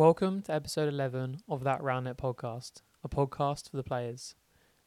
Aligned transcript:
Welcome 0.00 0.40
to 0.44 0.54
episode 0.54 0.88
11 0.88 1.42
of 1.46 1.62
That 1.64 1.82
Roundnet 1.82 2.16
podcast, 2.16 2.80
a 3.04 3.08
podcast 3.10 3.68
for 3.68 3.76
the 3.76 3.82
players. 3.82 4.34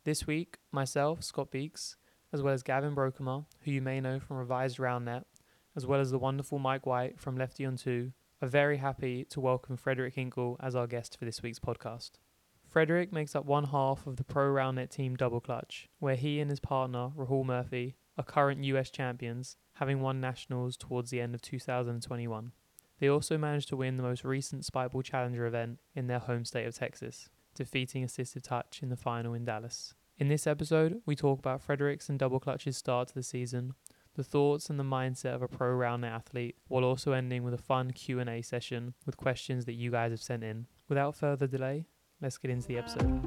This 0.05 0.25
week, 0.25 0.58
myself, 0.71 1.24
Scott 1.24 1.51
Beeks, 1.51 1.97
as 2.33 2.42
well 2.42 2.51
as 2.51 2.63
Gavin 2.63 2.95
Brokemer, 2.95 3.45
who 3.61 3.69
you 3.69 3.79
may 3.79 4.01
know 4.01 4.19
from 4.19 4.37
Revised 4.37 4.79
Roundnet, 4.79 5.25
as 5.75 5.85
well 5.85 5.99
as 5.99 6.09
the 6.09 6.17
wonderful 6.17 6.57
Mike 6.57 6.87
White 6.87 7.19
from 7.19 7.37
Lefty 7.37 7.63
on 7.63 7.77
2, 7.77 8.11
are 8.41 8.47
very 8.47 8.77
happy 8.77 9.23
to 9.25 9.39
welcome 9.39 9.77
Fredric 9.77 10.15
Hinkle 10.15 10.57
as 10.59 10.75
our 10.75 10.88
guest 10.88 11.20
for 11.20 11.25
this 11.25 11.43
week's 11.43 11.59
podcast. 11.59 12.14
Fredric 12.68 13.11
makes 13.11 13.36
up 13.36 13.45
one 13.45 13.66
half 13.66 14.07
of 14.07 14.16
the 14.16 14.23
Pro 14.23 14.45
Roundnet 14.52 14.89
team 14.89 15.16
Double 15.16 15.41
Clutch, 15.41 15.89
where 16.00 16.16
he 16.16 16.39
and 16.39 16.50
his 16.50 16.59
partner, 16.59 17.11
Rahul 17.16 17.45
Murthy, 17.45 17.93
are 18.18 18.23
current 18.23 18.64
US 18.64 18.89
champions, 18.89 19.57
having 19.73 20.02
won 20.02 20.20
nationals 20.20 20.75
towards 20.75 21.11
the 21.11 21.21
end 21.21 21.36
of 21.36 21.41
2021. 21.43 22.52
They 23.04 23.10
also 23.10 23.38
managed 23.38 23.68
to 23.68 23.76
win 23.76 23.98
the 23.98 24.02
most 24.02 24.24
recent 24.24 24.64
Spikeball 24.64 25.04
Challenger 25.04 25.46
event 25.46 25.80
in 25.94 26.08
their 26.08 26.20
home 26.20 26.46
state 26.46 26.66
of 26.66 26.74
Texas, 26.74 27.28
defeating 27.54 28.06
Assistive 28.06 28.44
Touch 28.44 28.80
in 28.82 28.88
the 28.88 28.96
final 28.96 29.34
in 29.34 29.44
Dallas. 29.44 29.94
In 30.18 30.30
this 30.30 30.48
episode, 30.48 31.02
we 31.06 31.14
talk 31.14 31.38
about 31.38 31.61
Fredric's 31.61 32.08
and 32.08 32.17
Double 32.17 32.39
Clutch's 32.39 32.77
start 32.77 33.09
to 33.09 33.13
the 33.13 33.21
season, 33.21 33.73
the 34.16 34.23
thoughts 34.23 34.70
and 34.70 34.80
the 34.80 34.85
mindset 34.85 35.35
of 35.35 35.41
a 35.41 35.49
pro 35.49 35.73
round 35.73 36.05
athlete, 36.05 36.55
while 36.70 36.85
also 36.85 37.11
ending 37.11 37.44
with 37.44 37.53
a 37.53 37.58
fun 37.58 37.91
Q&A 37.91 38.41
session 38.41 38.94
with 39.05 39.17
questions 39.17 39.66
that 39.66 39.73
you 39.73 39.91
guys 39.91 40.11
have 40.11 40.22
sent 40.22 40.45
in. 40.45 40.67
Without 40.88 41.13
further 41.13 41.45
delay, 41.45 41.88
let's 42.22 42.38
get 42.38 42.52
into 42.52 42.70
the 42.70 42.77
episode. 42.77 43.22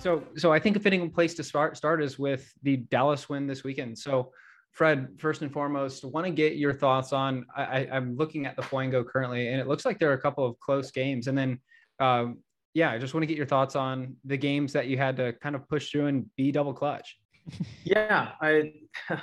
So, 0.00 0.24
so 0.36 0.52
I 0.52 0.58
think 0.58 0.76
a 0.76 0.80
fitting 0.80 1.08
place 1.08 1.34
to 1.34 1.44
start 1.44 1.76
start 1.76 2.02
is 2.02 2.18
with 2.18 2.52
the 2.64 2.78
Dallas 2.78 3.28
win 3.28 3.46
this 3.46 3.62
weekend. 3.62 3.96
So, 3.96 4.32
Fred, 4.76 5.08
first 5.16 5.40
and 5.40 5.50
foremost, 5.50 6.04
want 6.04 6.26
to 6.26 6.30
get 6.30 6.56
your 6.56 6.74
thoughts 6.74 7.14
on. 7.14 7.46
I, 7.56 7.86
am 7.90 8.14
looking 8.14 8.44
at 8.44 8.56
the 8.56 8.62
Fwango 8.62 9.06
currently, 9.06 9.48
and 9.48 9.58
it 9.58 9.66
looks 9.66 9.86
like 9.86 9.98
there 9.98 10.10
are 10.10 10.14
a 10.14 10.20
couple 10.20 10.44
of 10.44 10.60
close 10.60 10.90
games. 10.90 11.28
And 11.28 11.38
then, 11.38 11.58
um, 11.98 12.40
yeah, 12.74 12.90
I 12.90 12.98
just 12.98 13.14
want 13.14 13.22
to 13.22 13.26
get 13.26 13.38
your 13.38 13.46
thoughts 13.46 13.74
on 13.74 14.16
the 14.26 14.36
games 14.36 14.74
that 14.74 14.86
you 14.86 14.98
had 14.98 15.16
to 15.16 15.32
kind 15.32 15.56
of 15.56 15.66
push 15.66 15.90
through 15.90 16.08
and 16.08 16.26
be 16.36 16.52
double 16.52 16.74
clutch. 16.74 17.16
yeah, 17.84 18.32
I. 18.40 18.72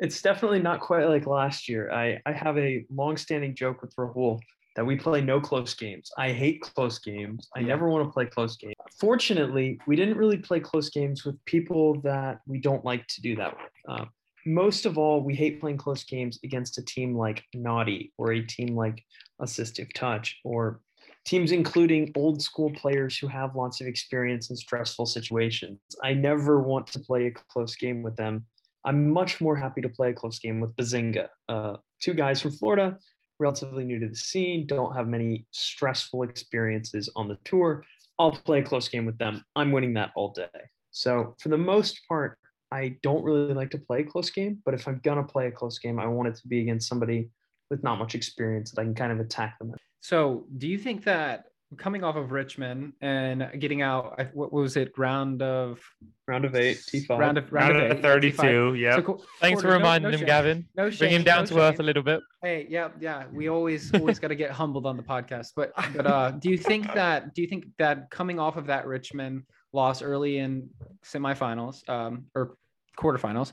It's 0.00 0.20
definitely 0.20 0.58
not 0.58 0.80
quite 0.80 1.04
like 1.04 1.24
last 1.24 1.68
year. 1.68 1.88
I 1.92 2.20
I 2.26 2.32
have 2.32 2.58
a 2.58 2.84
long-standing 2.90 3.54
joke 3.54 3.80
with 3.80 3.94
Rahul 3.94 4.40
that 4.74 4.84
we 4.84 4.96
play 4.96 5.20
no 5.20 5.40
close 5.40 5.72
games. 5.72 6.10
I 6.18 6.32
hate 6.32 6.62
close 6.62 6.98
games. 6.98 7.48
I 7.56 7.60
never 7.60 7.88
want 7.88 8.04
to 8.04 8.12
play 8.12 8.26
close 8.26 8.56
games. 8.56 8.74
Fortunately, 8.98 9.78
we 9.86 9.94
didn't 9.94 10.16
really 10.16 10.38
play 10.38 10.58
close 10.58 10.90
games 10.90 11.24
with 11.24 11.36
people 11.44 12.00
that 12.00 12.40
we 12.44 12.58
don't 12.58 12.84
like 12.84 13.06
to 13.06 13.22
do 13.22 13.36
that 13.36 13.56
with. 13.56 13.70
Uh, 13.88 14.04
most 14.46 14.86
of 14.86 14.98
all, 14.98 15.22
we 15.22 15.34
hate 15.34 15.60
playing 15.60 15.78
close 15.78 16.04
games 16.04 16.38
against 16.44 16.78
a 16.78 16.84
team 16.84 17.16
like 17.16 17.42
Naughty 17.54 18.12
or 18.18 18.32
a 18.32 18.42
team 18.42 18.76
like 18.76 19.02
Assistive 19.40 19.92
Touch 19.94 20.38
or 20.44 20.80
teams 21.24 21.52
including 21.52 22.12
old 22.14 22.42
school 22.42 22.70
players 22.72 23.16
who 23.16 23.26
have 23.26 23.56
lots 23.56 23.80
of 23.80 23.86
experience 23.86 24.50
in 24.50 24.56
stressful 24.56 25.06
situations. 25.06 25.78
I 26.02 26.12
never 26.12 26.60
want 26.60 26.86
to 26.88 26.98
play 26.98 27.26
a 27.26 27.30
close 27.30 27.76
game 27.76 28.02
with 28.02 28.16
them. 28.16 28.44
I'm 28.84 29.10
much 29.10 29.40
more 29.40 29.56
happy 29.56 29.80
to 29.80 29.88
play 29.88 30.10
a 30.10 30.12
close 30.14 30.38
game 30.38 30.60
with 30.60 30.76
Bazinga, 30.76 31.28
uh, 31.48 31.76
two 32.00 32.12
guys 32.12 32.42
from 32.42 32.52
Florida 32.52 32.98
relatively 33.38 33.84
new 33.84 33.98
to 33.98 34.08
the 34.08 34.16
scene, 34.16 34.66
don't 34.66 34.94
have 34.94 35.08
many 35.08 35.46
stressful 35.50 36.22
experiences 36.22 37.08
on 37.16 37.28
the 37.28 37.38
tour. 37.44 37.84
I'll 38.18 38.32
play 38.32 38.60
a 38.60 38.62
close 38.62 38.88
game 38.88 39.06
with 39.06 39.18
them. 39.18 39.44
I'm 39.56 39.72
winning 39.72 39.94
that 39.94 40.12
all 40.14 40.32
day. 40.32 40.46
So, 40.90 41.34
for 41.40 41.48
the 41.48 41.58
most 41.58 42.00
part, 42.08 42.38
I 42.74 42.96
don't 43.02 43.22
really 43.22 43.54
like 43.54 43.70
to 43.70 43.78
play 43.78 44.00
a 44.00 44.04
close 44.04 44.30
game, 44.30 44.60
but 44.64 44.74
if 44.74 44.88
I'm 44.88 45.00
going 45.04 45.18
to 45.18 45.24
play 45.24 45.46
a 45.46 45.50
close 45.50 45.78
game, 45.78 46.00
I 46.00 46.06
want 46.06 46.28
it 46.28 46.34
to 46.36 46.48
be 46.48 46.60
against 46.60 46.88
somebody 46.88 47.30
with 47.70 47.82
not 47.82 47.98
much 47.98 48.14
experience 48.14 48.72
that 48.72 48.80
I 48.80 48.84
can 48.84 48.94
kind 48.94 49.12
of 49.12 49.20
attack 49.20 49.58
them. 49.58 49.72
So, 50.00 50.46
do 50.58 50.66
you 50.66 50.78
think 50.78 51.04
that 51.04 51.44
coming 51.76 52.04
off 52.04 52.16
of 52.16 52.30
Richmond 52.30 52.92
and 53.00 53.50
getting 53.58 53.82
out. 53.82 54.20
What 54.34 54.52
was 54.52 54.76
it? 54.76 54.96
Round 54.96 55.42
of 55.42 55.80
round 56.26 56.44
of 56.44 56.54
eight, 56.54 56.80
T 56.86 57.00
five. 57.00 57.18
Round 57.18 57.38
of 57.38 57.52
round, 57.52 57.74
round 57.74 57.86
of, 57.86 57.98
of 57.98 58.02
thirty-two. 58.02 58.74
Yeah. 58.74 58.96
So, 58.96 59.22
Thanks 59.40 59.62
for 59.62 59.68
reminding 59.68 60.10
no, 60.10 60.16
no 60.16 60.20
him, 60.20 60.26
Gavin. 60.26 60.68
No 60.76 60.90
shame, 60.90 60.98
Bring 60.98 61.12
him 61.12 61.24
down 61.24 61.40
no 61.40 61.46
to 61.46 61.54
shame. 61.54 61.62
earth 61.62 61.80
a 61.80 61.82
little 61.82 62.02
bit. 62.02 62.20
Hey, 62.42 62.66
yeah, 62.68 62.88
yeah. 63.00 63.24
We 63.32 63.48
always 63.48 63.92
always 63.94 64.18
got 64.18 64.28
to 64.28 64.34
get 64.34 64.50
humbled 64.50 64.86
on 64.86 64.96
the 64.96 65.02
podcast. 65.02 65.52
But 65.56 65.72
but 65.94 66.06
uh, 66.06 66.30
do 66.32 66.50
you 66.50 66.58
think 66.58 66.92
that 66.94 67.34
do 67.34 67.42
you 67.42 67.48
think 67.48 67.66
that 67.78 68.10
coming 68.10 68.38
off 68.38 68.56
of 68.56 68.66
that 68.66 68.86
Richmond 68.86 69.44
loss 69.72 70.02
early 70.02 70.38
in 70.38 70.68
semifinals 71.04 71.88
um, 71.88 72.26
or 72.34 72.56
quarterfinals, 72.96 73.52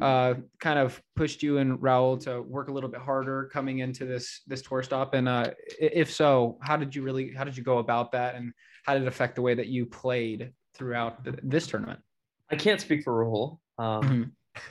uh, 0.00 0.34
kind 0.60 0.78
of 0.78 1.00
pushed 1.16 1.42
you 1.42 1.58
and 1.58 1.78
Rahul 1.78 2.22
to 2.24 2.42
work 2.42 2.68
a 2.68 2.72
little 2.72 2.88
bit 2.88 3.00
harder 3.00 3.50
coming 3.52 3.80
into 3.80 4.04
this 4.04 4.40
this 4.46 4.62
tour 4.62 4.82
stop? 4.82 5.14
And 5.14 5.28
uh, 5.28 5.50
if 5.78 6.10
so, 6.10 6.58
how 6.62 6.76
did 6.76 6.94
you 6.94 7.02
really 7.02 7.32
how 7.32 7.44
did 7.44 7.56
you 7.56 7.62
go 7.62 7.78
about 7.78 8.12
that, 8.12 8.34
and 8.34 8.52
how 8.84 8.94
did 8.94 9.02
it 9.02 9.08
affect 9.08 9.34
the 9.34 9.42
way 9.42 9.54
that 9.54 9.68
you 9.68 9.86
played 9.86 10.52
throughout 10.74 11.26
this 11.42 11.66
tournament? 11.66 12.00
I 12.50 12.56
can't 12.56 12.80
speak 12.80 13.02
for 13.02 13.12
Rahul, 13.24 13.58
um, 13.78 14.02
mm-hmm. 14.02 14.22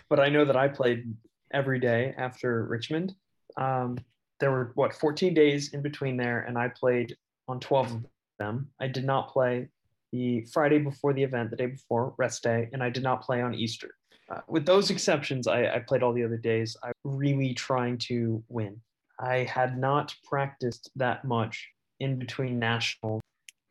but 0.09 0.19
I 0.19 0.29
know 0.29 0.45
that 0.45 0.55
I 0.55 0.67
played 0.67 1.13
every 1.53 1.79
day 1.79 2.13
after 2.17 2.65
Richmond. 2.65 3.13
Um, 3.57 3.97
there 4.39 4.51
were 4.51 4.71
what 4.75 4.93
14 4.93 5.33
days 5.33 5.73
in 5.73 5.81
between 5.81 6.17
there, 6.17 6.41
and 6.41 6.57
I 6.57 6.69
played 6.69 7.15
on 7.47 7.59
12 7.59 7.91
of 7.91 8.05
them. 8.39 8.69
I 8.79 8.87
did 8.87 9.05
not 9.05 9.29
play 9.29 9.69
the 10.11 10.45
Friday 10.51 10.79
before 10.79 11.13
the 11.13 11.23
event, 11.23 11.51
the 11.51 11.55
day 11.55 11.67
before 11.67 12.13
rest 12.17 12.43
day, 12.43 12.69
and 12.73 12.83
I 12.83 12.89
did 12.89 13.03
not 13.03 13.21
play 13.21 13.41
on 13.41 13.53
Easter. 13.53 13.91
Uh, 14.31 14.39
with 14.47 14.65
those 14.65 14.89
exceptions, 14.89 15.45
I, 15.47 15.75
I 15.75 15.79
played 15.79 16.03
all 16.03 16.13
the 16.13 16.23
other 16.23 16.37
days. 16.37 16.77
I 16.83 16.91
really 17.03 17.53
trying 17.53 17.97
to 18.09 18.41
win. 18.47 18.79
I 19.19 19.39
had 19.39 19.77
not 19.77 20.15
practiced 20.23 20.89
that 20.95 21.25
much 21.25 21.67
in 21.99 22.17
between 22.17 22.57
national 22.57 23.19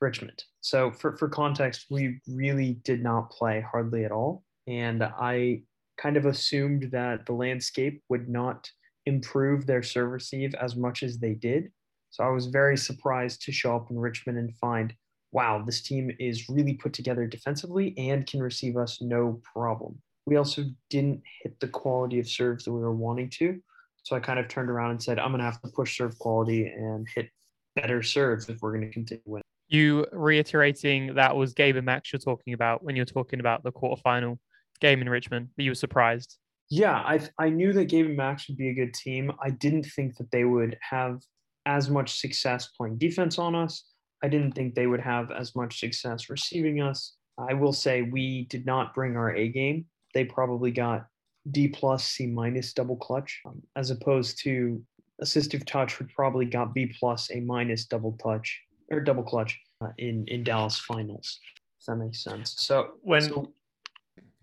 Richmond. 0.00 0.44
So 0.60 0.90
for, 0.90 1.16
for 1.16 1.28
context, 1.28 1.86
we 1.90 2.20
really 2.28 2.74
did 2.84 3.02
not 3.02 3.30
play 3.30 3.60
hardly 3.60 4.04
at 4.04 4.12
all. 4.12 4.44
And 4.66 5.02
I 5.02 5.62
kind 5.96 6.16
of 6.16 6.26
assumed 6.26 6.90
that 6.92 7.26
the 7.26 7.32
landscape 7.32 8.02
would 8.08 8.28
not 8.28 8.70
improve 9.06 9.66
their 9.66 9.82
serve 9.82 10.10
receive 10.10 10.54
as 10.54 10.76
much 10.76 11.02
as 11.02 11.18
they 11.18 11.34
did. 11.34 11.70
So 12.10 12.22
I 12.24 12.28
was 12.28 12.46
very 12.46 12.76
surprised 12.76 13.42
to 13.42 13.52
show 13.52 13.76
up 13.76 13.90
in 13.90 13.98
Richmond 13.98 14.38
and 14.38 14.54
find, 14.56 14.94
wow, 15.32 15.62
this 15.64 15.80
team 15.80 16.10
is 16.18 16.48
really 16.48 16.74
put 16.74 16.92
together 16.92 17.26
defensively 17.26 17.94
and 17.96 18.26
can 18.26 18.42
receive 18.42 18.76
us 18.76 19.00
no 19.00 19.40
problem 19.54 20.00
we 20.30 20.36
also 20.36 20.64
didn't 20.88 21.22
hit 21.42 21.58
the 21.58 21.66
quality 21.66 22.20
of 22.20 22.28
serves 22.28 22.64
that 22.64 22.72
we 22.72 22.78
were 22.78 22.94
wanting 22.94 23.28
to. 23.30 23.60
So 24.04 24.16
I 24.16 24.20
kind 24.20 24.38
of 24.38 24.46
turned 24.48 24.70
around 24.70 24.92
and 24.92 25.02
said, 25.02 25.18
I'm 25.18 25.32
going 25.32 25.40
to 25.40 25.44
have 25.44 25.60
to 25.60 25.68
push 25.68 25.98
serve 25.98 26.16
quality 26.18 26.66
and 26.66 27.06
hit 27.14 27.28
better 27.74 28.00
serves 28.02 28.48
if 28.48 28.62
we're 28.62 28.72
going 28.72 28.86
to 28.86 28.92
continue 28.92 29.22
winning. 29.26 29.42
You 29.68 30.06
reiterating 30.12 31.14
that 31.14 31.36
was 31.36 31.52
Gabe 31.52 31.76
and 31.76 31.84
Max 31.84 32.12
you're 32.12 32.20
talking 32.20 32.54
about 32.54 32.82
when 32.82 32.96
you're 32.96 33.04
talking 33.04 33.40
about 33.40 33.62
the 33.64 33.72
quarterfinal 33.72 34.38
game 34.80 35.02
in 35.02 35.08
Richmond, 35.08 35.48
but 35.56 35.64
you 35.64 35.72
were 35.72 35.76
surprised. 35.76 36.38
Yeah, 36.70 36.94
I 36.94 37.20
I 37.38 37.50
knew 37.50 37.72
that 37.72 37.86
Gabe 37.86 38.06
and 38.06 38.16
Max 38.16 38.48
would 38.48 38.56
be 38.56 38.68
a 38.68 38.74
good 38.74 38.94
team. 38.94 39.32
I 39.42 39.50
didn't 39.50 39.84
think 39.84 40.16
that 40.16 40.30
they 40.30 40.44
would 40.44 40.78
have 40.88 41.20
as 41.66 41.90
much 41.90 42.20
success 42.20 42.68
playing 42.76 42.98
defense 42.98 43.38
on 43.38 43.54
us. 43.54 43.84
I 44.22 44.28
didn't 44.28 44.52
think 44.52 44.74
they 44.74 44.86
would 44.86 45.00
have 45.00 45.30
as 45.32 45.54
much 45.56 45.80
success 45.80 46.30
receiving 46.30 46.80
us. 46.80 47.16
I 47.38 47.54
will 47.54 47.72
say 47.72 48.02
we 48.02 48.46
did 48.46 48.66
not 48.66 48.94
bring 48.94 49.16
our 49.16 49.34
A 49.34 49.48
game 49.48 49.86
they 50.14 50.24
probably 50.24 50.70
got 50.70 51.06
D 51.50 51.68
plus, 51.68 52.04
C 52.04 52.26
minus 52.26 52.72
double 52.72 52.96
clutch, 52.96 53.40
um, 53.46 53.62
as 53.76 53.90
opposed 53.90 54.42
to 54.42 54.82
assistive 55.22 55.66
touch 55.66 55.98
would 55.98 56.08
probably 56.14 56.46
got 56.46 56.74
B 56.74 56.94
plus, 56.98 57.30
A 57.30 57.40
minus 57.40 57.86
double 57.86 58.12
touch 58.22 58.60
or 58.90 59.00
double 59.00 59.22
clutch 59.22 59.58
uh, 59.80 59.88
in 59.98 60.26
in 60.28 60.44
Dallas 60.44 60.78
finals. 60.78 61.38
If 61.80 61.86
that 61.86 61.96
makes 61.96 62.22
sense. 62.22 62.54
So 62.58 62.92
when 63.02 63.22
so 63.22 63.52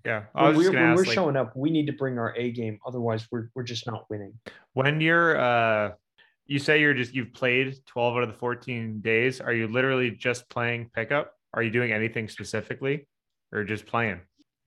yeah, 0.05 0.23
when 0.31 0.55
we're, 0.55 0.71
when 0.71 0.95
we're 0.95 1.03
like, 1.03 1.11
showing 1.11 1.35
up, 1.35 1.55
we 1.55 1.69
need 1.69 1.85
to 1.87 1.93
bring 1.93 2.17
our 2.17 2.33
A 2.37 2.51
game. 2.51 2.79
Otherwise, 2.85 3.27
we're 3.31 3.49
we're 3.55 3.63
just 3.63 3.85
not 3.85 4.09
winning. 4.09 4.33
When 4.73 5.01
you're 5.01 5.37
uh, 5.37 5.91
you 6.45 6.59
say 6.59 6.79
you're 6.79 6.93
just 6.93 7.13
you've 7.13 7.33
played 7.33 7.77
12 7.85 8.15
out 8.15 8.23
of 8.23 8.29
the 8.29 8.35
14 8.35 9.01
days. 9.01 9.41
Are 9.41 9.53
you 9.53 9.67
literally 9.67 10.11
just 10.11 10.49
playing 10.49 10.89
pickup? 10.95 11.33
Are 11.53 11.61
you 11.61 11.71
doing 11.71 11.91
anything 11.91 12.29
specifically, 12.29 13.07
or 13.51 13.63
just 13.63 13.85
playing? 13.85 14.21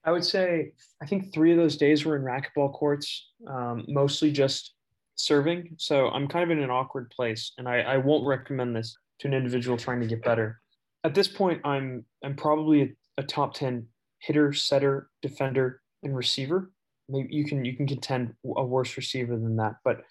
I 0.05 0.13
would 0.13 0.25
say 0.25 0.73
I 1.03 1.07
think 1.07 1.33
three 1.33 1.53
of 1.53 1.59
those 1.59 1.77
days 1.77 2.05
were 2.05 2.17
in 2.17 2.23
racquetball 2.23 2.73
courts, 2.73 3.29
um, 3.47 3.85
mostly 3.89 4.33
just 4.33 4.75
serving. 5.15 5.75
So 5.77 6.09
I'm 6.09 6.27
kind 6.27 6.51
of 6.51 6.57
in 6.57 6.63
an 6.63 6.71
awkward 6.71 7.11
place, 7.11 7.53
and 7.59 7.69
I, 7.69 7.81
I 7.81 7.97
won't 7.99 8.27
recommend 8.27 8.75
this 8.75 8.97
to 9.21 9.29
an 9.29 9.35
individual 9.35 9.77
trying 9.77 10.01
to 10.01 10.07
get 10.07 10.23
better. 10.23 10.61
At 11.05 11.15
this 11.15 11.29
point, 11.29 11.61
I'm 11.65 12.05
I'm 12.25 12.35
probably 12.35 12.83
a, 12.83 12.89
a 13.19 13.23
top 13.23 13.55
ten 13.55 13.87
hitter, 14.21 14.53
setter, 14.53 15.11
defender, 15.23 15.83
and 16.03 16.17
receiver. 16.17 16.71
Maybe 17.09 17.35
you 17.35 17.45
can 17.45 17.65
you 17.65 17.77
can 17.77 17.87
contend 17.87 18.35
a 18.57 18.65
worse 18.65 18.97
receiver 18.97 19.37
than 19.37 19.57
that, 19.57 19.77
but 19.85 20.03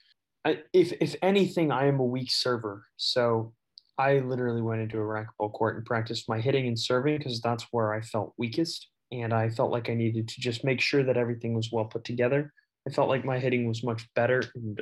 I, 0.46 0.60
if 0.74 0.94
if 1.02 1.16
anything, 1.22 1.72
I 1.72 1.88
am 1.88 2.00
a 2.00 2.06
weak 2.06 2.32
server. 2.32 2.86
So 2.98 3.54
I 3.98 4.20
literally 4.20 4.62
went 4.62 4.82
into 4.82 4.98
a 4.98 5.02
racquetball 5.02 5.52
court 5.52 5.78
and 5.78 5.86
practiced 5.86 6.30
my 6.30 6.40
hitting 6.40 6.68
and 6.68 6.80
serving 6.80 7.18
because 7.18 7.42
that's 7.42 7.66
where 7.72 7.94
I 7.94 8.02
felt 8.02 8.34
weakest 8.38 8.88
and 9.12 9.34
I 9.34 9.50
felt 9.50 9.72
like 9.72 9.90
I 9.90 9.94
needed 9.96 10.28
to 10.28 10.42
just 10.42 10.64
make 10.64 10.82
sure 10.82 11.04
that 11.04 11.18
everything 11.18 11.54
was 11.54 11.72
well 11.72 11.86
put 11.86 12.04
together. 12.04 12.54
I 12.88 12.92
felt 12.92 13.10
like 13.10 13.26
my 13.26 13.40
hitting 13.40 13.68
was 13.68 13.84
much 13.84 14.08
better 14.16 14.44
in 14.56 14.78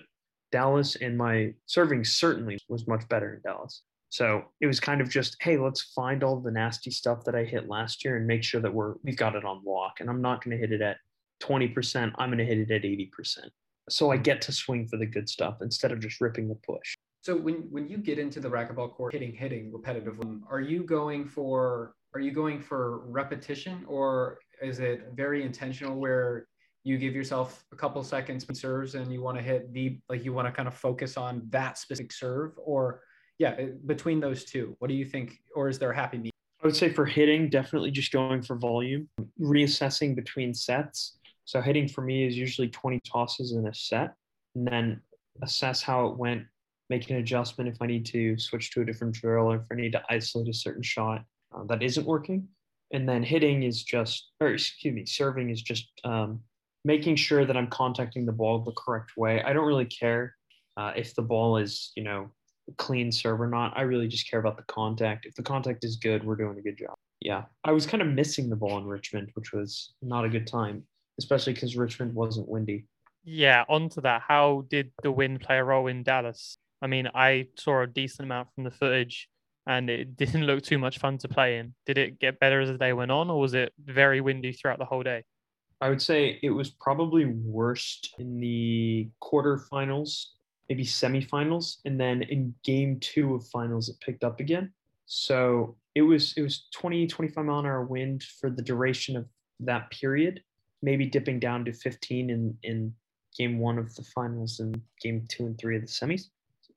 Dallas, 0.52 0.96
and 0.98 1.18
my 1.18 1.54
serving 1.66 2.04
certainly 2.04 2.58
was 2.70 2.88
much 2.88 3.08
better 3.10 3.36
in 3.36 3.42
Dallas. 3.42 3.82
So 4.10 4.46
it 4.62 4.68
was 4.68 4.80
kind 4.80 5.02
of 5.02 5.10
just, 5.10 5.36
hey, 5.42 5.58
let's 5.58 5.82
find 5.94 6.24
all 6.24 6.40
the 6.40 6.52
nasty 6.52 6.92
stuff 6.92 7.24
that 7.26 7.36
I 7.36 7.44
hit 7.44 7.68
last 7.68 8.06
year 8.06 8.18
and 8.18 8.26
make 8.26 8.44
sure 8.44 8.62
that 8.62 8.74
we're 8.74 8.96
we've 9.04 9.18
got 9.18 9.36
it 9.36 9.44
on 9.44 9.62
lock. 9.66 10.00
And 10.00 10.10
I'm 10.10 10.22
not 10.22 10.44
going 10.44 10.56
to 10.56 10.62
hit 10.62 10.72
it 10.72 10.82
at 10.82 10.98
20%. 11.44 12.14
I'm 12.18 12.30
going 12.30 12.38
to 12.38 12.46
hit 12.46 12.58
it 12.58 12.72
at 12.72 12.84
80%. 12.84 13.50
So 13.90 14.12
I 14.12 14.18
get 14.18 14.42
to 14.44 14.52
swing 14.52 14.88
for 14.88 14.98
the 14.98 15.06
good 15.06 15.30
stuff 15.30 15.58
instead 15.62 15.92
of 15.92 16.00
just 16.00 16.22
ripping 16.22 16.48
the 16.48 16.56
push. 16.56 16.96
So 17.22 17.36
when 17.36 17.68
when 17.70 17.90
you 17.90 17.98
get 17.98 18.20
into 18.20 18.40
the 18.40 18.50
racquetball 18.50 18.94
court 18.94 19.12
hitting 19.14 19.34
hitting 19.34 19.72
repetitively, 19.72 20.40
are 20.50 20.62
you 20.62 20.84
going 20.84 21.26
for 21.26 21.94
are 22.18 22.20
you 22.20 22.32
going 22.32 22.60
for 22.60 23.02
repetition 23.06 23.86
or 23.88 24.40
is 24.60 24.80
it 24.80 25.12
very 25.14 25.44
intentional 25.44 26.00
where 26.00 26.48
you 26.84 26.98
give 26.98 27.14
yourself 27.14 27.64
a 27.72 27.76
couple 27.76 28.04
seconds 28.04 28.44
serves 28.60 28.96
and 28.96 29.14
you 29.14 29.22
want 29.22 29.38
to 29.38 29.44
hit 29.44 29.72
the 29.72 30.00
like 30.10 30.26
you 30.26 30.34
want 30.34 30.48
to 30.48 30.52
kind 30.52 30.68
of 30.68 30.74
focus 30.74 31.16
on 31.16 31.44
that 31.52 31.78
specific 31.78 32.12
serve? 32.12 32.54
Or 32.58 33.02
yeah 33.38 33.56
between 33.86 34.20
those 34.20 34.46
two 34.46 34.76
what 34.80 34.88
do 34.88 34.96
you 34.96 35.06
think 35.06 35.38
or 35.56 35.70
is 35.70 35.78
there 35.78 35.92
a 35.92 35.96
happy 35.96 36.18
medium? 36.18 36.32
I 36.64 36.66
would 36.66 36.76
say 36.76 36.90
for 36.92 37.06
hitting 37.06 37.52
definitely 37.52 37.92
just 37.92 38.12
going 38.12 38.42
for 38.42 38.56
volume 38.56 39.08
reassessing 39.40 40.16
between 40.16 40.56
sets. 40.56 41.20
So 41.46 41.62
hitting 41.62 41.88
for 41.88 42.02
me 42.02 42.26
is 42.26 42.36
usually 42.36 42.70
20 42.70 43.00
tosses 43.02 43.52
in 43.52 43.68
a 43.68 43.74
set 43.76 44.16
and 44.56 44.68
then 44.68 45.02
assess 45.44 45.84
how 45.84 46.08
it 46.08 46.18
went 46.18 46.46
make 46.90 47.08
an 47.12 47.18
adjustment 47.18 47.70
if 47.70 47.80
i 47.80 47.86
need 47.86 48.06
to 48.08 48.40
switch 48.40 48.72
to 48.72 48.82
a 48.82 48.86
different 48.86 49.14
drill 49.14 49.52
or 49.52 49.58
if 49.58 49.62
i 49.72 49.76
need 49.76 49.92
to 49.92 50.02
isolate 50.10 50.48
a 50.48 50.54
certain 50.54 50.82
shot 50.82 51.22
uh, 51.54 51.64
that 51.66 51.84
isn't 51.84 52.06
working. 52.06 52.48
And 52.92 53.08
then 53.08 53.24
hitting 53.24 53.64
is 53.64 53.84
just 53.84 54.32
or 54.40 54.48
excuse 54.48 54.94
me 54.94 55.06
serving 55.06 55.50
is 55.50 55.62
just 55.62 55.88
um, 56.04 56.40
making 56.86 57.18
sure 57.18 57.46
that 57.46 57.58
i'm 57.58 57.68
contacting 57.68 58.26
the 58.26 58.32
ball 58.32 58.60
the 58.60 58.72
correct 58.72 59.18
way. 59.18 59.42
I 59.44 59.54
don't 59.54 59.68
really 59.68 59.86
care 59.86 60.36
uh, 60.78 60.94
if 60.96 61.14
the 61.16 61.22
ball 61.22 61.58
is 61.58 61.92
you 61.96 62.04
know 62.04 62.30
clean 62.78 63.12
serve 63.12 63.42
or 63.42 63.48
not. 63.48 63.74
I 63.78 63.82
really 63.82 64.08
just 64.08 64.30
care 64.30 64.40
about 64.40 64.58
the 64.58 64.64
contact. 64.64 65.26
If 65.26 65.36
the 65.36 65.44
contact 65.44 65.84
is 65.84 65.98
good 65.98 66.24
we're 66.24 66.36
doing 66.36 66.58
a 66.58 66.62
good 66.62 66.78
job. 66.78 66.96
Yeah. 67.20 67.44
I 67.64 67.72
was 67.72 67.86
kind 67.86 68.02
of 68.02 68.08
missing 68.08 68.50
the 68.50 68.56
ball 68.56 68.78
in 68.78 68.86
richmond 68.86 69.32
which 69.34 69.52
was 69.52 69.94
not 70.02 70.26
a 70.26 70.30
good 70.30 70.48
time 70.48 70.84
especially 71.20 71.54
because 71.54 71.76
richmond 71.76 72.14
wasn't 72.14 72.48
windy. 72.48 72.86
Yeah 73.26 73.66
onto 73.68 74.00
that. 74.02 74.22
How 74.26 74.66
did 74.70 74.92
the 75.04 75.12
wind 75.12 75.42
play 75.42 75.58
a 75.58 75.64
role 75.64 75.88
in 75.88 76.04
dallas? 76.04 76.58
I 76.82 76.88
mean 76.88 77.10
i 77.14 77.48
saw 77.58 77.82
a 77.82 77.88
decent 77.88 78.28
amount 78.28 78.48
from 78.54 78.64
the 78.64 78.72
footage 78.72 79.28
and 79.68 79.90
it 79.90 80.16
didn't 80.16 80.46
look 80.46 80.64
too 80.64 80.78
much 80.78 80.98
fun 80.98 81.18
to 81.20 81.28
play 81.28 81.58
in. 81.58 81.74
Did 81.86 81.98
it 81.98 82.20
get 82.20 82.40
better 82.40 82.62
as 82.62 82.70
the 82.70 82.78
day 82.78 82.94
went 82.94 83.12
on, 83.12 83.30
or 83.30 83.40
was 83.40 83.54
it 83.54 83.74
very 83.78 84.22
windy 84.22 84.54
throughout 84.54 84.80
the 84.80 84.86
whole 84.86 85.04
day? 85.04 85.24
I 85.82 85.90
would 85.90 86.02
say 86.02 86.40
it 86.42 86.50
was 86.50 86.72
probably 86.72 87.26
worst 87.26 88.16
in 88.18 88.40
the 88.40 89.10
quarterfinals, 89.22 90.26
maybe 90.70 90.84
semifinals, 90.84 91.78
and 91.86 92.00
then 92.00 92.24
in 92.24 92.56
game 92.64 93.00
two 93.00 93.36
of 93.36 93.46
finals, 93.48 93.90
it 93.90 94.00
picked 94.00 94.24
up 94.24 94.40
again. 94.40 94.72
So 95.06 95.76
it 95.94 96.02
was 96.02 96.34
it 96.38 96.42
was 96.42 96.68
20, 96.74 97.06
25 97.08 97.46
mile 97.46 97.60
an 97.60 97.66
hour 97.66 97.84
wind 97.84 98.24
for 98.24 98.50
the 98.50 98.62
duration 98.62 99.16
of 99.16 99.26
that 99.60 99.92
period, 99.92 100.42
maybe 100.82 101.06
dipping 101.06 101.40
down 101.40 101.66
to 101.66 101.74
15 101.74 102.30
in, 102.30 102.58
in 102.64 102.94
game 103.38 103.60
one 103.60 103.78
of 103.78 103.94
the 103.96 104.04
finals 104.04 104.60
and 104.60 104.82
game 105.02 105.26
two 105.30 105.46
and 105.46 105.58
three 105.60 105.76
of 105.76 105.82
the 105.82 105.88
semis. 105.88 106.30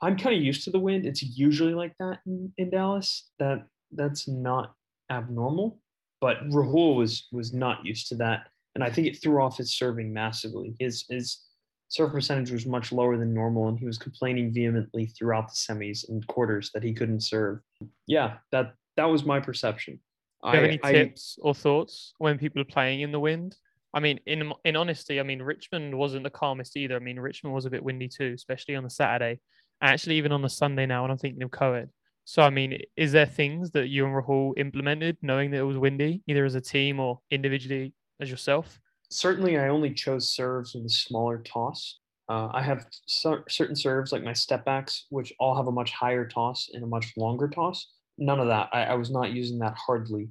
I'm 0.03 0.17
kind 0.17 0.35
of 0.35 0.43
used 0.43 0.65
to 0.65 0.71
the 0.71 0.79
wind. 0.79 1.07
It's 1.07 1.23
usually 1.23 1.75
like 1.75 1.95
that 1.99 2.21
in, 2.27 2.53
in 2.57 2.71
Dallas. 2.71 3.31
That 3.39 3.67
that's 3.93 4.29
not 4.29 4.75
abnormal. 5.11 5.79
But 6.21 6.49
Rahul 6.51 6.97
was 6.97 7.29
was 7.33 7.53
not 7.53 7.85
used 7.85 8.09
to 8.09 8.15
that, 8.17 8.49
and 8.75 8.85
I 8.85 8.91
think 8.91 9.07
it 9.07 9.21
threw 9.23 9.43
off 9.43 9.57
his 9.57 9.73
serving 9.73 10.13
massively. 10.13 10.75
His 10.79 11.05
his 11.09 11.47
serve 11.89 12.13
percentage 12.13 12.51
was 12.51 12.67
much 12.67 12.93
lower 12.93 13.17
than 13.17 13.35
normal, 13.35 13.69
and 13.69 13.79
he 13.79 13.87
was 13.87 13.99
complaining 13.99 14.53
vehemently 14.53 15.07
throughout 15.07 15.49
the 15.49 15.55
semis 15.55 16.09
and 16.09 16.27
quarters 16.27 16.71
that 16.73 16.83
he 16.83 16.93
couldn't 16.93 17.23
serve. 17.23 17.61
Yeah, 18.07 18.37
that 18.53 18.75
that 18.97 19.07
was 19.07 19.25
my 19.25 19.41
perception. 19.41 20.01
Do 20.43 20.51
you 20.51 20.55
have 20.55 20.65
I, 20.65 20.69
any 20.69 20.79
tips 20.79 21.39
I, 21.43 21.49
or 21.49 21.55
thoughts 21.55 22.15
when 22.19 22.39
people 22.39 22.63
are 22.63 22.67
playing 22.67 23.01
in 23.01 23.13
the 23.13 23.21
wind? 23.21 23.57
I 23.93 24.01
mean, 24.01 24.21
in 24.27 24.53
in 24.65 24.77
honesty, 24.77 25.21
I 25.21 25.23
mean 25.23 25.43
Richmond 25.43 25.97
wasn't 25.97 26.25
the 26.25 26.31
calmest 26.31 26.77
either. 26.77 26.97
I 26.97 27.01
mean 27.01 27.19
Richmond 27.19 27.55
was 27.55 27.67
a 27.67 27.71
bit 27.71 27.83
windy 27.83 28.09
too, 28.09 28.33
especially 28.35 28.77
on 28.77 28.85
the 28.85 28.91
Saturday 28.91 29.41
actually 29.81 30.17
even 30.17 30.33
on 30.33 30.45
a 30.45 30.49
Sunday 30.49 30.87
now, 30.87 31.05
and 31.05 31.13
I'm 31.13 31.19
thinking 31.19 31.43
of 31.43 31.51
co 31.51 31.87
So, 32.25 32.43
I 32.43 32.51
mean, 32.51 32.79
is 32.97 33.13
there 33.13 33.27
things 33.27 33.71
that 33.73 33.89
you 33.89 34.05
and 34.05 34.15
Rahul 34.15 34.53
implemented 34.57 35.17
knowing 35.23 35.51
that 35.51 35.59
it 35.59 35.65
was 35.65 35.79
windy, 35.79 36.23
either 36.27 36.45
as 36.45 36.55
a 36.55 36.61
team 36.61 37.01
or 37.01 37.21
individually 37.31 37.93
as 38.21 38.31
yourself? 38.31 38.81
Certainly, 39.11 39.59
I 39.59 39.69
only 39.69 39.93
chose 39.93 40.29
serves 40.35 40.75
with 40.75 40.85
a 40.85 40.91
smaller 40.91 41.39
toss. 41.39 41.99
Uh, 42.29 42.49
I 42.53 42.63
have 42.63 42.87
cer- 43.07 43.45
certain 43.49 43.75
serves, 43.75 44.13
like 44.13 44.23
my 44.23 44.33
step 44.33 44.65
backs, 44.65 45.07
which 45.11 45.33
all 45.41 45.57
have 45.57 45.67
a 45.67 45.73
much 45.73 45.91
higher 45.91 46.27
toss 46.27 46.69
and 46.73 46.85
a 46.85 46.87
much 46.87 47.13
longer 47.17 47.49
toss. 47.49 47.93
None 48.19 48.39
of 48.39 48.47
that. 48.47 48.69
I, 48.73 48.85
I 48.85 48.95
was 48.95 49.11
not 49.11 49.33
using 49.33 49.59
that 49.59 49.75
hardly 49.77 50.29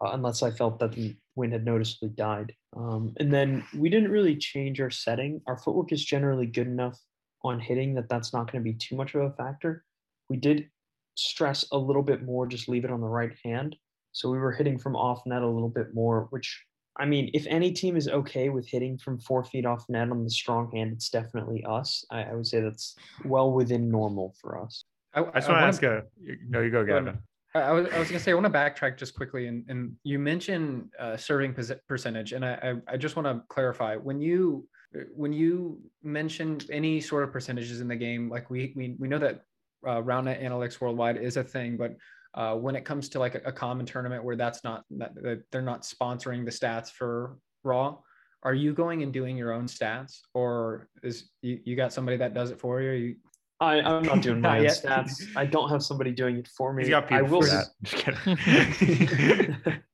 uh, 0.00 0.10
unless 0.12 0.42
I 0.42 0.50
felt 0.50 0.78
that 0.78 0.92
the 0.92 1.16
wind 1.34 1.52
had 1.52 1.64
noticeably 1.64 2.10
died. 2.10 2.54
Um, 2.76 3.14
and 3.18 3.32
then 3.32 3.64
we 3.76 3.88
didn't 3.88 4.10
really 4.10 4.36
change 4.36 4.80
our 4.80 4.90
setting. 4.90 5.40
Our 5.46 5.58
footwork 5.58 5.92
is 5.92 6.04
generally 6.04 6.46
good 6.46 6.66
enough 6.66 6.98
on 7.42 7.60
hitting 7.60 7.94
that 7.94 8.08
that's 8.08 8.32
not 8.32 8.50
going 8.50 8.62
to 8.62 8.70
be 8.70 8.76
too 8.76 8.96
much 8.96 9.14
of 9.14 9.22
a 9.22 9.30
factor. 9.30 9.84
We 10.28 10.36
did 10.36 10.68
stress 11.14 11.64
a 11.72 11.78
little 11.78 12.02
bit 12.02 12.22
more, 12.22 12.46
just 12.46 12.68
leave 12.68 12.84
it 12.84 12.90
on 12.90 13.00
the 13.00 13.06
right 13.06 13.32
hand. 13.44 13.76
So 14.12 14.30
we 14.30 14.38
were 14.38 14.52
hitting 14.52 14.78
from 14.78 14.96
off 14.96 15.24
net 15.26 15.42
a 15.42 15.46
little 15.46 15.68
bit 15.68 15.94
more, 15.94 16.26
which 16.30 16.64
I 16.98 17.06
mean, 17.06 17.30
if 17.32 17.46
any 17.46 17.72
team 17.72 17.96
is 17.96 18.08
okay 18.08 18.48
with 18.48 18.66
hitting 18.68 18.98
from 18.98 19.18
four 19.20 19.44
feet 19.44 19.64
off 19.64 19.88
net 19.88 20.10
on 20.10 20.24
the 20.24 20.30
strong 20.30 20.70
hand, 20.72 20.92
it's 20.92 21.08
definitely 21.08 21.64
us. 21.64 22.04
I, 22.10 22.24
I 22.24 22.34
would 22.34 22.46
say 22.46 22.60
that's 22.60 22.96
well 23.24 23.52
within 23.52 23.90
normal 23.90 24.34
for 24.40 24.60
us. 24.60 24.84
I, 25.14 25.20
I 25.20 25.30
just 25.34 25.48
want 25.48 25.60
to 25.60 25.66
ask 25.66 25.82
a 25.82 26.02
no, 26.48 26.60
you 26.60 26.70
go, 26.70 26.84
Gavin. 26.84 27.18
I 27.54 27.72
was, 27.72 27.88
I 27.92 27.98
was 27.98 28.08
gonna 28.08 28.20
say 28.20 28.30
I 28.30 28.34
want 28.34 28.46
to 28.46 28.52
backtrack 28.52 28.96
just 28.96 29.16
quickly 29.16 29.48
and, 29.48 29.64
and 29.68 29.96
you 30.04 30.20
mentioned 30.20 30.90
uh, 31.00 31.16
serving 31.16 31.56
percentage 31.88 32.32
and 32.32 32.44
I, 32.44 32.52
I, 32.88 32.94
I 32.94 32.96
just 32.96 33.16
want 33.16 33.26
to 33.26 33.42
clarify 33.48 33.96
when 33.96 34.20
you 34.20 34.68
when 35.14 35.32
you 35.32 35.78
mentioned 36.02 36.66
any 36.70 37.00
sort 37.00 37.22
of 37.22 37.32
percentages 37.32 37.80
in 37.80 37.88
the 37.88 37.96
game, 37.96 38.28
like 38.28 38.50
we 38.50 38.72
we, 38.76 38.96
we 38.98 39.08
know 39.08 39.18
that 39.18 39.42
uh, 39.86 40.02
RoundNet 40.02 40.42
Analytics 40.42 40.80
Worldwide 40.80 41.16
is 41.16 41.36
a 41.36 41.44
thing, 41.44 41.76
but 41.76 41.96
uh, 42.34 42.54
when 42.54 42.76
it 42.76 42.84
comes 42.84 43.08
to 43.10 43.18
like 43.18 43.34
a, 43.34 43.40
a 43.44 43.52
common 43.52 43.86
tournament 43.86 44.24
where 44.24 44.36
that's 44.36 44.64
not 44.64 44.84
that, 44.90 45.14
that, 45.16 45.42
they're 45.50 45.62
not 45.62 45.82
sponsoring 45.82 46.44
the 46.44 46.50
stats 46.50 46.90
for 46.90 47.38
Raw, 47.64 47.98
are 48.42 48.54
you 48.54 48.72
going 48.72 49.02
and 49.02 49.12
doing 49.12 49.36
your 49.36 49.52
own 49.52 49.66
stats, 49.66 50.20
or 50.34 50.88
is 51.02 51.30
you, 51.42 51.60
you 51.64 51.76
got 51.76 51.92
somebody 51.92 52.16
that 52.16 52.34
does 52.34 52.50
it 52.50 52.58
for 52.58 52.80
you? 52.80 52.92
you... 52.92 53.16
I, 53.60 53.80
I'm 53.80 54.02
not 54.02 54.22
doing 54.22 54.40
my 54.40 54.58
own 54.60 54.66
stats. 54.66 55.22
I 55.36 55.46
don't 55.46 55.68
have 55.68 55.82
somebody 55.82 56.12
doing 56.12 56.38
it 56.38 56.48
for 56.48 56.72
me. 56.72 56.84
He's 56.84 56.90
got 56.90 57.08
people 57.08 57.26
I 57.26 57.30
will 57.30 57.42
for 57.42 57.48
that. 57.48 57.66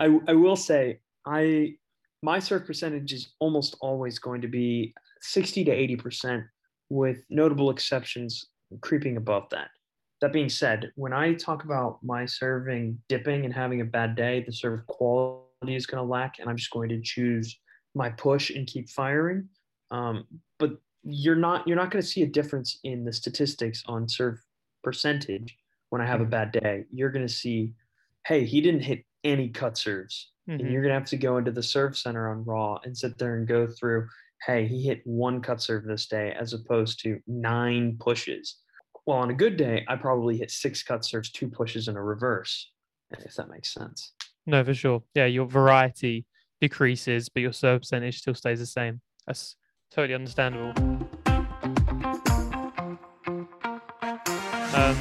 I, 0.00 0.18
I 0.28 0.32
will 0.32 0.56
say 0.56 1.00
I 1.24 1.76
my 2.22 2.38
serve 2.38 2.66
percentage 2.66 3.12
is 3.12 3.34
almost 3.40 3.76
always 3.80 4.18
going 4.18 4.40
to 4.40 4.48
be 4.48 4.94
60 5.20 5.64
to 5.64 5.70
80%, 5.70 6.44
with 6.88 7.24
notable 7.30 7.70
exceptions 7.70 8.46
creeping 8.80 9.16
above 9.16 9.48
that. 9.50 9.68
That 10.20 10.32
being 10.32 10.48
said, 10.48 10.92
when 10.94 11.12
I 11.12 11.34
talk 11.34 11.64
about 11.64 11.98
my 12.02 12.24
serving 12.24 12.98
dipping 13.08 13.44
and 13.44 13.52
having 13.52 13.80
a 13.80 13.84
bad 13.84 14.16
day, 14.16 14.42
the 14.46 14.52
serve 14.52 14.86
quality 14.86 15.74
is 15.74 15.86
going 15.86 16.02
to 16.02 16.10
lack, 16.10 16.38
and 16.38 16.48
I'm 16.48 16.56
just 16.56 16.70
going 16.70 16.88
to 16.88 17.00
choose 17.02 17.58
my 17.94 18.10
push 18.10 18.50
and 18.50 18.66
keep 18.66 18.88
firing. 18.88 19.48
Um, 19.90 20.24
but 20.58 20.72
you're 21.02 21.36
not 21.36 21.68
you're 21.68 21.76
not 21.76 21.90
going 21.90 22.02
to 22.02 22.08
see 22.08 22.22
a 22.22 22.26
difference 22.26 22.78
in 22.82 23.04
the 23.04 23.12
statistics 23.12 23.82
on 23.86 24.08
serve 24.08 24.40
percentage 24.82 25.56
when 25.90 26.00
I 26.00 26.06
have 26.06 26.20
a 26.20 26.24
mm-hmm. 26.24 26.30
bad 26.30 26.52
day. 26.52 26.84
You're 26.92 27.10
going 27.10 27.26
to 27.26 27.32
see, 27.32 27.74
hey, 28.26 28.44
he 28.44 28.60
didn't 28.60 28.82
hit 28.82 29.04
any 29.22 29.48
cut 29.48 29.76
serves. 29.76 30.30
Mm-hmm. 30.48 30.60
And 30.60 30.72
you're 30.72 30.82
gonna 30.82 30.94
have 30.94 31.06
to 31.06 31.16
go 31.16 31.38
into 31.38 31.50
the 31.50 31.62
serve 31.62 31.96
center 31.96 32.30
on 32.30 32.44
Raw 32.44 32.78
and 32.84 32.96
sit 32.96 33.18
there 33.18 33.36
and 33.36 33.48
go 33.48 33.66
through, 33.66 34.08
hey, 34.46 34.66
he 34.66 34.82
hit 34.82 35.00
one 35.04 35.40
cut 35.40 35.60
serve 35.60 35.84
this 35.84 36.06
day 36.06 36.34
as 36.38 36.52
opposed 36.52 37.00
to 37.02 37.20
nine 37.26 37.96
pushes. 37.98 38.56
Well, 39.06 39.18
on 39.18 39.30
a 39.30 39.34
good 39.34 39.56
day, 39.56 39.84
I 39.88 39.96
probably 39.96 40.38
hit 40.38 40.50
six 40.50 40.82
cut 40.82 41.04
serves, 41.04 41.30
two 41.30 41.48
pushes, 41.48 41.88
and 41.88 41.96
a 41.96 42.00
reverse, 42.00 42.70
if 43.12 43.34
that 43.34 43.48
makes 43.48 43.72
sense. 43.72 44.12
No, 44.46 44.64
for 44.64 44.74
sure. 44.74 45.02
Yeah, 45.14 45.26
your 45.26 45.46
variety 45.46 46.26
decreases, 46.60 47.28
but 47.28 47.40
your 47.40 47.52
serve 47.52 47.82
percentage 47.82 48.18
still 48.18 48.34
stays 48.34 48.58
the 48.58 48.66
same. 48.66 49.00
That's 49.26 49.56
totally 49.90 50.14
understandable. 50.14 50.72
Um, 54.74 54.96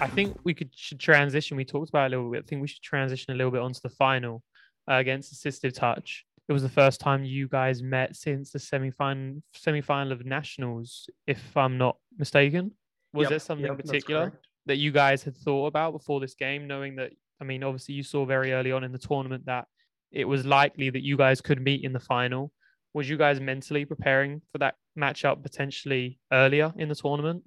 I 0.00 0.08
think 0.12 0.36
we 0.44 0.54
could 0.54 0.70
should 0.74 1.00
transition. 1.00 1.56
We 1.56 1.64
talked 1.64 1.88
about 1.88 2.08
a 2.08 2.10
little 2.10 2.30
bit. 2.30 2.44
I 2.44 2.46
think 2.46 2.60
we 2.60 2.68
should 2.68 2.82
transition 2.82 3.32
a 3.32 3.36
little 3.36 3.50
bit 3.50 3.62
onto 3.62 3.80
the 3.82 3.90
final 3.90 4.42
against 4.88 5.34
Assistive 5.34 5.74
Touch. 5.74 6.24
It 6.48 6.52
was 6.52 6.62
the 6.62 6.68
first 6.68 7.00
time 7.00 7.24
you 7.24 7.48
guys 7.48 7.82
met 7.82 8.16
since 8.16 8.50
the 8.50 8.58
semi-final 8.58 9.42
semi-final 9.54 10.12
of 10.12 10.26
nationals, 10.26 11.08
if 11.26 11.56
I'm 11.56 11.78
not 11.78 11.96
mistaken. 12.18 12.72
Was 13.12 13.24
yep, 13.24 13.30
there 13.30 13.38
something 13.38 13.66
yep, 13.66 13.80
in 13.80 13.86
particular 13.86 14.40
that 14.66 14.76
you 14.76 14.90
guys 14.90 15.22
had 15.22 15.36
thought 15.36 15.66
about 15.66 15.92
before 15.92 16.20
this 16.20 16.34
game, 16.34 16.66
knowing 16.66 16.96
that 16.96 17.12
I 17.40 17.44
mean, 17.44 17.62
obviously 17.62 17.94
you 17.94 18.02
saw 18.02 18.24
very 18.24 18.52
early 18.52 18.72
on 18.72 18.84
in 18.84 18.92
the 18.92 18.98
tournament 18.98 19.46
that 19.46 19.66
it 20.12 20.24
was 20.24 20.46
likely 20.46 20.90
that 20.90 21.02
you 21.02 21.16
guys 21.16 21.40
could 21.40 21.60
meet 21.60 21.84
in 21.84 21.92
the 21.92 22.00
final. 22.00 22.52
Was 22.92 23.08
you 23.08 23.16
guys 23.16 23.40
mentally 23.40 23.84
preparing 23.84 24.40
for 24.52 24.58
that 24.58 24.76
match 24.94 25.24
up 25.24 25.42
potentially 25.42 26.18
earlier 26.32 26.72
in 26.76 26.88
the 26.88 26.94
tournament? 26.94 27.42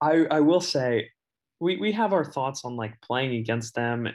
I, 0.00 0.26
I 0.30 0.40
will 0.40 0.60
say 0.60 1.08
we, 1.60 1.76
we 1.76 1.92
have 1.92 2.12
our 2.12 2.24
thoughts 2.24 2.64
on 2.64 2.76
like 2.76 3.00
playing 3.00 3.34
against 3.34 3.74
them. 3.74 4.08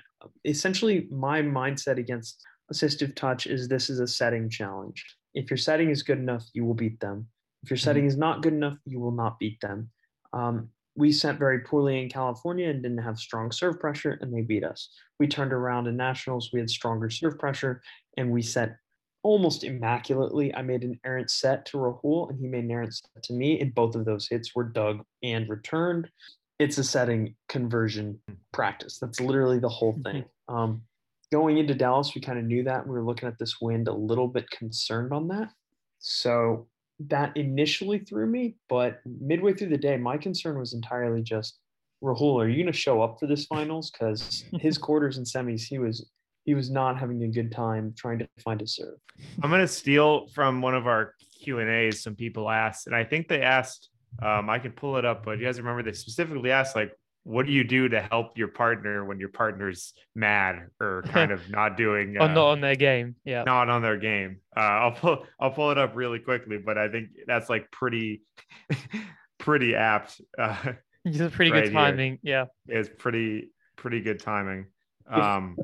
Essentially, 0.45 1.07
my 1.11 1.41
mindset 1.41 1.97
against 1.97 2.41
assistive 2.71 3.15
touch 3.15 3.47
is 3.47 3.67
this 3.67 3.89
is 3.89 3.99
a 3.99 4.07
setting 4.07 4.49
challenge. 4.49 5.05
If 5.33 5.49
your 5.49 5.57
setting 5.57 5.89
is 5.89 6.03
good 6.03 6.17
enough, 6.17 6.45
you 6.53 6.65
will 6.65 6.73
beat 6.73 6.99
them. 6.99 7.27
If 7.63 7.69
your 7.69 7.77
setting 7.77 8.05
is 8.05 8.17
not 8.17 8.41
good 8.41 8.53
enough, 8.53 8.77
you 8.85 8.99
will 8.99 9.11
not 9.11 9.39
beat 9.39 9.59
them. 9.61 9.89
Um, 10.33 10.69
we 10.95 11.11
set 11.11 11.37
very 11.37 11.59
poorly 11.59 12.01
in 12.01 12.09
California 12.09 12.69
and 12.69 12.81
didn't 12.81 12.97
have 12.97 13.19
strong 13.19 13.51
serve 13.51 13.79
pressure, 13.79 14.17
and 14.21 14.33
they 14.33 14.41
beat 14.41 14.63
us. 14.63 14.89
We 15.19 15.27
turned 15.27 15.53
around 15.53 15.87
in 15.87 15.95
nationals, 15.95 16.51
we 16.51 16.59
had 16.59 16.69
stronger 16.69 17.09
serve 17.09 17.37
pressure, 17.37 17.81
and 18.17 18.31
we 18.31 18.41
set 18.41 18.77
almost 19.23 19.63
immaculately. 19.63 20.53
I 20.55 20.61
made 20.63 20.83
an 20.83 20.99
errant 21.05 21.29
set 21.29 21.65
to 21.67 21.77
Rahul, 21.77 22.29
and 22.29 22.39
he 22.39 22.47
made 22.47 22.63
an 22.63 22.71
errant 22.71 22.95
set 22.95 23.23
to 23.23 23.33
me, 23.33 23.59
and 23.59 23.75
both 23.75 23.95
of 23.95 24.05
those 24.05 24.27
hits 24.27 24.55
were 24.55 24.63
dug 24.63 25.03
and 25.21 25.47
returned. 25.47 26.09
It's 26.57 26.79
a 26.79 26.83
setting 26.83 27.35
conversion 27.47 28.19
practice. 28.51 28.97
That's 28.97 29.19
literally 29.19 29.59
the 29.59 29.69
whole 29.69 29.99
thing. 30.03 30.25
Um, 30.49 30.81
going 31.31 31.57
into 31.57 31.73
Dallas, 31.73 32.13
we 32.15 32.21
kind 32.21 32.39
of 32.39 32.45
knew 32.45 32.63
that. 32.63 32.85
We 32.85 32.93
were 32.93 33.03
looking 33.03 33.27
at 33.27 33.37
this 33.37 33.55
wind 33.61 33.87
a 33.87 33.93
little 33.93 34.27
bit 34.27 34.49
concerned 34.49 35.13
on 35.13 35.27
that. 35.29 35.51
So 35.99 36.67
that 36.99 37.35
initially 37.35 37.99
threw 37.99 38.25
me, 38.25 38.55
but 38.69 38.99
midway 39.05 39.53
through 39.53 39.69
the 39.69 39.77
day, 39.77 39.97
my 39.97 40.17
concern 40.17 40.57
was 40.57 40.73
entirely 40.73 41.21
just 41.21 41.59
Rahul, 42.03 42.41
are 42.41 42.47
you 42.47 42.57
going 42.57 42.71
to 42.71 42.77
show 42.77 43.01
up 43.01 43.19
for 43.19 43.27
this 43.27 43.45
finals? 43.45 43.89
Because 43.89 44.45
his 44.59 44.77
quarters 44.77 45.17
and 45.17 45.25
semis, 45.25 45.63
he 45.63 45.79
was 45.79 46.09
he 46.45 46.53
was 46.53 46.69
not 46.69 46.97
having 46.97 47.23
a 47.23 47.27
good 47.27 47.51
time 47.51 47.93
trying 47.97 48.19
to 48.19 48.27
find 48.43 48.61
a 48.61 48.67
serve. 48.67 48.97
I'm 49.43 49.49
going 49.49 49.61
to 49.61 49.67
steal 49.67 50.27
from 50.27 50.61
one 50.61 50.75
of 50.75 50.87
our 50.87 51.13
Q 51.41 51.59
and 51.59 51.69
A's. 51.69 52.01
Some 52.01 52.15
people 52.15 52.49
asked, 52.49 52.87
and 52.87 52.95
I 52.95 53.03
think 53.03 53.27
they 53.27 53.41
asked. 53.41 53.89
Um, 54.23 54.49
I 54.49 54.57
can 54.57 54.71
pull 54.71 54.97
it 54.97 55.05
up, 55.05 55.25
but 55.25 55.37
you 55.37 55.45
guys 55.45 55.59
remember 55.59 55.83
they 55.83 55.91
specifically 55.91 56.49
asked, 56.49 56.75
like, 56.75 56.91
what 57.27 57.45
do 57.45 57.51
you 57.51 57.65
do 57.65 57.89
to 57.89 57.99
help 57.99 58.37
your 58.37 58.47
partner 58.47 59.03
when 59.03 59.19
your 59.19 59.27
partner's 59.27 59.93
mad 60.15 60.67
or 60.79 61.01
kind 61.07 61.29
of 61.29 61.49
not 61.49 61.75
doing 61.75 62.15
uh, 62.17 62.23
or 62.23 62.27
not 62.29 62.37
on 62.37 62.61
their 62.61 62.75
game 62.75 63.15
yeah. 63.25 63.43
not 63.43 63.69
on 63.69 63.81
their 63.81 63.97
game? 63.97 64.39
Uh, 64.55 64.61
i'll 64.61 64.91
pull 64.91 65.25
i'll 65.39 65.51
pull 65.51 65.69
it 65.69 65.77
up 65.77 65.91
really 65.93 66.19
quickly 66.19 66.57
but 66.57 66.77
i 66.77 66.87
think 66.87 67.09
that's 67.27 67.49
like 67.49 67.69
pretty 67.69 68.21
pretty 69.39 69.75
apt 69.75 70.21
uh 70.39 70.55
it's 71.05 71.35
pretty 71.35 71.51
right 71.51 71.65
good 71.65 71.73
timing 71.73 72.17
here. 72.23 72.47
yeah. 72.67 72.79
It's 72.79 72.89
pretty 72.97 73.49
pretty 73.75 74.01
good 74.01 74.19
timing. 74.19 74.67
Um 75.09 75.57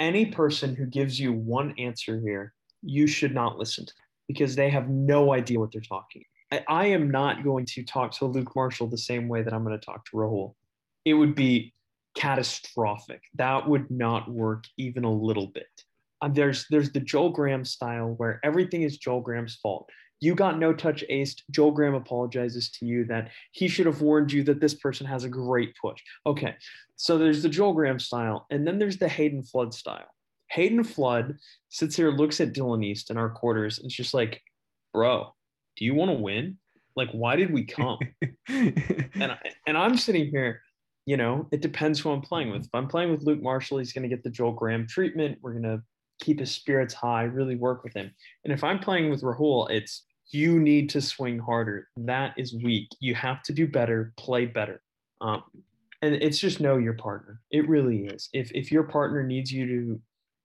any 0.00 0.26
person 0.26 0.74
who 0.74 0.86
gives 0.86 1.18
you 1.18 1.32
one 1.32 1.72
answer 1.78 2.20
here 2.20 2.52
you 2.82 3.06
should 3.06 3.32
not 3.32 3.58
listen 3.58 3.86
to 3.86 3.92
because 4.26 4.56
they 4.56 4.70
have 4.70 4.88
no 4.88 5.32
idea 5.32 5.58
what 5.60 5.70
they're 5.72 5.80
talking 5.80 6.24
I, 6.52 6.64
I 6.68 6.86
am 6.86 7.10
not 7.10 7.44
going 7.44 7.64
to 7.66 7.84
talk 7.84 8.10
to 8.18 8.26
luke 8.26 8.54
marshall 8.56 8.88
the 8.88 8.98
same 8.98 9.28
way 9.28 9.42
that 9.42 9.54
i'm 9.54 9.64
going 9.64 9.78
to 9.78 9.84
talk 9.84 10.04
to 10.06 10.16
rahul 10.16 10.54
it 11.06 11.14
would 11.14 11.34
be 11.34 11.72
catastrophic. 12.14 13.22
That 13.36 13.66
would 13.66 13.90
not 13.90 14.30
work 14.30 14.64
even 14.76 15.04
a 15.04 15.12
little 15.12 15.46
bit. 15.46 15.68
Um, 16.20 16.34
there's 16.34 16.66
there's 16.68 16.90
the 16.90 17.00
Joel 17.00 17.30
Graham 17.30 17.64
style 17.64 18.14
where 18.16 18.40
everything 18.42 18.82
is 18.82 18.98
Joel 18.98 19.20
Graham's 19.20 19.56
fault. 19.56 19.88
You 20.20 20.34
got 20.34 20.58
no 20.58 20.72
touch 20.72 21.04
aced. 21.10 21.42
Joel 21.50 21.72
Graham 21.72 21.94
apologizes 21.94 22.70
to 22.70 22.86
you 22.86 23.04
that 23.04 23.30
he 23.52 23.68
should 23.68 23.86
have 23.86 24.00
warned 24.00 24.32
you 24.32 24.42
that 24.44 24.60
this 24.60 24.74
person 24.74 25.06
has 25.06 25.24
a 25.24 25.28
great 25.28 25.74
push. 25.80 26.00
Okay, 26.26 26.54
so 26.96 27.18
there's 27.18 27.42
the 27.42 27.50
Joel 27.50 27.74
Graham 27.74 27.98
style, 27.98 28.46
and 28.50 28.66
then 28.66 28.78
there's 28.78 28.96
the 28.96 29.08
Hayden 29.08 29.42
Flood 29.42 29.74
style. 29.74 30.08
Hayden 30.50 30.84
Flood 30.84 31.36
sits 31.68 31.96
here, 31.96 32.10
looks 32.10 32.40
at 32.40 32.54
Dylan 32.54 32.84
East 32.84 33.10
in 33.10 33.18
our 33.18 33.28
quarters, 33.28 33.78
and 33.78 33.86
it's 33.86 33.94
just 33.94 34.14
like, 34.14 34.40
bro, 34.94 35.34
do 35.76 35.84
you 35.84 35.94
want 35.94 36.10
to 36.10 36.16
win? 36.16 36.56
Like, 36.96 37.10
why 37.10 37.36
did 37.36 37.52
we 37.52 37.64
come? 37.64 37.98
and 38.48 39.32
I, 39.32 39.38
and 39.66 39.76
I'm 39.76 39.98
sitting 39.98 40.30
here 40.30 40.62
you 41.06 41.16
know, 41.16 41.46
it 41.52 41.62
depends 41.62 42.00
who 42.00 42.10
I'm 42.10 42.20
playing 42.20 42.50
with. 42.50 42.64
If 42.64 42.74
I'm 42.74 42.88
playing 42.88 43.12
with 43.12 43.22
Luke 43.22 43.40
Marshall, 43.40 43.78
he's 43.78 43.92
going 43.92 44.02
to 44.02 44.08
get 44.08 44.24
the 44.24 44.30
Joel 44.30 44.52
Graham 44.52 44.86
treatment. 44.86 45.38
We're 45.40 45.52
going 45.52 45.62
to 45.62 45.82
keep 46.20 46.40
his 46.40 46.50
spirits 46.50 46.92
high, 46.92 47.22
really 47.22 47.54
work 47.54 47.84
with 47.84 47.94
him. 47.94 48.10
And 48.44 48.52
if 48.52 48.64
I'm 48.64 48.80
playing 48.80 49.08
with 49.08 49.22
Rahul, 49.22 49.70
it's 49.70 50.02
you 50.30 50.58
need 50.58 50.90
to 50.90 51.00
swing 51.00 51.38
harder. 51.38 51.88
That 51.96 52.34
is 52.36 52.54
weak. 52.54 52.88
You 52.98 53.14
have 53.14 53.42
to 53.44 53.52
do 53.52 53.68
better, 53.68 54.12
play 54.16 54.46
better. 54.46 54.82
Um, 55.20 55.44
and 56.02 56.16
it's 56.16 56.38
just 56.38 56.60
know 56.60 56.76
your 56.76 56.94
partner. 56.94 57.40
It 57.52 57.68
really 57.68 58.06
is. 58.06 58.28
If 58.32 58.50
if 58.52 58.72
your 58.72 58.82
partner 58.82 59.22
needs 59.22 59.52
you 59.52 59.66
to 59.66 60.00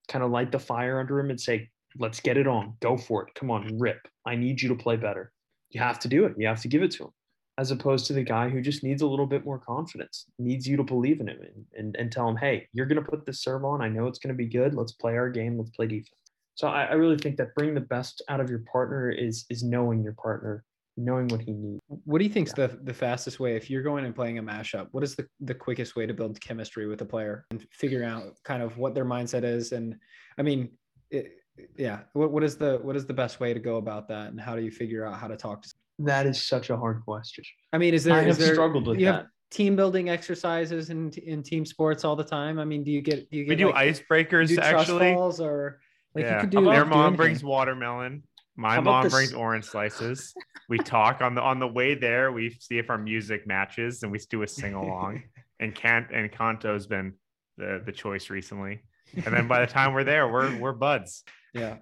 kind 0.08 0.24
of 0.24 0.30
light 0.30 0.52
the 0.52 0.58
fire 0.58 1.00
under 1.00 1.18
him 1.18 1.30
and 1.30 1.40
say, 1.40 1.68
"Let's 1.98 2.20
get 2.20 2.36
it 2.36 2.46
on, 2.46 2.74
go 2.80 2.96
for 2.96 3.26
it, 3.26 3.34
come 3.34 3.50
on, 3.50 3.78
rip. 3.78 4.08
I 4.24 4.34
need 4.34 4.62
you 4.62 4.68
to 4.70 4.74
play 4.74 4.96
better." 4.96 5.32
You 5.70 5.80
have 5.80 5.98
to 6.00 6.08
do 6.08 6.24
it. 6.24 6.34
You 6.38 6.46
have 6.46 6.62
to 6.62 6.68
give 6.68 6.82
it 6.82 6.92
to 6.92 7.04
him 7.04 7.10
as 7.58 7.70
opposed 7.70 8.06
to 8.06 8.12
the 8.12 8.22
guy 8.22 8.48
who 8.48 8.60
just 8.60 8.82
needs 8.82 9.02
a 9.02 9.06
little 9.06 9.26
bit 9.26 9.44
more 9.44 9.58
confidence, 9.58 10.26
needs 10.38 10.66
you 10.66 10.76
to 10.76 10.82
believe 10.82 11.20
in 11.20 11.28
him 11.28 11.40
and, 11.42 11.66
and, 11.74 11.96
and 11.96 12.12
tell 12.12 12.28
him, 12.28 12.36
hey, 12.36 12.66
you're 12.72 12.86
going 12.86 13.02
to 13.02 13.08
put 13.08 13.26
this 13.26 13.42
serve 13.42 13.64
on. 13.64 13.82
I 13.82 13.88
know 13.88 14.06
it's 14.06 14.18
going 14.18 14.34
to 14.34 14.36
be 14.36 14.46
good. 14.46 14.74
Let's 14.74 14.92
play 14.92 15.16
our 15.16 15.28
game. 15.28 15.58
Let's 15.58 15.70
play 15.70 15.86
defense. 15.86 16.10
So 16.54 16.68
I, 16.68 16.84
I 16.84 16.92
really 16.92 17.16
think 17.16 17.36
that 17.36 17.54
bringing 17.54 17.74
the 17.74 17.80
best 17.80 18.22
out 18.28 18.40
of 18.40 18.50
your 18.50 18.62
partner 18.70 19.10
is 19.10 19.44
is 19.50 19.62
knowing 19.62 20.02
your 20.02 20.14
partner, 20.14 20.64
knowing 20.96 21.28
what 21.28 21.40
he 21.40 21.52
needs. 21.52 21.80
What 21.88 22.18
do 22.18 22.24
you 22.24 22.30
think's 22.30 22.52
yeah. 22.56 22.68
the, 22.68 22.78
the 22.84 22.94
fastest 22.94 23.40
way 23.40 23.56
if 23.56 23.70
you're 23.70 23.82
going 23.82 24.04
and 24.04 24.14
playing 24.14 24.38
a 24.38 24.42
mashup? 24.42 24.88
What 24.92 25.04
is 25.04 25.14
the, 25.14 25.26
the 25.40 25.54
quickest 25.54 25.96
way 25.96 26.06
to 26.06 26.14
build 26.14 26.40
chemistry 26.40 26.86
with 26.86 27.00
a 27.00 27.06
player 27.06 27.46
and 27.50 27.66
figuring 27.72 28.08
out 28.08 28.24
kind 28.44 28.62
of 28.62 28.76
what 28.76 28.94
their 28.94 29.06
mindset 29.06 29.44
is? 29.44 29.72
And 29.72 29.96
I 30.38 30.42
mean, 30.42 30.70
it, 31.10 31.32
yeah, 31.76 32.00
what, 32.12 32.32
what 32.32 32.44
is 32.44 32.56
the 32.56 32.78
what 32.82 32.96
is 32.96 33.06
the 33.06 33.14
best 33.14 33.40
way 33.40 33.54
to 33.54 33.60
go 33.60 33.76
about 33.76 34.08
that? 34.08 34.28
And 34.28 34.40
how 34.40 34.56
do 34.56 34.62
you 34.62 34.70
figure 34.70 35.06
out 35.06 35.18
how 35.18 35.28
to 35.28 35.36
talk 35.36 35.62
to 35.62 35.68
that 36.06 36.26
is 36.26 36.42
such 36.42 36.70
a 36.70 36.76
hard 36.76 37.02
question. 37.04 37.44
I 37.72 37.78
mean, 37.78 37.94
is 37.94 38.04
there? 38.04 38.14
I 38.14 38.20
is 38.20 38.36
have 38.36 38.38
there, 38.38 38.54
struggled 38.54 38.86
with 38.86 38.98
you 38.98 39.06
that. 39.06 39.12
Have 39.12 39.26
team 39.50 39.76
building 39.76 40.08
exercises 40.08 40.90
in 40.90 41.10
in 41.10 41.42
team 41.42 41.64
sports 41.64 42.04
all 42.04 42.16
the 42.16 42.24
time. 42.24 42.58
I 42.58 42.64
mean, 42.64 42.82
do 42.82 42.90
you 42.90 43.02
get 43.02 43.30
do 43.30 43.38
you 43.38 43.44
get 43.44 43.50
we 43.50 43.56
do 43.56 43.70
like, 43.70 43.88
icebreakers 43.88 44.48
do 44.48 44.58
actually 44.60 45.12
balls 45.12 45.40
or 45.40 45.80
like 46.14 46.24
yeah. 46.24 46.36
you 46.36 46.40
could 46.40 46.50
do 46.50 46.64
their 46.64 46.84
mom 46.84 47.00
anything. 47.00 47.16
brings 47.16 47.44
watermelon. 47.44 48.22
My 48.56 48.74
How 48.74 48.80
mom 48.82 49.08
brings 49.08 49.32
orange 49.32 49.64
slices. 49.64 50.34
We 50.68 50.78
talk 50.78 51.22
on 51.22 51.34
the 51.34 51.42
on 51.42 51.58
the 51.58 51.68
way 51.68 51.94
there. 51.94 52.32
We 52.32 52.50
see 52.60 52.78
if 52.78 52.90
our 52.90 52.98
music 52.98 53.46
matches, 53.46 54.02
and 54.02 54.12
we 54.12 54.18
do 54.30 54.42
a 54.42 54.46
sing 54.46 54.74
along. 54.74 55.22
and 55.60 55.74
Kant 55.74 56.10
Encanto's 56.10 56.86
been 56.86 57.14
the 57.56 57.82
the 57.84 57.92
choice 57.92 58.30
recently. 58.30 58.82
And 59.14 59.34
then 59.34 59.48
by 59.48 59.60
the 59.60 59.70
time 59.70 59.92
we're 59.92 60.04
there, 60.04 60.28
we're 60.28 60.56
we're 60.58 60.72
buds. 60.72 61.24
Yeah. 61.54 61.76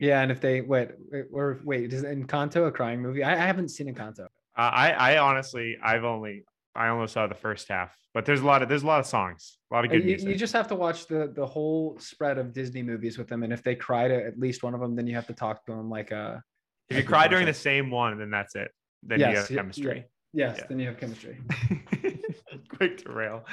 Yeah, 0.00 0.22
and 0.22 0.32
if 0.32 0.40
they 0.40 0.62
wait, 0.62 0.88
wait 1.12 1.26
or 1.30 1.60
wait, 1.62 1.92
is 1.92 2.02
Encanto 2.02 2.66
a 2.66 2.72
crying 2.72 3.02
movie? 3.02 3.22
I, 3.22 3.34
I 3.34 3.46
haven't 3.46 3.68
seen 3.68 3.94
Encanto. 3.94 4.24
Uh, 4.24 4.26
I 4.56 4.90
I 4.92 5.18
honestly 5.18 5.76
I've 5.82 6.04
only 6.04 6.44
I 6.74 6.88
only 6.88 7.06
saw 7.06 7.26
the 7.26 7.34
first 7.34 7.68
half, 7.68 7.94
but 8.14 8.24
there's 8.24 8.40
a 8.40 8.46
lot 8.46 8.62
of 8.62 8.70
there's 8.70 8.82
a 8.82 8.86
lot 8.86 9.00
of 9.00 9.06
songs, 9.06 9.58
a 9.70 9.74
lot 9.74 9.84
of 9.84 9.90
good 9.90 10.00
You, 10.00 10.06
music. 10.06 10.28
you 10.30 10.34
just 10.36 10.54
have 10.54 10.66
to 10.68 10.74
watch 10.74 11.06
the 11.06 11.30
the 11.34 11.44
whole 11.44 11.98
spread 12.00 12.38
of 12.38 12.54
Disney 12.54 12.82
movies 12.82 13.18
with 13.18 13.28
them, 13.28 13.42
and 13.42 13.52
if 13.52 13.62
they 13.62 13.74
cry 13.74 14.08
to 14.08 14.24
at 14.26 14.38
least 14.38 14.62
one 14.62 14.72
of 14.72 14.80
them, 14.80 14.96
then 14.96 15.06
you 15.06 15.14
have 15.14 15.26
to 15.26 15.34
talk 15.34 15.66
to 15.66 15.72
them 15.72 15.90
like 15.90 16.12
uh 16.12 16.38
if 16.88 16.96
you 16.96 17.04
cry 17.04 17.28
during 17.28 17.44
the 17.46 17.54
same 17.54 17.90
one, 17.90 18.18
then 18.18 18.30
that's 18.30 18.56
it. 18.56 18.70
Then 19.02 19.20
Yes, 19.20 19.28
you 19.30 19.36
have 19.36 19.50
yeah, 19.50 19.56
chemistry. 19.56 20.04
Yes, 20.32 20.56
Yeah. 20.58 20.64
then 20.68 20.78
you 20.80 20.86
have 20.86 20.98
chemistry. 20.98 21.38
Quick 22.68 23.04
derail. 23.04 23.44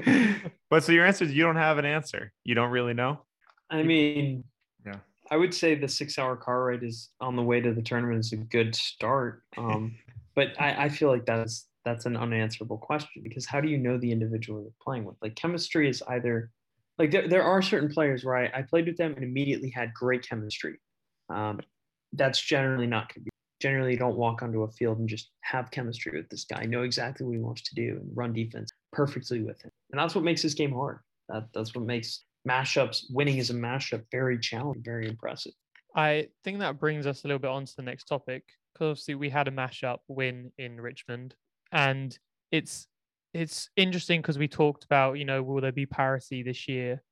but 0.70 0.84
so 0.84 0.92
your 0.92 1.04
answer 1.04 1.24
is 1.24 1.32
you 1.34 1.42
don't 1.42 1.56
have 1.56 1.78
an 1.78 1.84
answer. 1.84 2.32
You 2.44 2.54
don't 2.54 2.70
really 2.70 2.94
know. 2.94 3.24
I 3.68 3.82
mean, 3.82 4.44
Yeah. 4.86 5.00
I 5.34 5.36
would 5.36 5.52
say 5.52 5.74
the 5.74 5.88
six 5.88 6.16
hour 6.16 6.36
car 6.36 6.66
ride 6.66 6.84
is 6.84 7.10
on 7.20 7.34
the 7.34 7.42
way 7.42 7.60
to 7.60 7.74
the 7.74 7.82
tournament 7.82 8.20
is 8.20 8.32
a 8.32 8.36
good 8.36 8.72
start. 8.72 9.42
Um, 9.58 9.96
but 10.36 10.50
I, 10.60 10.84
I 10.84 10.88
feel 10.88 11.08
like 11.08 11.26
that's 11.26 11.66
that's 11.84 12.06
an 12.06 12.16
unanswerable 12.16 12.78
question 12.78 13.20
because 13.24 13.44
how 13.44 13.60
do 13.60 13.68
you 13.68 13.76
know 13.76 13.98
the 13.98 14.12
individual 14.12 14.62
you're 14.62 14.70
playing 14.80 15.04
with? 15.04 15.16
Like 15.20 15.34
chemistry 15.34 15.88
is 15.88 16.04
either 16.06 16.52
like 17.00 17.10
there, 17.10 17.26
there 17.26 17.42
are 17.42 17.60
certain 17.62 17.88
players 17.88 18.24
where 18.24 18.36
I, 18.36 18.58
I 18.58 18.62
played 18.62 18.86
with 18.86 18.96
them 18.96 19.12
and 19.14 19.24
immediately 19.24 19.70
had 19.70 19.92
great 19.92 20.26
chemistry. 20.26 20.78
Um, 21.28 21.58
that's 22.12 22.40
generally 22.40 22.86
not 22.86 23.12
going 23.12 23.22
to 23.22 23.24
be 23.24 23.30
generally 23.60 23.92
you 23.92 23.98
don't 23.98 24.16
walk 24.16 24.40
onto 24.40 24.62
a 24.62 24.70
field 24.70 25.00
and 25.00 25.08
just 25.08 25.30
have 25.40 25.72
chemistry 25.72 26.16
with 26.16 26.28
this 26.28 26.44
guy, 26.44 26.64
know 26.64 26.82
exactly 26.82 27.26
what 27.26 27.32
he 27.32 27.40
wants 27.40 27.62
to 27.62 27.74
do 27.74 27.98
and 28.00 28.08
run 28.14 28.32
defense 28.32 28.70
perfectly 28.92 29.42
with 29.42 29.60
him. 29.62 29.72
And 29.90 30.00
that's 30.00 30.14
what 30.14 30.22
makes 30.22 30.42
this 30.42 30.54
game 30.54 30.72
hard. 30.72 31.00
That 31.28 31.48
that's 31.52 31.74
what 31.74 31.84
makes 31.84 32.22
mashups 32.48 33.04
winning 33.10 33.38
as 33.38 33.50
a 33.50 33.54
mashup 33.54 34.04
very 34.10 34.38
challenging, 34.38 34.82
very 34.82 35.08
impressive. 35.08 35.52
I 35.94 36.28
think 36.42 36.58
that 36.58 36.80
brings 36.80 37.06
us 37.06 37.24
a 37.24 37.28
little 37.28 37.38
bit 37.38 37.50
on 37.50 37.64
to 37.64 37.76
the 37.76 37.82
next 37.82 38.04
topic 38.04 38.44
because 38.72 38.90
obviously 38.90 39.14
we 39.14 39.30
had 39.30 39.48
a 39.48 39.52
mashup 39.52 39.98
win 40.08 40.50
in 40.58 40.80
Richmond, 40.80 41.34
and 41.72 42.16
it's 42.50 42.86
it's 43.32 43.70
interesting 43.76 44.20
because 44.20 44.38
we 44.38 44.48
talked 44.48 44.84
about 44.84 45.14
you 45.14 45.24
know 45.24 45.42
will 45.42 45.60
there 45.60 45.72
be 45.72 45.86
parity 45.86 46.42
this 46.42 46.68
year? 46.68 47.02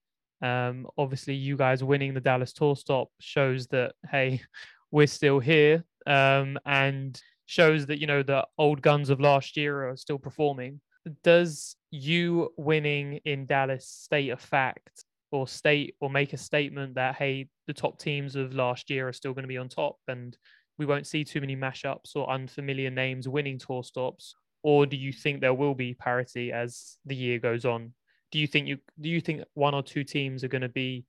Um, 0.43 0.89
obviously, 0.99 1.35
you 1.35 1.57
guys 1.57 1.85
winning 1.85 2.15
the 2.15 2.21
Dallas 2.21 2.53
Tour 2.53 2.75
Stop 2.75 3.09
shows 3.21 3.69
that 3.69 3.95
hey, 4.11 4.43
we're 4.91 5.07
still 5.07 5.39
here, 5.39 5.85
um, 6.07 6.59
and 6.67 7.21
shows 7.47 7.87
that 7.87 7.99
you 7.99 8.07
know 8.07 8.23
the 8.23 8.47
old 8.59 8.83
guns 8.83 9.11
of 9.11 9.21
last 9.21 9.57
year 9.57 9.89
are 9.89 9.97
still 9.97 10.19
performing. 10.19 10.81
Does 11.23 11.77
you 11.91 12.53
winning 12.57 13.21
in 13.25 13.47
Dallas 13.47 13.89
state 13.89 14.31
a 14.31 14.37
fact 14.37 15.05
or 15.33 15.49
state 15.49 15.97
or 16.01 16.11
make 16.11 16.33
a 16.33 16.37
statement 16.37 16.95
that 16.95 17.17
hey 17.17 17.49
the 17.67 17.73
top 17.73 17.99
teams 17.99 18.37
of 18.37 18.55
last 18.55 18.91
year 18.91 19.09
are 19.09 19.13
still 19.13 19.33
going 19.33 19.45
to 19.45 19.49
be 19.49 19.59
on 19.59 19.69
top 19.69 19.97
and 20.07 20.37
we 20.79 20.87
won't 20.87 21.07
see 21.07 21.25
too 21.25 21.41
many 21.41 21.57
mashups 21.57 22.17
or 22.17 22.29
unfamiliar 22.31 22.91
names 22.91 23.29
winning 23.29 23.59
tour 23.59 23.85
stops, 23.85 24.35
or 24.63 24.87
do 24.87 24.97
you 24.97 25.13
think 25.13 25.41
there 25.41 25.55
will 25.55 25.75
be 25.75 25.95
parity 25.95 26.53
as 26.53 26.97
the 27.05 27.15
year 27.15 27.39
goes 27.39 27.65
on? 27.65 27.93
Do 28.31 28.39
you 28.39 28.47
think 28.47 28.67
you 28.67 28.79
do 29.01 29.09
you 29.09 29.21
think 29.21 29.43
one 29.55 29.75
or 29.75 29.83
two 29.83 30.05
teams 30.05 30.43
are 30.43 30.49
going 30.49 30.63
to 30.63 30.69
be 30.69 31.05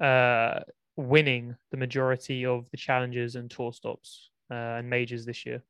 uh, 0.00 0.60
winning 0.96 1.56
the 1.70 1.76
majority 1.76 2.44
of 2.44 2.70
the 2.70 2.76
challenges 2.76 3.34
and 3.34 3.50
tour 3.50 3.72
stops 3.72 4.30
uh, 4.50 4.78
and 4.78 4.90
majors 4.90 5.24
this 5.24 5.46
year? 5.46 5.62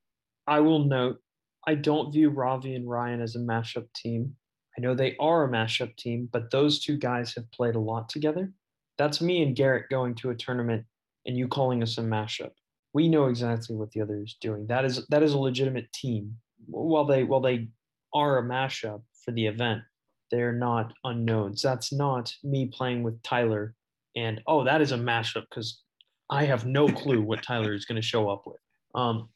I 0.47 0.61
will 0.61 0.85
note 0.85 1.19
I 1.67 1.77
don't 1.77 2.13
view 2.13 2.31
Ravi 2.31 2.75
and 2.75 2.89
Ryan 2.89 3.21
as 3.21 3.37
a 3.37 3.41
mashup 3.41 3.87
team. 3.95 4.35
I 4.77 4.81
know 4.81 4.95
they 4.95 5.17
are 5.19 5.45
a 5.45 5.49
mashup 5.49 5.97
team, 5.97 6.29
but 6.33 6.51
those 6.51 6.81
two 6.81 6.99
guys 6.99 7.35
have 7.35 7.51
played 7.51 7.75
a 7.75 7.81
lot 7.81 8.09
together. 8.09 8.53
That's 8.99 9.21
me 9.21 9.43
and 9.43 9.57
Garrett 9.57 9.89
going 9.91 10.15
to 10.17 10.31
a 10.31 10.35
tournament 10.35 10.85
and 11.27 11.37
you 11.37 11.49
calling 11.49 11.83
us 11.83 11.99
a 11.99 12.03
mashup. 12.03 12.53
We 12.93 13.09
know 13.09 13.27
exactly 13.27 13.77
what 13.77 13.91
the 13.93 14.01
other 14.01 14.23
is 14.23 14.37
doing. 14.41 14.67
That 14.67 14.85
is 14.85 15.07
that 15.09 15.23
is 15.23 15.33
a 15.33 15.39
legitimate 15.39 15.93
team. 15.93 16.37
While 16.67 17.05
they 17.05 17.25
while 17.25 17.41
they 17.41 17.69
are 18.15 18.39
a 18.39 18.43
mashup 18.43 19.03
for 19.25 19.33
the 19.33 19.47
event, 19.47 19.83
they're 20.31 20.53
not 20.53 20.95
unknowns. 21.05 21.61
That's 21.63 21.93
not 21.93 22.35
me 22.43 22.67
playing 22.67 23.03
with 23.03 23.23
Tyler 23.23 23.75
and 24.17 24.41
oh, 24.47 24.65
that 24.65 24.81
is 24.81 24.93
a 24.93 24.97
mashup 24.97 25.45
because 25.51 25.83
I 26.31 26.45
have 26.45 26.67
no 26.67 26.89
clue 26.89 27.21
what 27.21 27.43
Tyler 27.43 27.75
is 27.75 27.85
going 27.85 28.01
to 28.01 28.07
show 28.07 28.29
up 28.31 28.45
with. 28.47 28.61
Um, 28.95 29.29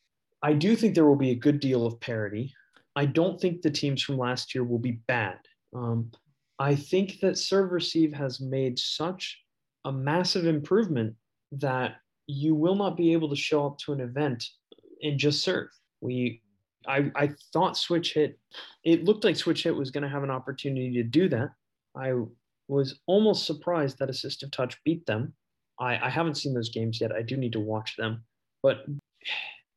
I 0.43 0.55
do 0.55 0.75
think 0.75 0.95
there 0.95 1.07
will 1.07 1.17
be 1.17 1.31
a 1.31 1.37
good 1.37 1.61
deal 1.61 1.87
of 1.87 2.01
parity. 2.01 2.55
I 3.01 3.07
don't 3.07 3.41
think 3.41 3.63
the 3.63 3.71
teams 3.71 4.03
from 4.03 4.19
last 4.19 4.55
year 4.55 4.63
will 4.63 4.79
be 4.79 5.01
bad. 5.09 5.39
Um, 5.75 6.11
I 6.59 6.75
think 6.75 7.19
that 7.21 7.39
serve 7.39 7.73
receive 7.73 8.13
has 8.13 8.43
made 8.43 8.79
such 8.79 9.41
a 9.87 9.91
massive 9.91 10.47
improvement 10.47 11.15
that 11.53 11.95
you 12.27 12.55
will 12.55 12.75
not 12.75 12.99
be 12.99 13.15
able 13.15 13.31
to 13.31 13.37
show 13.37 13.67
up 13.67 13.79
to 13.79 13.95
an 13.95 14.01
event 14.01 14.45
and 15.01 15.19
just 15.19 15.43
serve. 15.43 15.69
We, 16.03 16.43
I, 16.87 17.11
I 17.17 17.31
thought 17.55 17.79
switch 17.79 18.13
hit, 18.13 18.39
it 18.85 19.05
looked 19.05 19.25
like 19.25 19.37
switch 19.37 19.63
hit 19.63 19.75
was 19.75 19.91
going 19.91 20.05
to 20.05 20.11
have 20.11 20.23
an 20.23 20.31
opportunity 20.31 20.93
to 20.93 21.03
do 21.03 21.27
that. 21.31 21.53
I 21.97 22.13
was 22.69 23.01
almost 23.07 23.47
surprised 23.47 23.99
that 23.99 24.11
assistive 24.11 24.53
touch 24.53 24.77
beat 24.85 25.07
them. 25.07 25.33
I, 25.79 25.97
I 25.97 26.11
haven't 26.11 26.37
seen 26.37 26.53
those 26.53 26.69
games 26.69 27.01
yet. 27.01 27.13
I 27.13 27.23
do 27.23 27.39
need 27.39 27.53
to 27.53 27.61
watch 27.61 27.97
them, 27.97 28.25
but 28.63 28.85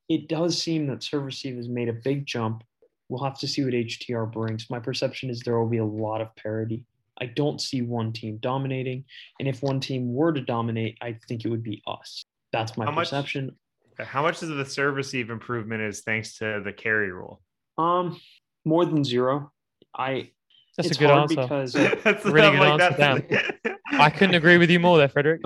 it 0.10 0.28
does 0.28 0.62
seem 0.62 0.88
that 0.88 1.04
serve 1.04 1.24
receive 1.24 1.56
has 1.56 1.70
made 1.70 1.88
a 1.88 1.94
big 1.94 2.26
jump. 2.26 2.66
We'll 3.10 3.24
have 3.24 3.38
to 3.40 3.48
see 3.48 3.64
what 3.64 3.74
HTR 3.74 4.32
brings. 4.32 4.70
My 4.70 4.80
perception 4.80 5.30
is 5.30 5.42
there 5.42 5.58
will 5.60 5.70
be 5.70 5.78
a 5.78 5.86
lot 5.86 6.22
of 6.22 6.36
parity. 6.36 6.84
I 7.22 7.26
don't 7.28 7.62
see 7.62 7.82
one 7.82 8.12
team 8.12 8.38
dominating. 8.42 9.06
And 9.40 9.48
if 9.48 9.62
one 9.62 9.80
team 9.80 10.14
were 10.14 10.34
to 10.34 10.42
dominate, 10.42 10.98
I 11.02 11.18
think 11.28 11.46
it 11.46 11.50
would 11.50 11.64
be 11.64 11.82
us. 11.86 12.26
That's 12.52 12.76
my 12.78 12.86
How 12.86 12.92
much- 12.92 13.10
perception. 13.10 13.56
How 14.00 14.24
much 14.24 14.42
of 14.42 14.50
the 14.50 14.66
service 14.66 14.96
receive 14.98 15.30
improvement 15.30 15.84
is 15.84 16.02
thanks 16.02 16.40
to 16.40 16.62
the 16.66 16.74
carry 16.74 17.12
rule? 17.12 17.42
Um, 17.78 18.20
more 18.66 18.86
than 18.86 19.04
zero. 19.04 19.52
I 19.96 20.32
That's 20.76 20.88
it's 20.90 20.98
a 20.98 21.00
good 21.00 21.10
hard 21.12 21.32
answer. 21.32 21.36
because 21.36 21.74
That's 22.04 22.26
Really 22.26 22.48
I'm 22.48 22.78
good 22.78 22.82
answer, 22.82 22.98
that's- 22.98 23.52
I 23.92 24.10
couldn't 24.10 24.34
agree 24.34 24.58
with 24.58 24.72
you 24.72 24.80
more 24.80 24.98
there, 24.98 25.08
Fredric. 25.10 25.40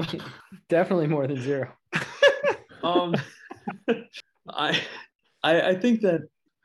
Definitely 0.70 1.08
more 1.08 1.28
than 1.28 1.42
zero. 1.42 1.70
um, 2.84 3.14
I, 4.50 4.82
I 5.44 5.62
I 5.62 5.76
think 5.76 6.00
that 6.02 6.22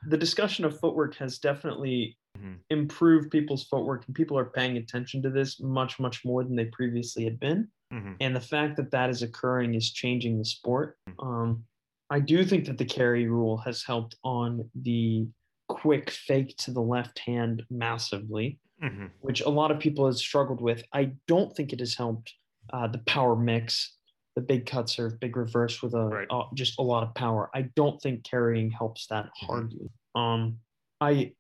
the 0.07 0.17
discussion 0.19 0.65
of 0.65 0.79
footwork 0.79 1.15
has 1.17 1.39
definitely 1.39 2.17
Mhm. 2.39 2.59
improved 2.71 3.31
people's 3.31 3.65
footwork, 3.65 4.07
and 4.07 4.15
people 4.17 4.39
are 4.39 4.51
paying 4.51 4.77
attention 4.77 5.23
to 5.23 5.31
this 5.31 5.61
much 5.61 6.01
much 6.01 6.25
more 6.25 6.43
than 6.45 6.57
they 6.57 6.67
previously 6.67 7.25
had 7.25 7.39
been. 7.39 7.69
Mhm. 7.93 8.17
And 8.21 8.35
the 8.37 8.41
fact 8.41 8.77
that 8.77 8.91
that 8.91 9.11
is 9.11 9.23
occurring 9.23 9.75
is 9.75 9.91
changing 9.93 10.39
the 10.39 10.45
sport. 10.45 10.99
Um, 11.19 11.65
I 12.11 12.21
do 12.21 12.45
think 12.45 12.67
that 12.67 12.79
the 12.79 12.85
carry 12.85 13.27
rule 13.27 13.59
has 13.59 13.83
helped 13.85 14.17
on 14.25 14.71
the 14.75 15.29
quick 15.69 16.11
fake 16.11 16.57
to 16.59 16.71
the 16.71 16.83
left 16.83 17.19
hand 17.21 17.65
massively 17.71 18.59
Mhm. 18.83 19.11
which 19.21 19.41
a 19.43 19.49
lot 19.49 19.71
of 19.71 19.79
people 19.79 20.05
have 20.07 20.17
struggled 20.17 20.61
with. 20.61 20.83
I 20.93 21.13
don't 21.29 21.55
think 21.55 21.73
it 21.73 21.79
has 21.81 21.95
helped 21.95 22.35
uh, 22.73 22.87
the 22.89 22.99
power 23.01 23.37
mix, 23.37 23.97
the 24.35 24.41
big 24.43 24.67
cuts 24.67 24.97
serve, 24.97 25.21
big 25.21 25.37
reverse 25.37 25.83
with 25.83 25.95
a 25.95 26.07
Right. 26.07 26.27
uh, 26.31 26.45
just 26.55 26.79
a 26.79 26.83
lot 26.83 27.03
of 27.03 27.15
power. 27.15 27.51
I 27.55 27.63
don't 27.77 28.01
think 28.01 28.25
carrying 28.25 28.71
helps 28.71 29.07
that 29.09 29.29
hardly. 29.35 29.91
Um, 30.15 30.59
I 31.01 31.35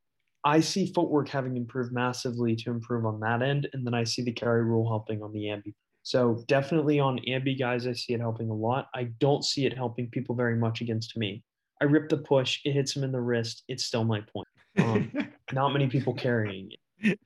I 0.44 0.60
see 0.60 0.92
footwork 0.92 1.28
having 1.28 1.56
improved 1.56 1.92
massively 1.92 2.56
to 2.56 2.70
improve 2.70 3.06
on 3.06 3.20
that 3.20 3.42
end, 3.42 3.68
and 3.72 3.86
then 3.86 3.94
I 3.94 4.04
see 4.04 4.22
the 4.22 4.32
carry 4.32 4.64
rule 4.64 4.88
helping 4.88 5.22
on 5.22 5.32
the 5.32 5.44
ambi. 5.44 5.72
So 6.02 6.42
definitely 6.48 6.98
on 6.98 7.20
ambi 7.28 7.56
guys, 7.56 7.86
I 7.86 7.92
see 7.92 8.12
it 8.12 8.20
helping 8.20 8.50
a 8.50 8.54
lot. 8.54 8.88
I 8.92 9.04
don't 9.20 9.44
see 9.44 9.66
it 9.66 9.76
helping 9.76 10.08
people 10.10 10.34
very 10.34 10.56
much 10.56 10.80
against 10.80 11.16
me. 11.16 11.44
I 11.80 11.84
rip 11.84 12.08
the 12.08 12.18
push, 12.18 12.60
it 12.64 12.72
hits 12.72 12.96
him 12.96 13.04
in 13.04 13.12
the 13.12 13.20
wrist. 13.20 13.62
It's 13.68 13.84
still 13.84 14.02
my 14.04 14.20
point. 14.32 14.48
Um, 14.78 15.12
Not 15.52 15.72
many 15.72 15.86
people 15.86 16.12
carrying 16.14 16.72
it. 17.00 17.18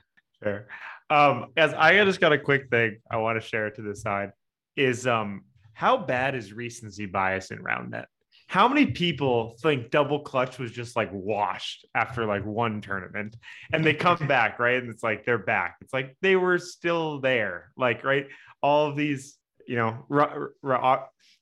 Sure. 0.43 0.67
Um, 1.09 1.47
as 1.57 1.73
I 1.73 2.05
just 2.05 2.21
got 2.21 2.33
a 2.33 2.39
quick 2.39 2.69
thing 2.71 2.99
I 3.11 3.17
want 3.17 3.41
to 3.41 3.47
share 3.47 3.71
to 3.71 3.83
the 3.83 3.95
side 3.95 4.33
is 4.77 5.07
um 5.07 5.45
how 5.77 5.99
bad 5.99 6.35
is 6.35 6.55
recency 6.55 7.05
bias 7.05 7.51
in 7.51 7.59
RoundNet? 7.59 8.07
How 8.49 8.67
many 8.67 8.87
people 8.87 9.59
think 9.61 9.91
double 9.91 10.21
clutch 10.21 10.59
was 10.59 10.73
just 10.73 10.97
like 10.97 11.11
washed 11.13 11.85
after 11.95 12.25
like 12.25 12.47
one 12.47 12.81
tournament 12.81 13.37
and 13.75 13.85
they 13.85 13.93
come 13.93 14.17
back, 14.27 14.59
right? 14.59 14.83
And 14.83 14.89
it's 14.89 15.03
like 15.03 15.27
they're 15.27 15.37
back. 15.37 15.77
It's 15.83 15.93
like 15.93 16.17
they 16.23 16.35
were 16.35 16.57
still 16.57 17.21
there. 17.21 17.73
Like, 17.77 18.05
right? 18.05 18.27
All 18.63 18.87
of 18.87 18.97
these, 18.97 19.37
you 19.69 19.77
know, 19.77 20.07
ru- 20.09 20.49
ru- 20.63 20.99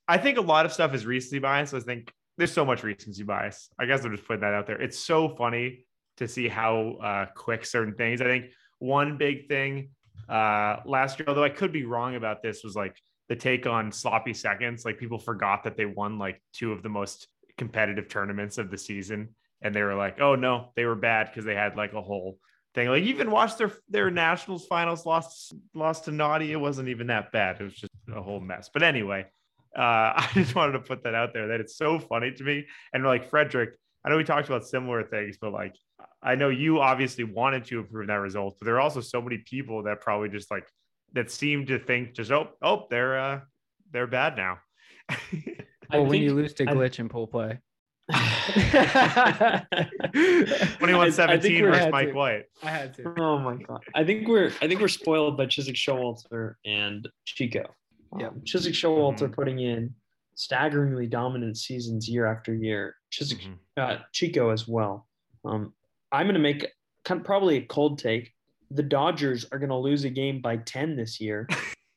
I 0.09 0.19
think 0.19 0.37
a 0.37 0.41
lot 0.41 0.67
of 0.67 0.73
stuff 0.73 0.95
is 0.95 1.07
recency 1.07 1.39
bias. 1.39 1.73
I 1.73 1.79
think 1.79 2.13
there's 2.37 2.53
so 2.53 2.65
much 2.65 2.83
recency 2.83 3.23
bias. 3.23 3.69
I 3.79 3.87
guess 3.87 4.05
I'm 4.05 4.11
just 4.11 4.27
putting 4.27 4.41
that 4.41 4.53
out 4.53 4.67
there. 4.67 4.83
It's 4.83 4.99
so 4.99 5.29
funny 5.37 5.87
to 6.17 6.27
see 6.27 6.49
how 6.49 6.97
uh, 7.01 7.27
quick 7.37 7.65
certain 7.65 7.95
things. 7.95 8.21
I 8.21 8.25
think 8.25 8.47
one 8.81 9.17
big 9.17 9.47
thing 9.47 9.91
uh, 10.29 10.79
last 10.87 11.21
year, 11.21 11.27
although 11.29 11.45
I 11.45 11.51
could 11.51 11.71
be 11.71 11.85
wrong 11.85 12.17
about 12.17 12.43
this, 12.43 12.65
was 12.65 12.75
like 12.75 12.97
the 13.29 13.37
take 13.37 13.67
on 13.67 13.93
sloppy 13.93 14.35
seconds. 14.35 14.85
Like 14.85 14.99
people 14.99 15.19
forgot 15.19 15.65
that 15.65 15.77
they 15.77 15.87
won 15.87 16.19
like 16.19 16.43
two 16.53 16.73
of 16.73 16.83
the 16.83 16.89
most 16.89 17.29
competitive 17.57 18.09
tournaments 18.09 18.59
of 18.59 18.71
the 18.71 18.79
season, 18.79 19.35
and 19.63 19.75
they 19.75 19.83
were 19.83 19.95
like, 19.95 20.21
"Oh 20.21 20.35
no, 20.35 20.71
they 20.77 20.85
were 20.85 20.95
bad 20.95 21.29
because 21.29 21.45
they 21.45 21.55
had 21.55 21.77
like 21.77 21.93
a 21.95 22.03
whole 22.03 22.39
thing." 22.75 22.89
Like 22.89 23.05
even 23.05 23.31
watched 23.31 23.59
their 23.59 23.73
their 23.89 24.11
nationals 24.11 24.67
finals 24.67 25.07
lost 25.07 25.55
lost 25.75 26.05
to 26.05 26.13
Naughty. 26.13 26.53
It 26.53 26.61
wasn't 26.61 26.89
even 26.89 27.07
that 27.09 27.33
bad. 27.33 27.61
It 27.61 27.65
was 27.65 27.75
just 27.75 27.93
a 28.15 28.23
whole 28.23 28.41
mess. 28.41 28.71
But 28.73 28.83
anyway, 28.83 29.27
uh, 29.77 29.81
I 30.17 30.29
just 30.35 30.55
wanted 30.55 30.73
to 30.73 30.81
put 30.81 31.05
that 31.05 31.15
out 31.15 31.33
there 31.33 31.49
that 31.49 31.61
it's 31.61 31.77
so 31.77 31.99
funny 31.99 32.33
to 32.33 32.45
me. 32.45 32.67
And 32.93 33.05
like 33.05 33.31
Fredric, 33.31 33.73
I 34.05 34.11
know 34.11 34.17
we 34.17 34.25
talked 34.25 34.49
about 34.49 34.67
similar 34.67 35.03
things, 35.03 35.39
but 35.41 35.53
like 35.53 35.75
I 36.23 36.35
know 36.35 36.49
you 36.49 36.81
obviously 36.81 37.25
wanted 37.25 37.65
to 37.67 37.81
improve 37.81 38.09
that 38.09 38.15
result, 38.15 38.57
but 38.59 38.67
there 38.67 38.77
are 38.77 38.81
also 38.81 39.01
so 39.01 39.21
many 39.21 39.39
people 39.39 39.83
that 39.85 40.01
probably 40.01 40.29
just 40.29 40.51
like 40.51 40.67
that 41.15 41.31
seem 41.31 41.65
to 41.67 41.79
think 41.79 42.13
just 42.15 42.31
oh 42.31 42.51
oh 42.63 42.87
they're 42.91 43.19
uh 43.19 43.41
they're 43.93 44.07
bad 44.07 44.37
now. 44.37 44.59
I 45.11 45.99
Well, 45.99 46.07
when 46.07 46.21
you 46.23 46.35
lose 46.35 46.53
to 46.55 46.65
I- 46.69 46.75
glitch 46.75 46.99
in 46.99 47.09
pool 47.09 47.27
play. 47.27 47.59
21 50.79 51.13
17 51.13 51.63
versus 51.65 51.89
Mike 51.91 52.09
to. 52.09 52.15
White. 52.15 52.43
I 52.63 52.71
had 52.71 52.95
to. 52.95 53.15
Oh 53.19 53.39
my 53.39 53.57
god! 53.57 53.83
I 53.95 54.05
think 54.05 54.29
we're 54.29 54.53
I 54.61 54.69
think 54.69 54.81
we're 54.81 54.89
spoiled 54.89 55.37
by 55.37 55.47
Chiswick 55.47 55.77
Showalter 55.77 56.55
and 56.65 57.09
Chico. 57.25 57.65
Yeah. 58.19 58.29
Um, 58.29 58.43
Chiswick 58.45 58.75
Showalter 58.75 59.29
Mhm. 59.29 59.33
putting 59.35 59.59
in 59.61 59.95
staggeringly 60.37 61.07
dominant 61.07 61.57
seasons 61.57 62.09
year 62.09 62.27
after 62.27 62.55
year. 62.55 62.97
Chiswick 63.11 63.41
Mhm. 63.43 63.57
uh, 63.77 63.99
Chico 64.13 64.51
as 64.51 64.69
well. 64.69 65.09
Um, 65.45 65.73
I'm 66.13 66.27
going 66.27 66.35
to 66.35 66.41
make 66.41 66.67
kind 67.05 67.21
of 67.21 67.27
probably 67.27 67.57
a 67.59 67.63
cold 67.63 67.99
take. 67.99 68.33
The 68.71 68.83
Dodgers 68.83 69.47
are 69.53 69.59
going 69.59 69.71
to 69.71 69.77
lose 69.77 70.05
a 70.05 70.11
game 70.11 70.41
by 70.41 70.57
10 70.59 70.97
this 70.97 71.21
year 71.21 71.49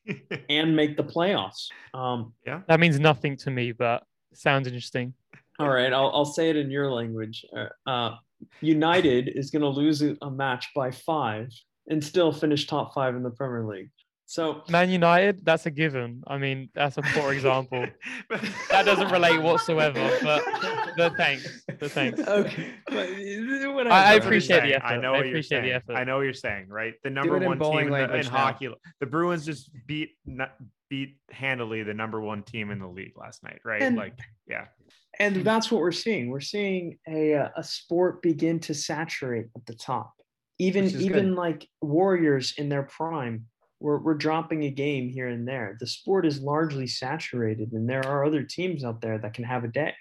and 0.49 0.75
make 0.75 0.97
the 0.97 1.03
playoffs. 1.03 1.67
Um, 1.93 2.33
yeah. 2.45 2.61
That 2.67 2.79
means 2.79 2.99
nothing 2.99 3.35
to 3.37 3.51
me, 3.51 3.71
but 3.71 4.03
sounds 4.33 4.67
interesting. 4.67 5.13
all 5.59 5.69
right, 5.69 5.91
I'll, 5.91 6.11
I'll 6.13 6.25
say 6.25 6.49
it 6.49 6.55
in 6.55 6.69
your 6.69 6.91
language. 6.91 7.45
Uh, 7.55 7.67
Uh, 7.89 8.15
United 8.61 9.29
is 9.29 9.49
going 9.49 9.63
to 9.63 9.67
lose 9.67 10.03
a 10.03 10.15
a 10.21 10.29
match 10.29 10.67
by 10.75 10.91
five 10.91 11.49
and 11.89 12.03
still 12.03 12.31
finish 12.31 12.67
top 12.67 12.93
five 12.93 13.15
in 13.15 13.23
the 13.23 13.31
Premier 13.31 13.65
League. 13.65 13.89
So 14.29 14.61
Man 14.69 14.89
United, 14.89 15.45
that's 15.45 15.65
a 15.67 15.71
given. 15.71 16.21
I 16.27 16.37
mean, 16.37 16.69
that's 16.75 16.97
a 16.97 17.01
poor 17.01 17.31
example. 17.33 17.85
That 18.69 18.85
doesn't 18.85 19.09
relate 19.09 19.41
whatsoever, 19.41 20.11
but 20.21 20.43
the 20.97 21.13
thanks. 21.17 21.63
The 21.79 21.87
thanks. 21.87 22.19
okay, 22.27 22.73
but, 22.87 23.09
whatever. 23.73 23.89
I- 23.89 24.03
I 24.03 24.13
you're 24.13 24.21
appreciate 24.21 24.63
the 24.63 24.75
effort. 24.75 24.85
I 24.85 24.97
know 24.97 25.13
I 25.13 25.17
what 25.17 25.19
you're 25.19 25.27
appreciate 25.35 25.61
the 25.61 25.67
saying. 25.67 25.75
effort. 25.75 25.95
I 25.95 26.03
know 26.03 26.17
what 26.17 26.23
you're 26.23 26.33
saying, 26.33 26.67
right? 26.67 26.93
The 27.03 27.09
number 27.09 27.37
it 27.37 27.43
in 27.43 27.47
one 27.47 27.59
team 27.59 27.93
in, 27.93 28.07
the, 28.07 28.15
in 28.17 28.25
hockey. 28.25 28.69
The 28.99 29.05
Bruins 29.05 29.45
just 29.45 29.71
beat 29.87 30.09
beat 30.89 31.17
handily 31.31 31.83
the 31.83 31.93
number 31.93 32.19
one 32.19 32.43
team 32.43 32.69
in 32.69 32.79
the 32.79 32.87
league 32.87 33.13
last 33.17 33.43
night, 33.43 33.59
right? 33.63 33.81
And- 33.81 33.95
like, 33.95 34.19
yeah. 34.45 34.65
and 35.19 35.37
that's 35.37 35.71
what 35.71 35.79
we're 35.79 35.91
seeing. 35.93 36.29
We're 36.29 36.41
seeing 36.41 36.99
a 37.07 37.33
uh, 37.35 37.49
a 37.55 37.63
sport 37.63 38.21
begin 38.21 38.59
to 38.61 38.73
saturate 38.73 39.45
at 39.55 39.65
the 39.65 39.73
top. 39.73 40.13
Even 40.59 40.85
even 40.85 41.29
good. 41.29 41.35
like 41.35 41.67
warriors 41.81 42.53
in 42.57 42.67
their 42.67 42.83
prime, 42.83 43.45
we're 43.79 43.99
we're 43.99 44.15
dropping 44.15 44.63
a 44.63 44.71
game 44.71 45.09
here 45.09 45.27
and 45.27 45.47
there. 45.47 45.77
The 45.79 45.87
sport 45.87 46.25
is 46.25 46.41
largely 46.41 46.87
saturated, 46.87 47.73
and 47.73 47.89
there 47.89 48.05
are 48.05 48.25
other 48.25 48.43
teams 48.43 48.83
out 48.83 49.01
there 49.01 49.17
that 49.19 49.33
can 49.33 49.43
have 49.43 49.63
a 49.63 49.67
day. 49.67 49.93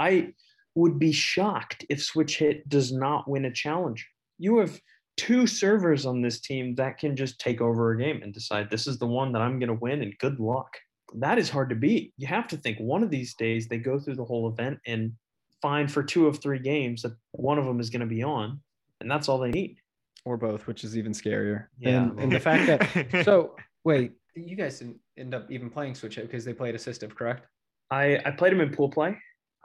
I 0.00 0.32
would 0.74 0.98
be 0.98 1.12
shocked 1.12 1.84
if 1.88 2.02
switch 2.02 2.38
hit 2.38 2.68
does 2.68 2.92
not 2.92 3.28
win 3.28 3.44
a 3.44 3.52
challenge. 3.52 4.08
You 4.38 4.58
have 4.58 4.80
two 5.16 5.46
servers 5.46 6.06
on 6.06 6.22
this 6.22 6.40
team 6.40 6.76
that 6.76 6.98
can 6.98 7.16
just 7.16 7.40
take 7.40 7.60
over 7.60 7.90
a 7.90 7.98
game 7.98 8.22
and 8.22 8.32
decide 8.32 8.70
this 8.70 8.86
is 8.86 8.98
the 8.98 9.06
one 9.06 9.32
that 9.32 9.42
I'm 9.42 9.58
going 9.58 9.68
to 9.68 9.74
win 9.74 10.00
and 10.02 10.16
good 10.18 10.38
luck. 10.38 10.76
That 11.16 11.38
is 11.38 11.50
hard 11.50 11.70
to 11.70 11.74
beat. 11.74 12.12
You 12.16 12.28
have 12.28 12.46
to 12.48 12.56
think 12.56 12.78
one 12.78 13.02
of 13.02 13.10
these 13.10 13.34
days 13.34 13.66
they 13.66 13.78
go 13.78 13.98
through 13.98 14.14
the 14.14 14.24
whole 14.24 14.48
event 14.48 14.78
and 14.86 15.12
find 15.60 15.90
for 15.90 16.02
two 16.02 16.28
of 16.28 16.38
three 16.38 16.60
games 16.60 17.02
that 17.02 17.16
one 17.32 17.58
of 17.58 17.64
them 17.64 17.80
is 17.80 17.90
going 17.90 18.00
to 18.00 18.06
be 18.06 18.22
on, 18.22 18.60
and 19.00 19.10
that's 19.10 19.28
all 19.28 19.38
they 19.38 19.50
need. 19.50 19.78
Or 20.24 20.36
both, 20.36 20.66
which 20.66 20.84
is 20.84 20.96
even 20.96 21.12
scarier. 21.12 21.66
Yeah. 21.78 22.02
And, 22.02 22.20
and 22.20 22.32
the 22.32 22.40
fact 22.40 22.66
that 22.66 23.24
so 23.24 23.56
wait, 23.84 24.12
you 24.34 24.56
guys 24.56 24.78
didn't 24.78 24.98
end 25.16 25.34
up 25.34 25.50
even 25.50 25.70
playing 25.70 25.94
Switch 25.94 26.16
Hit 26.16 26.26
because 26.26 26.44
they 26.44 26.52
played 26.52 26.74
assistive, 26.74 27.14
correct? 27.14 27.46
I 27.90 28.20
I 28.24 28.30
played 28.32 28.52
them 28.52 28.60
in 28.60 28.70
pool 28.70 28.88
play. 28.88 29.16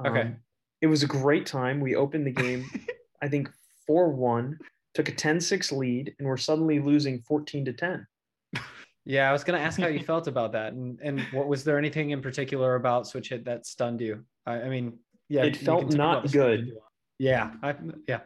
Okay. 0.05 0.21
Um, 0.21 0.37
it 0.81 0.87
was 0.87 1.03
a 1.03 1.07
great 1.07 1.45
time. 1.45 1.79
We 1.79 1.95
opened 1.95 2.27
the 2.27 2.31
game, 2.31 2.65
I 3.21 3.27
think 3.27 3.49
4 3.87 4.09
1, 4.09 4.57
took 4.93 5.07
a 5.07 5.11
10 5.11 5.39
6 5.39 5.71
lead, 5.71 6.13
and 6.19 6.27
we're 6.27 6.37
suddenly 6.37 6.79
losing 6.79 7.21
14 7.21 7.65
to 7.65 7.73
10. 7.73 8.07
Yeah, 9.05 9.29
I 9.29 9.33
was 9.33 9.43
gonna 9.43 9.59
ask 9.59 9.79
how 9.79 9.87
you 9.87 9.99
felt 10.05 10.27
about 10.27 10.53
that, 10.53 10.73
and 10.73 10.99
and 11.01 11.21
what 11.31 11.47
was 11.47 11.63
there 11.63 11.77
anything 11.77 12.11
in 12.11 12.21
particular 12.21 12.75
about 12.75 13.07
Switch 13.07 13.29
Hit 13.29 13.45
that 13.45 13.65
stunned 13.65 14.01
you? 14.01 14.23
I, 14.45 14.61
I 14.61 14.69
mean, 14.69 14.99
yeah, 15.29 15.43
It 15.43 15.57
felt 15.57 15.93
not 15.93 16.11
about 16.11 16.23
the 16.23 16.29
stuff 16.29 16.41
good. 16.41 16.59
if 16.61 16.65
you 16.67 16.73
want. 16.75 16.85
Yeah, 17.19 17.51
I, 17.61 17.75
yeah. 18.07 18.19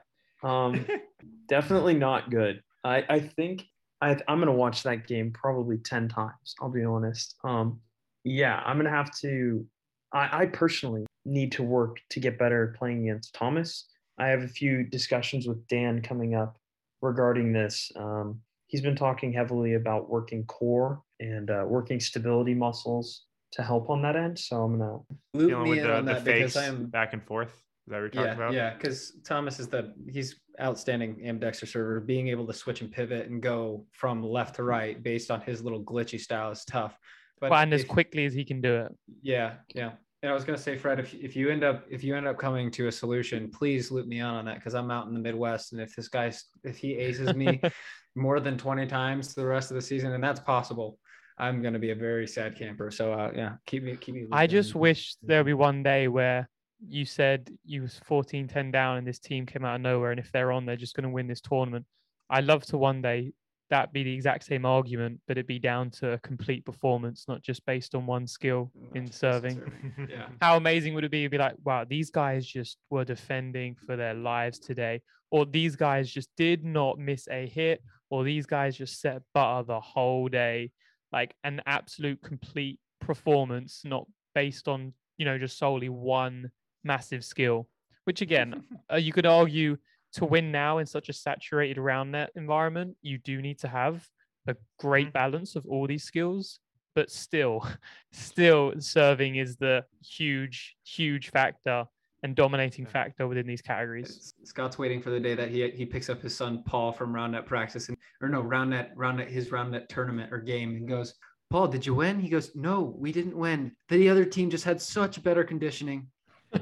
Um, 0.43 0.86
definitely 1.47 1.93
not 1.93 2.30
good. 2.30 2.62
I, 2.84 3.04
I 3.10 3.19
think 3.19 3.65
I, 4.02 4.12
I'm 4.28 4.38
going 4.38 4.47
to 4.47 4.54
watch 4.54 4.84
that 4.84 5.08
game 5.08 5.32
probably 5.32 5.78
10 5.78 6.10
times. 6.10 6.56
I'll 6.62 6.71
be 6.71 6.84
honest. 6.84 7.36
Um, 7.43 7.80
yeah, 8.23 8.62
I'm 8.65 8.78
going 8.78 8.86
to 8.86 8.91
have 8.91 9.15
to. 9.19 9.65
I, 10.13 10.43
I 10.43 10.45
personally 10.47 11.06
need 11.26 11.52
to 11.54 11.63
work 11.63 11.97
to 12.12 12.19
get 12.19 12.39
better 12.39 12.69
at 12.71 12.80
playing 12.80 13.10
against 13.10 13.34
Thomas. 13.34 13.88
I 14.17 14.28
have 14.28 14.41
a 14.41 14.47
few 14.47 14.84
discussions 14.84 15.47
with 15.47 15.67
Dan 15.67 16.02
coming 16.02 16.36
up 16.36 16.58
regarding 17.02 17.54
this. 17.54 17.91
Um, 17.95 18.41
he's 18.67 18.82
been 18.82 18.95
talking 18.95 19.34
heavily 19.34 19.76
about 19.76 20.10
working 20.10 20.45
core 20.45 21.02
and 21.19 21.50
uh, 21.50 21.63
working 21.67 22.00
stability 22.00 22.54
muscles 22.54 23.26
to 23.54 23.63
help 23.63 23.89
on 23.89 24.02
that 24.02 24.15
end. 24.15 24.39
So 24.39 24.63
I'm 24.63 24.78
going 24.78 24.89
to 24.89 25.38
Loop 25.38 25.63
me 25.63 25.69
with 25.69 25.80
in 25.80 25.86
the, 25.86 25.95
on 25.95 26.06
the 26.06 26.13
that 26.13 26.23
because 26.23 26.58
I 26.58 26.65
am 26.65 26.86
back 26.86 27.13
and 27.13 27.23
forth. 27.23 27.52
Is 27.88 27.91
that 27.91 28.02
what 28.02 28.02
you're 28.02 28.10
talking 28.10 28.28
yeah, 28.28 28.34
about? 28.34 28.54
yeah, 28.54 28.73
because 28.73 29.13
Thomas 29.23 29.62
is 29.62 29.69
the 29.69 29.93
he's 30.12 30.41
outstanding 30.62 31.21
ambidextrous 31.26 31.71
server. 31.71 32.02
Being 32.02 32.28
able 32.28 32.45
to 32.47 32.54
switch 32.54 32.82
and 32.82 32.91
pivot 32.91 33.30
and 33.30 33.41
go 33.41 33.86
from 33.93 34.21
left 34.21 34.58
to 34.58 34.63
right 34.63 35.02
based 35.02 35.32
on 35.32 35.39
his 35.39 35.63
little 35.63 35.82
glitchy 35.82 36.19
style 36.19 36.52
is 36.52 36.65
tough. 36.65 36.97
But 37.39 37.52
Well, 37.52 37.62
and 37.62 37.73
as 37.73 37.86
quickly 37.86 38.26
as 38.26 38.34
he 38.34 38.43
can 38.43 38.60
do 38.60 38.76
it. 38.76 38.91
yeah, 39.21 39.54
yeah. 39.73 39.91
And 40.21 40.30
I 40.30 40.34
was 40.34 40.43
gonna 40.43 40.58
say, 40.58 40.78
Fred, 40.78 41.00
if 41.00 41.13
if 41.13 41.34
you 41.34 41.50
end 41.50 41.63
up 41.63 41.86
if 41.89 42.04
you 42.04 42.13
end 42.13 42.28
up 42.28 42.38
coming 42.38 42.69
to 42.71 42.88
a 42.88 42.91
solution, 42.91 43.50
please 43.50 43.89
loop 43.89 44.06
me 44.06 44.19
on 44.19 44.36
on 44.36 44.45
that 44.45 44.56
because 44.56 44.76
I'm 44.76 44.91
out 44.91 45.08
in 45.08 45.13
the 45.13 45.21
Midwest, 45.21 45.71
and 45.71 45.80
if 45.80 45.95
this 45.95 46.10
guy's 46.10 46.43
if 46.65 46.78
he 46.78 46.95
aces 46.95 47.36
me 47.36 47.62
more 48.15 48.41
than 48.41 48.58
20 48.58 48.86
times 48.88 49.34
the 49.34 49.45
rest 49.45 49.71
of 49.71 49.76
the 49.76 49.82
season, 49.82 50.12
and 50.12 50.21
that's 50.21 50.41
possible, 50.41 51.00
I'm 51.38 51.62
gonna 51.62 51.80
be 51.80 51.91
a 51.91 51.95
very 51.95 52.28
sad 52.28 52.58
camper. 52.58 52.91
So 52.91 53.13
uh, 53.13 53.32
yeah, 53.34 53.54
keep 53.65 53.84
me 53.84 53.95
keep 53.95 54.15
me. 54.15 54.26
I 54.30 54.41
looped 54.41 54.54
in. 54.54 54.62
just 54.62 54.76
wish 54.76 55.15
there'd 55.21 55.45
be 55.45 55.54
one 55.54 55.84
day 55.84 56.10
where 56.10 56.50
you 56.85 57.05
said 57.05 57.49
you 57.65 57.81
was 57.81 57.99
14 58.05 58.47
10 58.47 58.71
down 58.71 58.97
and 58.97 59.07
this 59.07 59.19
team 59.19 59.45
came 59.45 59.65
out 59.65 59.75
of 59.75 59.81
nowhere 59.81 60.11
and 60.11 60.19
if 60.19 60.31
they're 60.31 60.51
on 60.51 60.65
they're 60.65 60.75
just 60.75 60.95
going 60.95 61.03
to 61.03 61.09
win 61.09 61.27
this 61.27 61.41
tournament 61.41 61.85
i'd 62.29 62.45
love 62.45 62.63
to 62.65 62.77
one 62.77 63.01
day 63.01 63.31
that 63.69 63.91
be 63.91 64.03
the 64.03 64.13
exact 64.13 64.45
same 64.45 64.63
argument 64.65 65.19
but 65.27 65.37
it'd 65.37 65.47
be 65.47 65.59
down 65.59 65.89
to 65.89 66.11
a 66.11 66.17
complete 66.19 66.63
performance 66.65 67.25
not 67.27 67.41
just 67.41 67.65
based 67.65 67.95
on 67.95 68.05
one 68.05 68.27
skill 68.27 68.71
Not 68.75 68.95
in 68.95 69.07
just 69.07 69.19
serving 69.19 69.55
serving. 69.55 70.07
Yeah. 70.09 70.27
how 70.39 70.55
amazing 70.57 70.93
would 70.93 71.03
it 71.03 71.11
be 71.11 71.23
to 71.23 71.29
be 71.29 71.37
like 71.37 71.55
wow 71.65 71.83
these 71.83 72.11
guys 72.11 72.45
just 72.45 72.77
were 72.89 73.03
defending 73.05 73.75
for 73.75 73.95
their 73.95 74.13
lives 74.13 74.59
today 74.59 75.01
or 75.31 75.45
these 75.45 75.75
guys 75.75 76.09
just 76.11 76.29
did 76.37 76.63
not 76.63 76.99
miss 76.99 77.27
a 77.29 77.47
hit 77.47 77.81
or 78.09 78.23
these 78.23 78.45
guys 78.45 78.77
just 78.77 79.01
set 79.01 79.21
butter 79.33 79.65
the 79.65 79.79
whole 79.79 80.27
day 80.29 80.71
like 81.11 81.33
an 81.43 81.61
absolute 81.65 82.21
complete 82.21 82.79
performance 83.01 83.81
not 83.83 84.05
based 84.35 84.67
on 84.67 84.93
you 85.17 85.25
know 85.25 85.37
just 85.37 85.57
solely 85.57 85.89
one 85.89 86.49
massive 86.88 87.23
skill 87.23 87.67
which 88.06 88.21
again 88.21 88.63
uh, 88.93 88.95
you 88.95 89.12
could 89.13 89.26
argue 89.26 89.78
to 90.13 90.26
win 90.26 90.52
now 90.52 90.78
in 90.80 90.86
such 90.86 91.10
a 91.10 91.13
saturated 91.13 91.78
round 91.80 92.12
net 92.12 92.30
environment 92.36 92.95
you 93.02 93.17
do 93.19 93.41
need 93.41 93.60
to 93.60 93.67
have 93.67 94.08
a 94.47 94.56
great 94.80 95.10
Mhm. 95.10 95.13
balance 95.21 95.56
of 95.58 95.65
all 95.65 95.86
these 95.88 96.04
skills 96.12 96.60
but 96.95 97.12
still 97.12 97.58
still 98.12 98.73
serving 98.80 99.36
is 99.36 99.58
the 99.58 99.84
huge 100.02 100.76
huge 100.86 101.30
factor 101.30 101.86
and 102.23 102.36
dominating 102.36 102.86
factor 102.86 103.28
within 103.28 103.45
these 103.45 103.62
categories 103.62 104.34
Scott's 104.43 104.80
waiting 104.80 105.02
for 105.02 105.12
the 105.12 105.19
day 105.19 105.36
that 105.36 105.50
he 105.50 105.69
he 105.80 105.86
picks 105.86 106.10
up 106.10 106.21
his 106.21 106.36
son 106.36 106.63
Paul 106.65 106.91
from 106.91 107.13
round 107.13 107.34
net 107.34 107.45
practice 107.45 107.89
and 107.89 107.97
or 108.21 108.30
no 108.30 108.41
round 108.41 108.69
net 108.71 108.91
round 108.95 109.17
net 109.17 109.30
his 109.30 109.52
round 109.52 109.71
net 109.71 109.88
tournament 109.89 110.34
or 110.34 110.39
game 110.39 110.76
and 110.78 110.88
goes, 110.88 111.13
Paul, 111.52 111.67
did 111.67 111.86
you 111.86 111.93
win? 111.93 112.19
He 112.19 112.30
goes, 112.30 112.56
No, 112.56 112.95
we 112.97 113.12
didn't 113.12 113.38
win. 113.38 113.71
The 113.89 114.10
other 114.10 114.26
team 114.26 114.50
just 114.50 114.65
had 114.65 114.82
such 114.82 115.21
better 115.21 115.43
conditioning. 115.43 116.08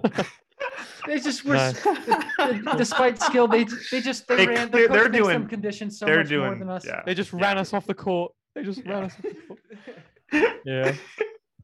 They 1.07 1.19
just 1.19 1.45
were, 1.45 1.53
Nice. 1.53 1.85
despite 2.77 3.21
skill, 3.21 3.47
they 3.47 3.65
they 3.91 4.01
just 4.01 4.27
they, 4.27 4.37
They 4.37 4.47
ran. 4.47 4.69
clear- 4.69 4.87
The 4.87 4.93
they're 4.93 5.03
coach 5.03 5.11
makes 5.11 5.27
doing- 5.27 5.47
conditions 5.47 5.99
so 5.99 6.05
they're 6.05 6.23
much 6.23 6.31
more 6.31 6.47
doing- 6.47 6.59
than 6.59 6.69
us. 6.69 6.85
yeah. 6.85 7.01
they 7.05 7.13
just 7.13 7.31
Yeah. 7.31 7.39
ran 7.41 7.57
us 7.59 7.73
off 7.73 7.85
the 7.85 7.93
court 7.93 8.31
they 8.55 8.63
just 8.63 8.83
ran 8.85 9.03
us 9.03 9.13
off 9.15 9.21
the 9.21 9.35
court 9.47 10.59
yeah 10.65 10.95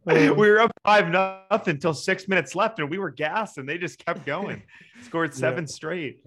Um, 0.08 0.38
we 0.38 0.50
were 0.50 0.60
up 0.60 0.72
five 0.86 1.10
nothing 1.10 1.76
until 1.76 1.94
six 1.94 2.28
minutes 2.28 2.56
left, 2.56 2.80
and 2.80 2.90
we 2.90 2.98
were 3.00 3.12
gassed, 3.12 3.58
and 3.60 3.68
they 3.70 3.78
just 3.78 4.04
kept 4.04 4.26
going. 4.26 4.62
Scored 5.04 5.32
Yeah. 5.32 5.38
seven 5.38 5.68
straight. 5.68 6.20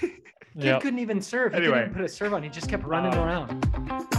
he 0.00 0.12
yeah 0.54 0.78
couldn't 0.78 1.00
even 1.00 1.20
serve. 1.20 1.52
He 1.52 1.60
couldn't 1.60 1.80
even 1.80 1.94
put 1.94 2.04
a 2.04 2.08
serve 2.08 2.34
on. 2.34 2.42
He 2.42 2.48
just 2.48 2.68
kept 2.68 2.84
running 2.84 3.14
Um, 3.14 3.20
around. 3.24 4.15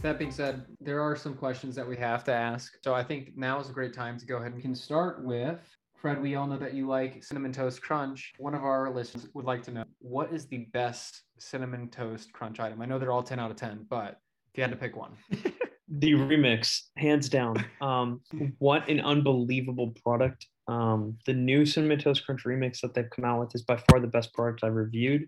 With 0.00 0.04
that 0.04 0.18
being 0.18 0.30
said, 0.30 0.64
there 0.80 1.02
are 1.02 1.14
some 1.14 1.34
questions 1.34 1.74
that 1.74 1.86
we 1.86 1.94
have 1.98 2.24
to 2.24 2.32
ask. 2.32 2.72
So 2.82 2.94
I 2.94 3.04
think 3.04 3.36
now 3.36 3.60
is 3.60 3.68
a 3.68 3.72
great 3.74 3.92
time 3.92 4.18
to 4.18 4.24
go 4.24 4.38
ahead 4.38 4.54
and 4.54 4.62
can 4.62 4.74
start 4.74 5.22
with 5.22 5.58
Fred. 5.94 6.22
We 6.22 6.36
all 6.36 6.46
know 6.46 6.56
that 6.56 6.72
you 6.72 6.88
like 6.88 7.22
cinnamon 7.22 7.52
toast 7.52 7.82
crunch. 7.82 8.32
One 8.38 8.54
of 8.54 8.64
our 8.64 8.90
listeners 8.94 9.28
would 9.34 9.44
like 9.44 9.62
to 9.64 9.72
know 9.72 9.84
what 9.98 10.32
is 10.32 10.46
the 10.46 10.68
best 10.72 11.24
cinnamon 11.38 11.90
toast 11.90 12.32
crunch 12.32 12.60
item. 12.60 12.80
I 12.80 12.86
know 12.86 12.98
they're 12.98 13.12
all 13.12 13.22
ten 13.22 13.38
out 13.38 13.50
of 13.50 13.58
ten, 13.58 13.84
but 13.90 14.18
if 14.50 14.56
you 14.56 14.62
had 14.62 14.70
to 14.70 14.76
pick 14.78 14.96
one, 14.96 15.18
the 15.90 16.12
remix 16.12 16.84
hands 16.96 17.28
down 17.28 17.62
um 17.82 18.20
what 18.58 18.88
an 18.88 19.00
unbelievable 19.00 19.92
product 20.04 20.46
um 20.68 21.18
the 21.26 21.32
new 21.32 21.66
cinnamon 21.66 21.98
toast 21.98 22.24
crunch 22.24 22.44
remix 22.44 22.80
that 22.80 22.94
they've 22.94 23.10
come 23.10 23.24
out 23.24 23.40
with 23.40 23.52
is 23.56 23.64
by 23.64 23.76
far 23.90 23.98
the 23.98 24.06
best 24.06 24.32
product 24.32 24.62
i've 24.62 24.74
reviewed 24.74 25.26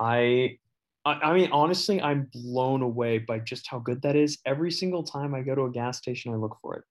i 0.00 0.56
I, 1.04 1.12
I 1.12 1.34
mean, 1.34 1.50
honestly, 1.52 2.00
I'm 2.00 2.28
blown 2.32 2.82
away 2.82 3.18
by 3.18 3.38
just 3.38 3.66
how 3.68 3.78
good 3.78 4.02
that 4.02 4.16
is. 4.16 4.38
Every 4.46 4.70
single 4.70 5.02
time 5.02 5.34
I 5.34 5.42
go 5.42 5.54
to 5.54 5.62
a 5.62 5.70
gas 5.70 5.98
station, 5.98 6.32
I 6.32 6.36
look 6.36 6.56
for 6.60 6.76
it. 6.76 6.84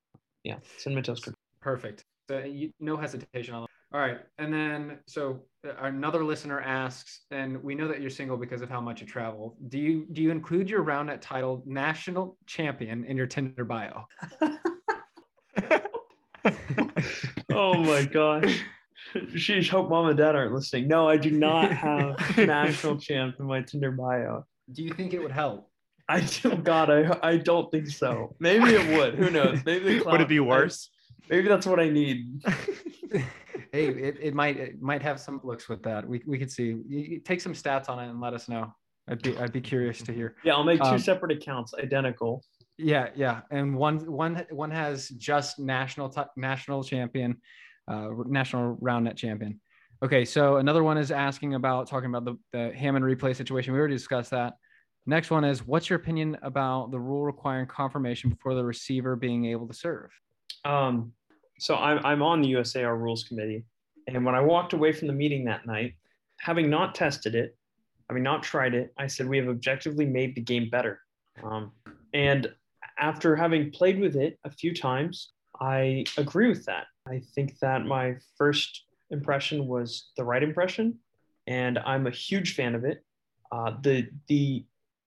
Yeah, 0.44 0.58
cinnamon 0.78 1.04
toast 1.04 1.24
crunch. 1.24 1.36
perfect. 1.62 2.04
So 2.30 2.40
you, 2.40 2.72
no 2.80 2.98
hesitation 2.98 3.54
on. 3.54 3.68
All 3.94 4.02
right, 4.02 4.20
and 4.38 4.52
then 4.54 5.00
so 5.08 5.44
uh, 5.66 5.72
another 5.84 6.24
listener 6.24 6.60
asks, 6.60 7.22
and 7.32 7.64
we 7.64 7.74
know 7.74 7.88
that 7.88 8.02
you're 8.02 8.10
single 8.10 8.36
because 8.36 8.62
of 8.62 8.70
how 8.70 8.82
much 8.82 9.00
you 9.00 9.08
travel. 9.08 9.56
Do 9.70 9.80
you 9.80 10.06
do 10.12 10.22
you 10.22 10.30
include 10.30 10.70
your 10.70 10.82
round 10.82 11.08
net 11.08 11.22
title 11.22 11.64
national 11.66 12.38
champion 12.46 13.06
in 13.06 13.16
your 13.16 13.28
Tinder 13.28 13.64
bio? 13.64 14.06
oh 17.54 17.76
my 17.76 18.04
gosh. 18.06 18.62
Sheesh, 19.36 19.70
hope 19.70 19.90
mom 19.90 20.08
and 20.08 20.18
dad 20.18 20.36
aren't 20.36 20.54
listening. 20.54 20.88
No, 20.88 21.08
I 21.08 21.18
do 21.18 21.32
not 21.32 21.72
have 21.72 22.16
national 22.38 22.98
champ 22.98 23.36
in 23.40 23.46
my 23.46 23.62
Tinder 23.62 23.92
bio. 23.92 24.46
Do 24.72 24.84
you 24.84 24.94
think 24.94 25.14
it 25.14 25.20
would 25.22 25.32
help? 25.32 25.70
I 26.10 26.22
do, 26.22 26.56
God, 26.56 26.90
I 26.90 27.18
I 27.22 27.38
don't 27.38 27.70
think 27.72 27.88
so. 27.88 28.36
Maybe 28.40 28.70
it 28.74 28.98
would. 28.98 29.16
Who 29.16 29.30
knows? 29.30 29.60
Maybe 29.66 30.00
the 30.00 30.06
Would 30.10 30.22
it 30.22 30.28
be 30.28 30.38
clout- 30.38 30.48
worse? 30.48 30.90
Maybe 31.30 31.48
that's 31.50 31.66
what 31.66 31.80
I 31.80 31.90
need. 31.90 32.42
hey, 33.72 33.88
it, 33.88 34.18
it 34.22 34.34
might 34.34 34.58
it 34.58 34.82
might 34.82 35.02
have 35.02 35.20
some 35.20 35.42
looks 35.44 35.68
with 35.68 35.84
that. 35.84 36.08
We 36.08 36.22
we 36.26 36.38
could 36.38 36.52
see. 36.52 36.66
You, 36.68 36.84
you 36.88 37.20
take 37.20 37.42
some 37.42 37.54
stats 37.54 37.90
on 37.90 38.00
it 38.00 38.10
and 38.10 38.20
let 38.22 38.34
us 38.34 38.48
know. 38.48 38.74
I'd 39.10 39.22
be 39.22 39.38
I'd 39.38 39.52
be 39.54 39.62
curious 39.62 40.02
to 40.04 40.14
hear. 40.14 40.36
Yeah, 40.44 40.54
I'll 40.54 40.64
make 40.64 40.80
two 40.82 40.86
Um, 40.88 41.00
separate 41.00 41.32
accounts, 41.32 41.74
identical. 41.74 42.44
Yeah, 42.78 43.10
yeah, 43.16 43.42
and 43.52 43.76
one 43.76 44.10
one 44.12 44.46
one 44.52 44.72
has 44.72 45.10
just 45.10 45.60
national 45.60 46.10
ti- 46.10 46.22
national 46.38 46.84
champion, 46.84 47.38
uh, 47.88 48.10
national 48.26 48.78
round 48.82 49.06
net 49.06 49.18
champion. 49.18 49.60
Okay, 50.04 50.26
so 50.26 50.58
another 50.58 50.84
one 50.84 50.98
is 50.98 51.12
asking 51.12 51.56
about 51.56 51.88
talking 51.88 52.10
about 52.10 52.26
the 52.26 52.38
the 52.52 52.74
Hammond 52.76 53.04
replay 53.04 53.36
situation. 53.36 53.74
We 53.74 53.80
already 53.80 53.96
discussed 53.96 54.32
that. 54.32 54.54
Next 55.06 55.32
one 55.32 55.44
is 55.44 55.66
what's 55.66 55.90
your 55.90 55.98
opinion 55.98 56.38
about 56.42 56.92
the 56.92 57.00
rule 57.00 57.24
requiring 57.24 57.66
confirmation 57.66 58.30
before 58.30 58.54
the 58.54 58.64
receiver 58.64 59.16
being 59.16 59.46
able 59.46 59.68
to 59.68 59.74
serve? 59.74 60.12
Um, 60.66 61.14
so 61.60 61.76
I'm 61.76 62.06
I'm 62.06 62.22
on 62.22 62.42
the 62.42 62.54
USAR 62.54 63.00
rules 63.00 63.24
committee, 63.24 63.64
and 64.08 64.26
when 64.26 64.36
I 64.36 64.42
walked 64.42 64.74
away 64.74 64.92
from 64.92 65.08
the 65.08 65.14
meeting 65.14 65.46
that 65.46 65.66
night, 65.66 65.96
having 66.40 66.70
not 66.70 66.94
tested 66.94 67.36
it, 67.36 67.58
having 68.10 68.24
not 68.24 68.44
tried 68.44 68.76
it, 68.76 68.94
I 68.98 69.08
said 69.08 69.28
we 69.28 69.38
have 69.38 69.48
objectively 69.48 70.06
made 70.06 70.36
the 70.36 70.42
game 70.42 70.70
better. 70.70 71.00
Um, 71.44 71.72
and 72.14 72.52
after 73.00 73.36
having 73.36 73.72
played 73.72 74.00
with 74.00 74.16
it 74.16 74.40
a 74.44 74.50
few 74.50 74.74
times, 74.74 75.32
I 75.60 76.06
agree 76.18 76.50
with 76.50 76.66
that. 76.66 76.86
I 77.10 77.22
think 77.36 77.60
that 77.60 77.86
my 77.86 78.16
first 78.38 78.84
impression 79.10 79.68
was 79.68 80.12
the 80.18 80.24
right 80.24 80.44
impression, 80.44 81.00
and 81.46 81.80
I'm 81.80 82.08
a 82.08 82.12
huge 82.12 82.56
fan 82.56 82.76
of 82.76 82.84
it. 82.84 83.04
Uh, 83.52 83.74
the 83.82 84.08
the 84.28 84.66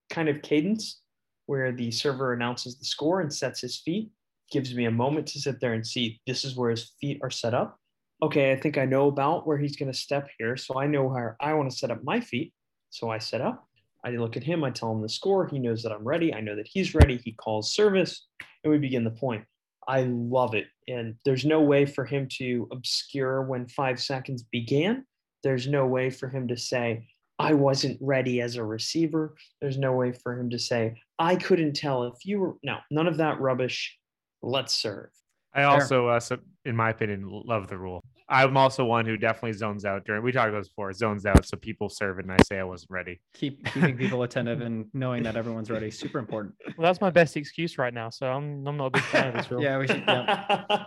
kind 0.09 0.27
of 0.29 0.41
cadence 0.41 1.01
where 1.45 1.71
the 1.71 1.91
server 1.91 2.33
announces 2.33 2.77
the 2.77 2.85
score 2.85 3.21
and 3.21 3.33
sets 3.33 3.61
his 3.61 3.77
feet 3.77 4.11
gives 4.51 4.73
me 4.75 4.85
a 4.85 4.91
moment 4.91 5.27
to 5.27 5.39
sit 5.39 5.59
there 5.59 5.73
and 5.73 5.85
see 5.85 6.19
this 6.27 6.43
is 6.43 6.55
where 6.55 6.69
his 6.69 6.91
feet 6.99 7.19
are 7.23 7.29
set 7.29 7.53
up. 7.53 7.79
Okay, 8.23 8.51
I 8.51 8.55
think 8.55 8.77
I 8.77 8.85
know 8.85 9.07
about 9.07 9.47
where 9.47 9.57
he's 9.57 9.75
going 9.75 9.91
to 9.91 9.97
step 9.97 10.27
here, 10.37 10.57
so 10.57 10.79
I 10.79 10.87
know 10.87 11.03
where 11.03 11.37
I 11.39 11.53
want 11.53 11.71
to 11.71 11.77
set 11.77 11.91
up 11.91 12.03
my 12.03 12.19
feet. 12.19 12.53
So 12.89 13.09
I 13.09 13.17
set 13.17 13.41
up. 13.41 13.67
I 14.03 14.11
look 14.11 14.35
at 14.35 14.43
him. 14.43 14.63
I 14.63 14.71
tell 14.71 14.91
him 14.91 15.01
the 15.01 15.09
score. 15.09 15.47
He 15.47 15.59
knows 15.59 15.81
that 15.83 15.91
I'm 15.91 16.03
ready. 16.03 16.33
I 16.33 16.41
know 16.41 16.55
that 16.55 16.67
he's 16.67 16.93
ready. 16.93 17.17
He 17.17 17.31
calls 17.33 17.73
service, 17.73 18.27
and 18.63 18.71
we 18.71 18.77
begin 18.77 19.03
the 19.03 19.11
point. 19.11 19.43
I 19.87 20.03
love 20.03 20.53
it. 20.53 20.67
And 20.91 21.15
there's 21.25 21.45
no 21.45 21.61
way 21.61 21.85
for 21.85 22.05
him 22.05 22.27
to 22.37 22.67
obscure 22.71 23.41
when 23.43 23.67
five 23.67 23.99
seconds 23.99 24.43
began. 24.43 25.05
There's 25.43 25.67
no 25.67 25.85
way 25.87 26.09
for 26.09 26.27
him 26.29 26.47
to 26.49 26.57
say, 26.57 27.07
I 27.39 27.53
wasn't 27.53 27.97
ready 28.01 28.41
as 28.41 28.55
a 28.55 28.63
receiver. 28.63 29.35
There's 29.61 29.77
no 29.77 29.93
way 29.93 30.11
for 30.11 30.39
him 30.39 30.49
to 30.51 30.59
say, 30.59 31.01
I 31.17 31.35
couldn't 31.35 31.73
tell 31.73 32.03
if 32.03 32.25
you 32.25 32.39
were. 32.39 32.55
No, 32.63 32.77
none 32.91 33.07
of 33.07 33.17
that 33.17 33.39
rubbish. 33.39 33.97
Let's 34.43 34.73
serve. 34.73 35.09
I 35.53 35.63
also, 35.63 36.07
uh, 36.07 36.19
in 36.65 36.75
my 36.75 36.91
opinion, 36.91 37.27
love 37.27 37.67
the 37.67 37.77
rule. 37.77 38.01
I'm 38.31 38.55
also 38.55 38.85
one 38.85 39.05
who 39.05 39.17
definitely 39.17 39.53
zones 39.53 39.83
out 39.83 40.05
during. 40.05 40.23
We 40.23 40.31
talked 40.31 40.49
about 40.49 40.59
this 40.59 40.69
before. 40.69 40.93
Zones 40.93 41.25
out, 41.25 41.45
so 41.45 41.57
people 41.57 41.89
serve 41.89 42.17
it, 42.17 42.23
and 42.23 42.31
I 42.31 42.39
say 42.39 42.57
I 42.59 42.63
wasn't 42.63 42.91
ready. 42.91 43.19
Keep 43.33 43.65
keeping 43.65 43.97
people 43.97 44.23
attentive 44.23 44.61
and 44.61 44.85
knowing 44.93 45.23
that 45.23 45.35
everyone's 45.35 45.69
ready. 45.69 45.91
Super 45.91 46.17
important. 46.17 46.55
Well, 46.77 46.89
that's 46.89 47.01
my 47.01 47.09
best 47.09 47.35
excuse 47.37 47.77
right 47.77 47.93
now. 47.93 48.09
So 48.09 48.31
I'm 48.31 48.65
I'm 48.65 48.77
not 48.77 48.87
a 48.87 48.89
big 48.91 49.03
fan 49.03 49.27
of 49.27 49.33
this 49.35 49.51
rule. 49.51 49.61
Yeah, 49.61 49.77
we 49.77 49.87
should. 49.87 50.03
Yeah. 50.07 50.85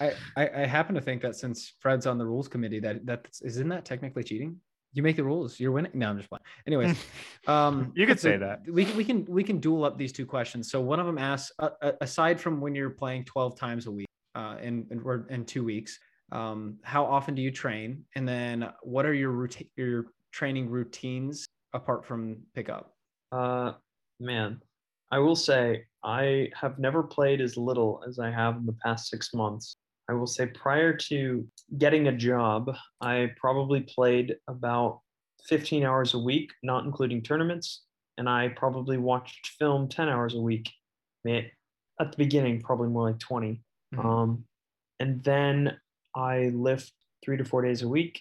I, 0.00 0.12
I 0.36 0.50
I 0.62 0.66
happen 0.66 0.94
to 0.94 1.00
think 1.00 1.22
that 1.22 1.36
since 1.36 1.74
Fred's 1.80 2.06
on 2.06 2.18
the 2.18 2.26
rules 2.26 2.48
committee, 2.48 2.80
that 2.80 3.04
that 3.06 3.28
isn't 3.42 3.68
that 3.68 3.84
technically 3.84 4.24
cheating. 4.24 4.60
You 4.94 5.02
make 5.02 5.16
the 5.16 5.24
rules, 5.24 5.60
you're 5.60 5.70
winning. 5.70 5.92
No, 5.94 6.10
I'm 6.10 6.16
just 6.16 6.28
playing. 6.28 6.42
Anyways, 6.66 6.98
um, 7.46 7.92
You 7.94 8.06
could 8.06 8.18
so 8.18 8.30
say 8.30 8.36
that. 8.38 8.60
We 8.68 8.84
can 8.84 8.96
we 8.96 9.04
can 9.04 9.24
we 9.26 9.44
can 9.44 9.58
duel 9.58 9.84
up 9.84 9.96
these 9.98 10.12
two 10.12 10.26
questions. 10.26 10.70
So 10.70 10.80
one 10.80 10.98
of 10.98 11.06
them 11.06 11.18
asks, 11.18 11.52
uh, 11.58 11.70
uh, 11.80 11.92
aside 12.00 12.40
from 12.40 12.60
when 12.60 12.74
you're 12.74 12.90
playing 12.90 13.24
12 13.24 13.56
times 13.56 13.86
a 13.86 13.90
week, 13.90 14.06
uh, 14.34 14.56
in 14.62 14.86
in, 14.90 15.24
in 15.28 15.44
two 15.44 15.64
weeks, 15.64 15.98
um, 16.32 16.78
how 16.82 17.04
often 17.04 17.34
do 17.34 17.42
you 17.42 17.50
train? 17.50 18.04
And 18.16 18.26
then 18.28 18.70
what 18.82 19.06
are 19.06 19.14
your 19.14 19.30
routine 19.30 19.68
your 19.76 20.06
training 20.32 20.68
routines 20.68 21.46
apart 21.74 22.04
from 22.04 22.38
pickup? 22.54 22.94
Uh, 23.30 23.72
man, 24.20 24.60
I 25.10 25.18
will 25.18 25.36
say 25.36 25.84
I 26.04 26.48
have 26.54 26.78
never 26.78 27.02
played 27.02 27.40
as 27.40 27.56
little 27.56 28.02
as 28.08 28.18
I 28.18 28.30
have 28.30 28.56
in 28.56 28.66
the 28.66 28.76
past 28.84 29.08
six 29.08 29.34
months. 29.34 29.76
I 30.08 30.14
will 30.14 30.26
say 30.26 30.46
prior 30.46 30.96
to 30.96 31.46
getting 31.78 32.08
a 32.08 32.16
job, 32.16 32.74
I 33.00 33.30
probably 33.36 33.80
played 33.80 34.36
about 34.48 35.00
15 35.48 35.84
hours 35.84 36.14
a 36.14 36.18
week, 36.18 36.50
not 36.62 36.84
including 36.84 37.22
tournaments. 37.22 37.82
And 38.18 38.28
I 38.28 38.48
probably 38.48 38.98
watched 38.98 39.52
film 39.58 39.88
10 39.88 40.08
hours 40.08 40.34
a 40.34 40.40
week. 40.40 40.70
At 41.26 41.44
the 41.98 42.16
beginning, 42.16 42.60
probably 42.60 42.88
more 42.88 43.08
like 43.08 43.18
20. 43.20 43.62
Mhm. 43.92 44.04
Um, 44.04 44.44
and 45.00 45.22
then 45.24 45.78
I 46.14 46.50
lift 46.54 46.92
three 47.24 47.36
to 47.36 47.44
four 47.44 47.62
days 47.62 47.82
a 47.82 47.88
week, 47.88 48.20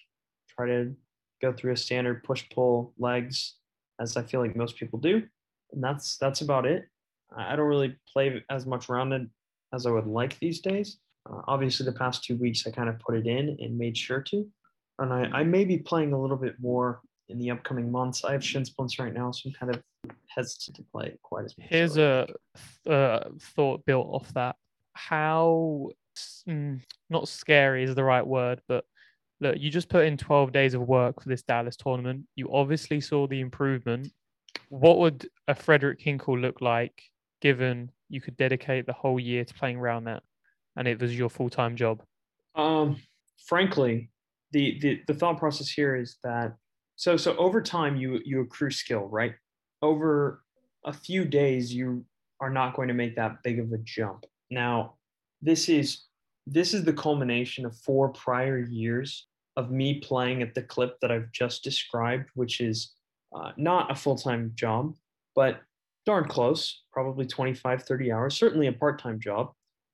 try 0.49 0.67
to 0.67 0.95
go 1.41 1.51
through 1.51 1.73
a 1.73 1.77
standard 1.77 2.23
push 2.23 2.45
pull 2.53 2.93
legs, 2.97 3.55
as 3.99 4.17
I 4.17 4.23
feel 4.23 4.39
like 4.39 4.55
most 4.55 4.77
people 4.77 4.99
do. 4.99 5.23
And 5.71 5.83
that's 5.83 6.17
that's 6.17 6.41
about 6.41 6.65
it. 6.65 6.87
I 7.35 7.55
don't 7.55 7.67
really 7.67 7.95
play 8.11 8.43
as 8.49 8.65
much 8.65 8.87
roundnet 8.87 9.29
as 9.73 9.85
I 9.85 9.91
would 9.91 10.07
like 10.07 10.37
these 10.39 10.59
days. 10.59 10.97
Uh, 11.29 11.41
obviously, 11.47 11.85
the 11.85 11.93
past 11.93 12.23
two 12.23 12.35
weeks 12.35 12.65
I 12.67 12.71
kind 12.71 12.89
of 12.89 12.99
put 12.99 13.15
it 13.15 13.27
in 13.27 13.57
and 13.59 13.77
made 13.77 13.97
sure 13.97 14.21
to. 14.21 14.47
And 14.99 15.13
I, 15.13 15.39
I 15.39 15.43
may 15.43 15.63
be 15.63 15.77
playing 15.77 16.13
a 16.13 16.21
little 16.21 16.37
bit 16.37 16.55
more 16.59 17.01
in 17.29 17.39
the 17.39 17.51
upcoming 17.51 17.91
months. 17.91 18.25
I 18.25 18.33
have 18.33 18.43
shin 18.43 18.65
splints 18.65 18.99
right 18.99 19.13
now, 19.13 19.31
so 19.31 19.49
I'm 19.49 19.53
kind 19.53 19.75
of 19.75 19.81
hesitant 20.27 20.75
to 20.75 20.83
play 20.91 21.17
quite 21.23 21.45
as 21.45 21.57
much. 21.57 21.67
Here's 21.69 21.97
a 21.97 22.27
uh, 22.87 23.29
thought 23.39 23.85
built 23.85 24.07
off 24.07 24.33
that. 24.33 24.55
How 25.07 25.89
mm, 26.47 26.81
not 27.09 27.27
scary 27.27 27.83
is 27.83 27.95
the 27.95 28.03
right 28.03 28.25
word, 28.25 28.61
but 28.67 28.85
look, 29.39 29.55
you 29.59 29.69
just 29.69 29.89
put 29.89 30.05
in 30.05 30.17
12 30.17 30.51
days 30.51 30.73
of 30.73 30.81
work 30.81 31.21
for 31.21 31.29
this 31.29 31.41
Dallas 31.41 31.75
tournament. 31.75 32.25
You 32.35 32.53
obviously 32.53 33.01
saw 33.01 33.27
the 33.27 33.39
improvement. 33.39 34.11
What 34.69 34.99
would 34.99 35.27
a 35.47 35.55
Fredric 35.55 35.99
Hinkle 35.99 36.37
look 36.37 36.61
like 36.61 37.03
given 37.41 37.91
you 38.09 38.21
could 38.21 38.37
dedicate 38.37 38.85
the 38.85 38.93
whole 38.93 39.19
year 39.19 39.43
to 39.43 39.53
playing 39.53 39.77
around 39.77 40.03
that 40.05 40.23
and 40.75 40.87
it 40.87 41.01
was 41.01 41.17
your 41.17 41.29
full 41.29 41.49
time 41.49 41.75
job? 41.75 42.03
Um, 42.55 42.97
frankly, 43.47 44.11
the, 44.51 44.79
the 44.81 45.01
the 45.07 45.13
thought 45.13 45.37
process 45.37 45.69
here 45.69 45.95
is 45.95 46.17
that 46.23 46.55
so 46.95 47.17
so 47.17 47.35
over 47.37 47.61
time 47.61 47.95
you 47.95 48.19
you 48.25 48.41
accrue 48.41 48.71
skill, 48.71 49.07
right? 49.07 49.33
Over 49.81 50.43
a 50.85 50.93
few 50.93 51.25
days 51.25 51.73
you 51.73 52.05
are 52.39 52.49
not 52.49 52.75
going 52.75 52.87
to 52.89 52.93
make 52.93 53.15
that 53.15 53.43
big 53.43 53.59
of 53.59 53.71
a 53.71 53.77
jump. 53.79 54.25
Now, 54.51 54.95
this 55.41 55.69
is 55.69 56.03
this 56.45 56.73
is 56.73 56.83
the 56.83 56.93
culmination 56.93 57.65
of 57.65 57.75
four 57.77 58.09
prior 58.09 58.59
years 58.59 59.27
of 59.57 59.71
me 59.71 59.99
playing 59.99 60.41
at 60.41 60.53
the 60.53 60.61
clip 60.61 60.99
that 61.01 61.11
I've 61.11 61.31
just 61.31 61.63
described, 61.63 62.29
which 62.35 62.61
is 62.61 62.93
uh, 63.35 63.51
not 63.57 63.91
a 63.91 63.95
full-time 63.95 64.51
job, 64.55 64.95
but 65.35 65.61
darn 66.05 66.27
close, 66.27 66.83
probably 66.91 67.25
25, 67.25 67.83
30 67.83 68.11
hours, 68.11 68.35
certainly 68.37 68.67
a 68.67 68.73
part-time 68.73 69.19
job. 69.19 69.51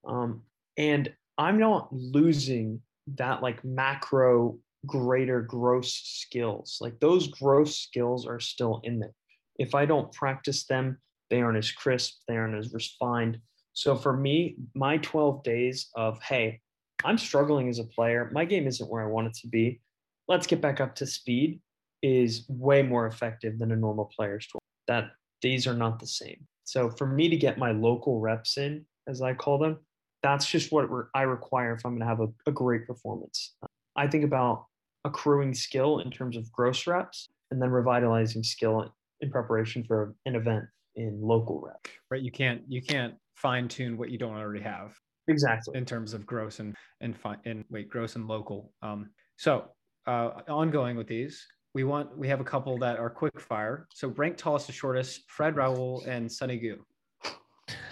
Um, 0.07 0.41
and 0.77 1.13
I'm 1.37 1.59
not 1.59 1.91
losing 1.91 2.81
that 3.15 3.41
like 3.41 3.63
macro 3.63 4.57
greater 4.85 5.41
gross 5.41 5.93
skills. 5.93 6.77
Like 6.81 6.99
those 6.99 7.27
gross 7.27 7.77
skills 7.77 8.25
are 8.25 8.39
still 8.39 8.81
in 8.83 8.99
there. 8.99 9.13
If 9.59 9.75
I 9.75 9.85
don't 9.85 10.11
practice 10.13 10.65
them, 10.65 10.99
they 11.29 11.41
aren't 11.41 11.57
as 11.57 11.71
crisp, 11.71 12.21
they 12.27 12.37
aren't 12.37 12.55
as 12.55 12.73
refined. 12.73 13.39
So 13.77 13.95
for 13.95 14.17
me, 14.17 14.55
my 14.73 14.97
12 14.97 15.43
days 15.43 15.91
of, 15.95 16.19
hey, 16.23 16.61
I'm 17.05 17.19
struggling 17.19 17.69
as 17.69 17.77
a 17.77 17.83
player, 17.83 18.27
my 18.33 18.43
game 18.43 18.65
isn't 18.65 18.89
where 18.89 19.03
I 19.03 19.07
want 19.07 19.27
it 19.27 19.35
to 19.41 19.47
be. 19.47 19.81
Let's 20.27 20.47
get 20.47 20.61
back 20.61 20.81
up 20.81 20.95
to 20.95 21.05
speed 21.05 21.61
is 22.01 22.47
way 22.49 22.81
more 22.81 23.05
effective 23.05 23.59
than 23.59 23.71
a 23.71 23.75
normal 23.75 24.05
player's 24.05 24.47
12. 24.47 24.59
That 24.87 25.11
these 25.43 25.67
are 25.67 25.75
not 25.75 25.99
the 25.99 26.07
same. 26.07 26.47
So 26.63 26.89
for 26.89 27.05
me 27.05 27.29
to 27.29 27.37
get 27.37 27.59
my 27.59 27.69
local 27.69 28.19
reps 28.19 28.57
in, 28.57 28.83
as 29.07 29.21
I 29.21 29.35
call 29.35 29.59
them, 29.59 29.77
that's 30.23 30.49
just 30.49 30.71
what 30.71 30.89
I 31.13 31.21
require 31.21 31.73
if 31.73 31.85
I'm 31.85 31.91
going 31.91 31.99
to 31.99 32.07
have 32.07 32.21
a, 32.21 32.29
a 32.47 32.51
great 32.51 32.87
performance. 32.87 33.57
I 33.95 34.07
think 34.07 34.23
about 34.23 34.65
accruing 35.05 35.53
skill 35.53 35.99
in 35.99 36.09
terms 36.09 36.35
of 36.35 36.51
gross 36.51 36.87
reps 36.87 37.29
and 37.51 37.61
then 37.61 37.69
revitalizing 37.69 38.41
skill 38.41 38.91
in 39.21 39.29
preparation 39.29 39.83
for 39.83 40.15
an 40.25 40.35
event 40.35 40.65
in 40.95 41.21
local 41.21 41.61
rep. 41.63 41.87
Right? 42.09 42.23
You 42.23 42.31
can't 42.31 42.63
you 42.67 42.81
can't 42.81 43.13
fine 43.37 43.67
tune 43.67 43.97
what 43.97 44.09
you 44.09 44.17
don't 44.17 44.35
already 44.35 44.61
have 44.61 44.93
Exactly. 45.27 45.77
in 45.77 45.85
terms 45.85 46.13
of 46.13 46.25
gross 46.25 46.59
and 46.59 46.75
and 47.01 47.15
fine 47.17 47.37
and 47.45 47.63
wait 47.69 47.89
gross 47.89 48.15
and 48.15 48.27
local. 48.27 48.73
Um, 48.81 49.09
so 49.37 49.65
uh, 50.07 50.41
ongoing 50.49 50.97
with 50.97 51.07
these, 51.07 51.45
we 51.73 51.83
want 51.83 52.17
we 52.17 52.27
have 52.27 52.39
a 52.39 52.45
couple 52.45 52.77
that 52.79 52.97
are 52.97 53.09
quick 53.09 53.39
fire. 53.39 53.87
So 53.93 54.09
rank 54.09 54.37
tallest 54.37 54.65
to 54.67 54.71
shortest: 54.71 55.23
Fred 55.27 55.55
Rahul 55.55 56.05
and 56.07 56.31
Sunny 56.31 56.57
Goo. 56.57 56.83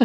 uh, 0.00 0.04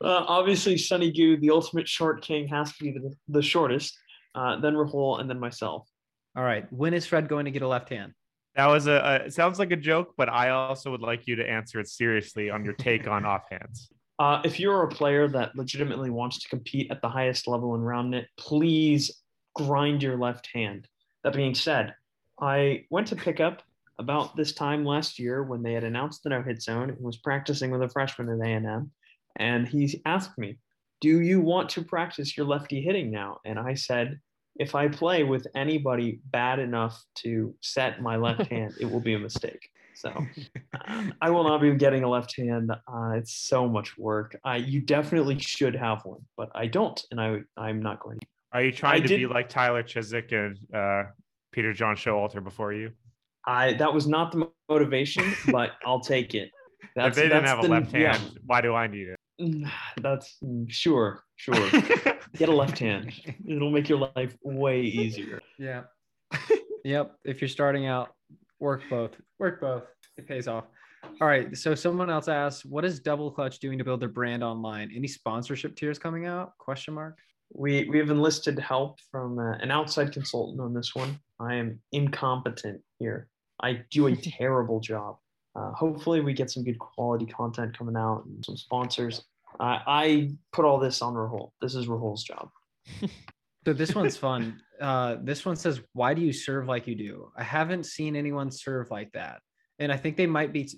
obviously, 0.00 0.76
Sunny 0.78 1.12
Goo, 1.12 1.36
the 1.36 1.50
ultimate 1.50 1.86
short 1.88 2.22
king, 2.22 2.48
has 2.48 2.72
to 2.76 2.84
be 2.84 2.92
the, 2.92 3.14
the 3.28 3.42
shortest. 3.42 3.96
Uh, 4.34 4.58
then 4.60 4.74
Rahul, 4.74 5.20
and 5.20 5.30
then 5.30 5.38
myself. 5.38 5.88
All 6.36 6.44
right. 6.44 6.70
When 6.70 6.92
is 6.92 7.06
Fred 7.06 7.28
going 7.28 7.46
to 7.46 7.50
get 7.50 7.62
a 7.62 7.68
left 7.68 7.88
hand? 7.88 8.12
That 8.56 8.66
was 8.66 8.86
a, 8.86 8.92
a 8.92 9.14
it 9.26 9.34
sounds 9.34 9.58
like 9.58 9.70
a 9.70 9.76
joke, 9.76 10.14
but 10.16 10.30
I 10.30 10.48
also 10.48 10.90
would 10.90 11.02
like 11.02 11.26
you 11.26 11.36
to 11.36 11.48
answer 11.48 11.78
it 11.78 11.88
seriously 11.88 12.48
on 12.48 12.64
your 12.64 12.74
take 12.74 13.06
on 13.06 13.22
offhands. 13.24 13.88
Uh, 14.18 14.40
if 14.44 14.58
you're 14.58 14.82
a 14.82 14.88
player 14.88 15.28
that 15.28 15.54
legitimately 15.54 16.08
wants 16.08 16.38
to 16.38 16.48
compete 16.48 16.90
at 16.90 17.02
the 17.02 17.08
highest 17.08 17.46
level 17.46 17.74
in 17.74 17.82
round 17.82 18.12
net, 18.12 18.28
please 18.38 19.22
grind 19.54 20.02
your 20.02 20.16
left 20.16 20.48
hand. 20.54 20.88
That 21.22 21.34
being 21.34 21.54
said, 21.54 21.94
I 22.40 22.84
went 22.90 23.08
to 23.08 23.16
pick 23.16 23.40
up 23.40 23.62
about 23.98 24.36
this 24.36 24.52
time 24.52 24.86
last 24.86 25.18
year 25.18 25.42
when 25.42 25.62
they 25.62 25.74
had 25.74 25.84
announced 25.84 26.22
the 26.22 26.30
no 26.30 26.42
hit 26.42 26.62
zone 26.62 26.90
and 26.90 27.00
was 27.00 27.18
practicing 27.18 27.70
with 27.70 27.82
a 27.82 27.88
freshman 27.88 28.28
at 28.28 28.46
A&M, 28.46 28.90
and 29.36 29.68
he 29.68 30.00
asked 30.06 30.38
me, 30.38 30.58
"Do 31.02 31.20
you 31.20 31.42
want 31.42 31.68
to 31.70 31.84
practice 31.84 32.36
your 32.38 32.46
lefty 32.46 32.80
hitting 32.80 33.10
now?" 33.10 33.40
And 33.44 33.58
I 33.58 33.74
said, 33.74 34.18
"If 34.58 34.74
I 34.74 34.88
play 34.88 35.24
with 35.24 35.46
anybody 35.54 36.20
bad 36.26 36.58
enough 36.58 37.02
to 37.16 37.54
set 37.60 38.00
my 38.02 38.16
left 38.16 38.46
hand, 38.52 38.74
it 38.80 38.90
will 38.90 39.00
be 39.00 39.14
a 39.14 39.18
mistake." 39.18 39.70
So 39.96 40.12
um, 40.86 41.12
I 41.22 41.30
will 41.30 41.44
not 41.44 41.60
be 41.60 41.74
getting 41.74 42.04
a 42.04 42.08
left 42.08 42.36
hand. 42.36 42.70
Uh, 42.70 43.10
it's 43.14 43.34
so 43.34 43.66
much 43.66 43.96
work. 43.96 44.38
I 44.44 44.56
you 44.56 44.80
definitely 44.80 45.38
should 45.38 45.74
have 45.74 46.04
one, 46.04 46.20
but 46.36 46.50
I 46.54 46.66
don't, 46.66 47.00
and 47.10 47.20
I 47.20 47.40
I'm 47.56 47.80
not 47.80 48.00
going 48.00 48.18
to. 48.18 48.26
Are 48.52 48.62
you 48.62 48.72
trying 48.72 49.02
I 49.02 49.06
to 49.06 49.16
be 49.16 49.26
like 49.26 49.48
Tyler 49.48 49.82
Chiswick 49.82 50.32
and 50.32 50.58
uh, 50.74 51.04
Peter 51.52 51.72
John 51.72 51.96
Showalter 51.96 52.42
before 52.44 52.72
you? 52.72 52.92
I 53.46 53.72
that 53.74 53.92
was 53.92 54.06
not 54.06 54.32
the 54.32 54.48
motivation, 54.68 55.34
but 55.50 55.72
I'll 55.84 56.00
take 56.00 56.34
it. 56.34 56.50
if 56.94 57.14
they 57.14 57.22
didn't 57.22 57.44
have 57.44 57.60
a 57.60 57.62
the- 57.62 57.68
left 57.68 57.92
hand, 57.92 58.20
yeah. 58.22 58.38
why 58.44 58.60
do 58.60 58.74
I 58.74 58.86
need 58.86 59.08
it? 59.08 59.16
That's 60.00 60.36
mm, 60.44 60.70
sure, 60.70 61.22
sure. 61.36 61.70
Get 62.36 62.48
a 62.48 62.54
left 62.54 62.78
hand. 62.78 63.12
It'll 63.46 63.70
make 63.70 63.88
your 63.88 64.10
life 64.16 64.36
way 64.42 64.82
easier. 64.82 65.40
Yeah. 65.58 65.84
yep. 66.84 67.16
If 67.24 67.40
you're 67.40 67.48
starting 67.48 67.86
out, 67.86 68.14
work 68.58 68.82
both. 68.90 69.12
Work 69.38 69.60
both. 69.60 69.84
It 70.16 70.26
pays 70.26 70.48
off. 70.48 70.64
All 71.20 71.28
right. 71.28 71.56
So 71.56 71.74
someone 71.74 72.10
else 72.10 72.28
asked, 72.28 72.66
what 72.66 72.84
is 72.84 73.00
Double 73.00 73.30
Clutch 73.30 73.58
doing 73.58 73.78
to 73.78 73.84
build 73.84 74.00
their 74.00 74.08
brand 74.08 74.42
online? 74.42 74.90
Any 74.94 75.08
sponsorship 75.08 75.76
tiers 75.76 75.98
coming 75.98 76.26
out? 76.26 76.56
Question 76.58 76.94
mark. 76.94 77.18
We 77.54 77.88
we 77.88 77.98
have 77.98 78.10
enlisted 78.10 78.58
help 78.58 78.98
from 79.10 79.38
uh, 79.38 79.52
an 79.58 79.70
outside 79.70 80.12
consultant 80.12 80.60
on 80.60 80.74
this 80.74 80.96
one. 80.96 81.20
I 81.38 81.54
am 81.54 81.80
incompetent 81.92 82.80
here. 82.98 83.28
I 83.62 83.84
do 83.90 84.08
a 84.08 84.16
terrible 84.16 84.80
job. 84.80 85.18
Uh, 85.54 85.70
hopefully, 85.72 86.20
we 86.20 86.34
get 86.34 86.50
some 86.50 86.64
good 86.64 86.78
quality 86.78 87.24
content 87.24 87.76
coming 87.78 87.96
out 87.96 88.24
and 88.26 88.44
some 88.44 88.56
sponsors. 88.56 89.24
I 89.58 89.82
I 89.86 90.30
put 90.52 90.64
all 90.64 90.78
this 90.78 91.02
on 91.02 91.14
Rahul. 91.14 91.50
This 91.60 91.74
is 91.74 91.86
Rahul's 91.86 92.24
job. 92.24 92.50
So 93.66 93.72
this 93.72 93.96
one's 93.96 94.16
fun. 94.16 94.60
Uh, 94.80 95.16
this 95.24 95.44
one 95.44 95.56
says, 95.56 95.80
"Why 95.92 96.14
do 96.14 96.22
you 96.22 96.32
serve 96.32 96.68
like 96.68 96.86
you 96.86 96.94
do?" 96.94 97.32
I 97.36 97.42
haven't 97.42 97.84
seen 97.84 98.14
anyone 98.14 98.48
serve 98.48 98.92
like 98.92 99.10
that, 99.10 99.40
and 99.80 99.90
I 99.90 99.96
think 99.96 100.16
they 100.16 100.26
might 100.26 100.52
be 100.52 100.68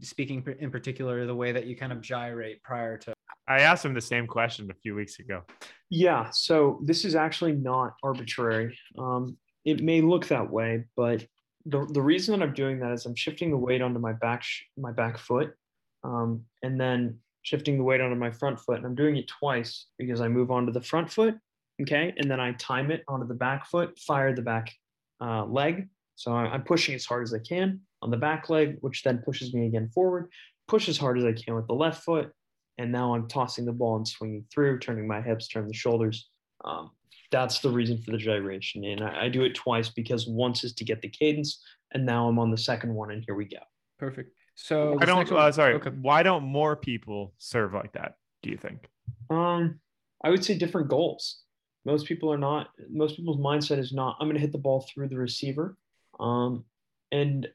speaking 0.00 0.42
in 0.58 0.70
particular 0.70 1.26
the 1.26 1.34
way 1.34 1.52
that 1.52 1.66
you 1.66 1.76
kind 1.76 1.92
of 1.92 2.00
gyrate 2.00 2.62
prior 2.62 2.96
to. 2.96 3.12
I 3.46 3.60
asked 3.60 3.84
him 3.84 3.92
the 3.92 4.00
same 4.00 4.26
question 4.26 4.70
a 4.70 4.74
few 4.74 4.94
weeks 4.94 5.18
ago. 5.18 5.42
Yeah, 5.90 6.30
so 6.30 6.80
this 6.82 7.04
is 7.04 7.14
actually 7.14 7.52
not 7.52 7.92
arbitrary. 8.02 8.78
Um, 8.98 9.36
it 9.66 9.82
may 9.82 10.00
look 10.00 10.26
that 10.28 10.50
way, 10.50 10.84
but 10.96 11.26
the, 11.66 11.86
the 11.92 12.00
reason 12.00 12.38
that 12.38 12.42
I'm 12.42 12.54
doing 12.54 12.78
that 12.80 12.92
is 12.92 13.04
I'm 13.04 13.14
shifting 13.14 13.50
the 13.50 13.58
weight 13.58 13.82
onto 13.82 14.00
my 14.00 14.14
back 14.14 14.42
sh- 14.42 14.62
my 14.78 14.92
back 14.92 15.18
foot, 15.18 15.52
um, 16.02 16.44
and 16.62 16.80
then 16.80 17.18
shifting 17.42 17.78
the 17.78 17.84
weight 17.84 18.00
onto 18.00 18.16
my 18.16 18.30
front 18.30 18.60
foot. 18.60 18.78
And 18.78 18.86
I'm 18.86 18.94
doing 18.94 19.16
it 19.16 19.28
twice 19.28 19.86
because 19.98 20.20
I 20.20 20.28
move 20.28 20.50
onto 20.50 20.72
the 20.72 20.82
front 20.82 21.10
foot, 21.10 21.34
okay, 21.82 22.12
and 22.16 22.30
then 22.30 22.40
I 22.40 22.52
time 22.52 22.90
it 22.90 23.04
onto 23.08 23.26
the 23.26 23.34
back 23.34 23.66
foot, 23.66 23.98
fire 23.98 24.34
the 24.34 24.42
back 24.42 24.72
uh, 25.20 25.44
leg. 25.44 25.88
So 26.16 26.32
I'm 26.32 26.64
pushing 26.64 26.94
as 26.94 27.04
hard 27.04 27.22
as 27.22 27.32
I 27.32 27.38
can 27.38 27.80
on 28.02 28.10
the 28.10 28.16
back 28.16 28.50
leg, 28.50 28.78
which 28.80 29.02
then 29.02 29.18
pushes 29.18 29.54
me 29.54 29.66
again 29.66 29.88
forward. 29.94 30.30
Push 30.66 30.88
as 30.88 30.98
hard 30.98 31.18
as 31.18 31.24
I 31.24 31.32
can 31.32 31.54
with 31.54 31.66
the 31.66 31.74
left 31.74 32.04
foot, 32.04 32.32
and 32.76 32.90
now 32.90 33.14
I'm 33.14 33.28
tossing 33.28 33.64
the 33.64 33.72
ball 33.72 33.96
and 33.96 34.06
swinging 34.06 34.44
through, 34.52 34.80
turning 34.80 35.06
my 35.06 35.20
hips, 35.20 35.48
turning 35.48 35.68
the 35.68 35.74
shoulders. 35.74 36.28
Um, 36.64 36.90
that's 37.30 37.60
the 37.60 37.70
reason 37.70 38.02
for 38.02 38.10
the 38.10 38.18
gyration, 38.18 38.84
and 38.84 39.02
I, 39.02 39.26
I 39.26 39.28
do 39.28 39.44
it 39.44 39.54
twice 39.54 39.88
because 39.88 40.26
once 40.26 40.64
is 40.64 40.72
to 40.74 40.84
get 40.84 41.00
the 41.02 41.08
cadence, 41.08 41.62
and 41.92 42.04
now 42.04 42.28
I'm 42.28 42.38
on 42.38 42.50
the 42.50 42.58
second 42.58 42.94
one, 42.94 43.10
and 43.10 43.22
here 43.24 43.34
we 43.34 43.44
go. 43.44 43.58
Perfect. 43.98 44.32
So 44.60 44.98
I 45.00 45.04
don't. 45.04 45.30
Uh, 45.30 45.52
sorry. 45.52 45.74
Okay. 45.74 45.90
Why 45.90 46.24
don't 46.24 46.42
more 46.42 46.74
people 46.74 47.32
serve 47.38 47.74
like 47.74 47.92
that? 47.92 48.16
Do 48.42 48.50
you 48.50 48.56
think? 48.56 48.88
Um, 49.30 49.78
I 50.24 50.30
would 50.30 50.44
say 50.44 50.58
different 50.58 50.88
goals. 50.88 51.42
Most 51.84 52.06
people 52.06 52.32
are 52.32 52.38
not. 52.38 52.70
Most 52.90 53.14
people's 53.16 53.38
mindset 53.38 53.78
is 53.78 53.92
not. 53.92 54.16
I'm 54.18 54.26
going 54.26 54.34
to 54.34 54.40
hit 54.40 54.50
the 54.50 54.58
ball 54.58 54.84
through 54.92 55.08
the 55.08 55.16
receiver. 55.16 55.76
Um, 56.18 56.64
and 57.12 57.48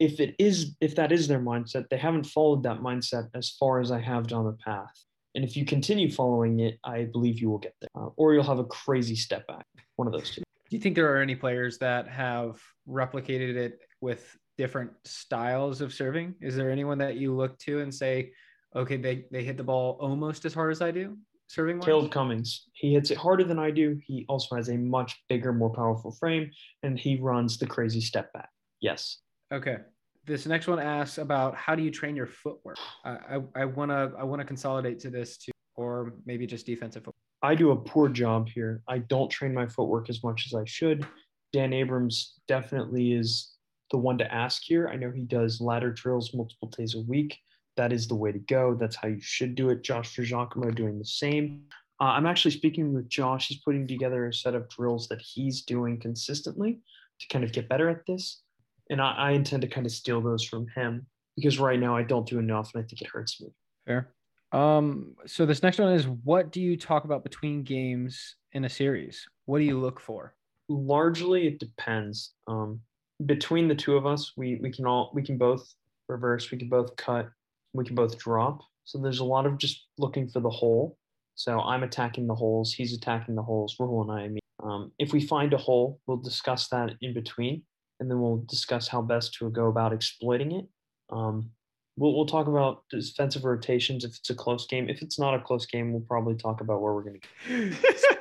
if 0.00 0.20
it 0.20 0.36
is, 0.38 0.74
if 0.80 0.96
that 0.96 1.12
is 1.12 1.28
their 1.28 1.38
mindset, 1.38 1.90
they 1.90 1.98
haven't 1.98 2.24
followed 2.24 2.62
that 2.62 2.78
mindset 2.78 3.28
as 3.34 3.50
far 3.50 3.78
as 3.78 3.92
I 3.92 4.00
have 4.00 4.26
down 4.26 4.46
the 4.46 4.56
path. 4.64 5.04
And 5.34 5.44
if 5.44 5.54
you 5.54 5.66
continue 5.66 6.10
following 6.10 6.60
it, 6.60 6.78
I 6.82 7.04
believe 7.04 7.40
you 7.40 7.50
will 7.50 7.58
get 7.58 7.74
there, 7.82 7.90
uh, 7.94 8.08
or 8.16 8.32
you'll 8.32 8.42
have 8.44 8.58
a 8.58 8.64
crazy 8.64 9.16
step 9.16 9.46
back. 9.46 9.66
One 9.96 10.08
of 10.08 10.14
those 10.14 10.30
two. 10.30 10.40
Do 10.40 10.76
you 10.76 10.80
think 10.80 10.96
there 10.96 11.14
are 11.14 11.20
any 11.20 11.36
players 11.36 11.76
that 11.78 12.08
have 12.08 12.58
replicated 12.88 13.54
it 13.56 13.80
with 14.00 14.34
different 14.58 14.90
styles 15.04 15.80
of 15.80 15.94
serving? 15.94 16.34
Is 16.42 16.56
there 16.56 16.70
anyone 16.70 16.98
that 16.98 17.16
you 17.16 17.34
look 17.34 17.58
to 17.60 17.80
and 17.80 17.94
say, 17.94 18.32
okay, 18.76 18.96
they, 18.96 19.24
they 19.30 19.44
hit 19.44 19.56
the 19.56 19.64
ball 19.64 19.96
almost 20.00 20.44
as 20.44 20.52
hard 20.52 20.72
as 20.72 20.82
I 20.82 20.90
do, 20.90 21.16
serving 21.46 21.78
wise? 21.78 21.86
Caleb 21.86 22.10
Cummings. 22.10 22.66
He 22.74 22.92
hits 22.92 23.10
it 23.10 23.16
harder 23.16 23.44
than 23.44 23.58
I 23.58 23.70
do. 23.70 23.98
He 24.04 24.26
also 24.28 24.56
has 24.56 24.68
a 24.68 24.76
much 24.76 25.16
bigger, 25.28 25.52
more 25.52 25.72
powerful 25.72 26.10
frame, 26.10 26.50
and 26.82 26.98
he 26.98 27.16
runs 27.16 27.56
the 27.56 27.66
crazy 27.66 28.00
step 28.00 28.32
back. 28.32 28.50
Yes. 28.80 29.18
Okay. 29.52 29.78
This 30.26 30.44
next 30.44 30.66
one 30.66 30.78
asks 30.78 31.16
about 31.16 31.54
how 31.54 31.74
do 31.74 31.82
you 31.82 31.90
train 31.90 32.14
your 32.14 32.26
footwork? 32.26 32.76
I 33.04 33.10
I, 33.10 33.62
I 33.62 33.64
wanna 33.64 34.12
I 34.18 34.24
wanna 34.24 34.44
consolidate 34.44 34.98
to 35.00 35.10
this 35.10 35.38
too, 35.38 35.52
or 35.74 36.12
maybe 36.26 36.46
just 36.46 36.66
defensive 36.66 37.02
footwork. 37.02 37.22
I 37.40 37.54
do 37.54 37.70
a 37.70 37.76
poor 37.76 38.10
job 38.10 38.48
here. 38.48 38.82
I 38.88 38.98
don't 38.98 39.30
train 39.30 39.54
my 39.54 39.66
footwork 39.66 40.10
as 40.10 40.22
much 40.22 40.44
as 40.46 40.54
I 40.54 40.64
should. 40.66 41.06
Dan 41.54 41.72
Abrams 41.72 42.34
definitely 42.46 43.12
is 43.12 43.57
the 43.90 43.98
one 43.98 44.18
to 44.18 44.32
ask 44.32 44.62
here. 44.64 44.88
I 44.88 44.96
know 44.96 45.10
he 45.10 45.22
does 45.22 45.60
ladder 45.60 45.90
drills 45.90 46.34
multiple 46.34 46.68
days 46.68 46.94
a 46.94 47.00
week. 47.00 47.36
That 47.76 47.92
is 47.92 48.08
the 48.08 48.14
way 48.14 48.32
to 48.32 48.38
go. 48.38 48.74
That's 48.74 48.96
how 48.96 49.08
you 49.08 49.20
should 49.20 49.54
do 49.54 49.70
it. 49.70 49.82
Josh 49.82 50.14
Giacomo 50.14 50.70
doing 50.70 50.98
the 50.98 51.04
same. 51.04 51.62
Uh, 52.00 52.04
I'm 52.04 52.26
actually 52.26 52.50
speaking 52.52 52.92
with 52.92 53.08
Josh. 53.08 53.48
He's 53.48 53.60
putting 53.60 53.86
together 53.86 54.26
a 54.26 54.34
set 54.34 54.54
of 54.54 54.68
drills 54.68 55.08
that 55.08 55.20
he's 55.20 55.62
doing 55.62 55.98
consistently 55.98 56.80
to 57.20 57.28
kind 57.28 57.44
of 57.44 57.52
get 57.52 57.68
better 57.68 57.88
at 57.88 58.06
this. 58.06 58.42
And 58.90 59.00
I, 59.00 59.12
I 59.12 59.30
intend 59.32 59.62
to 59.62 59.68
kind 59.68 59.86
of 59.86 59.92
steal 59.92 60.20
those 60.20 60.44
from 60.44 60.66
him 60.74 61.06
because 61.36 61.58
right 61.58 61.78
now 61.78 61.96
I 61.96 62.02
don't 62.02 62.26
do 62.26 62.38
enough 62.38 62.72
and 62.74 62.82
I 62.82 62.86
think 62.86 63.02
it 63.02 63.08
hurts 63.08 63.40
me. 63.40 63.48
Fair. 63.86 64.12
Um, 64.52 65.14
so 65.26 65.44
this 65.44 65.62
next 65.62 65.78
one 65.78 65.92
is 65.92 66.06
what 66.06 66.52
do 66.52 66.60
you 66.60 66.76
talk 66.76 67.04
about 67.04 67.22
between 67.22 67.62
games 67.62 68.36
in 68.52 68.64
a 68.64 68.68
series? 68.68 69.26
What 69.44 69.58
do 69.58 69.64
you 69.64 69.78
look 69.78 70.00
for? 70.00 70.34
largely 70.68 71.46
it 71.46 71.58
depends 71.58 72.34
um 72.46 72.80
between 73.26 73.68
the 73.68 73.74
two 73.74 73.96
of 73.96 74.06
us 74.06 74.32
we 74.36 74.56
we 74.62 74.70
can 74.70 74.86
all 74.86 75.10
we 75.14 75.22
can 75.22 75.36
both 75.36 75.74
reverse 76.08 76.50
we 76.50 76.58
can 76.58 76.68
both 76.68 76.94
cut 76.96 77.28
we 77.74 77.84
can 77.84 77.94
both 77.94 78.18
drop. 78.18 78.60
So 78.84 78.98
there's 78.98 79.18
a 79.18 79.24
lot 79.24 79.44
of 79.44 79.58
just 79.58 79.86
looking 79.98 80.28
for 80.28 80.40
the 80.40 80.50
hole 80.50 80.96
so 81.34 81.60
i'm 81.60 81.82
attacking 81.82 82.26
the 82.26 82.34
holes 82.34 82.72
he's 82.72 82.94
attacking 82.94 83.34
the 83.34 83.42
holes 83.42 83.76
rahul 83.78 84.02
and 84.02 84.10
i 84.10 84.24
I 84.24 84.28
mean 84.28 84.40
um, 84.60 84.92
if 84.98 85.12
we 85.12 85.20
find 85.20 85.52
a 85.52 85.58
hole 85.58 86.00
we'll 86.06 86.16
discuss 86.16 86.68
that 86.68 86.94
in 87.00 87.12
between 87.12 87.62
and 88.00 88.10
then 88.10 88.20
we'll 88.20 88.44
discuss 88.48 88.88
how 88.88 89.02
best 89.02 89.34
to 89.34 89.50
go 89.50 89.66
about 89.66 89.92
exploiting 89.92 90.52
it. 90.52 90.66
Um, 91.10 91.50
we'll, 91.98 92.14
we'll 92.14 92.26
talk 92.26 92.46
about 92.46 92.84
defensive 92.90 93.44
rotations 93.44 94.04
if 94.04 94.16
it's 94.16 94.30
a 94.30 94.34
close 94.34 94.66
game 94.66 94.88
if 94.88 95.02
it's 95.02 95.18
not 95.18 95.34
a 95.34 95.40
close 95.40 95.66
game 95.66 95.92
we'll 95.92 96.02
probably 96.02 96.34
talk 96.34 96.60
about 96.60 96.80
where 96.80 96.94
we're 96.94 97.02
going 97.02 97.20
to 97.20 97.70
go. 97.70 97.76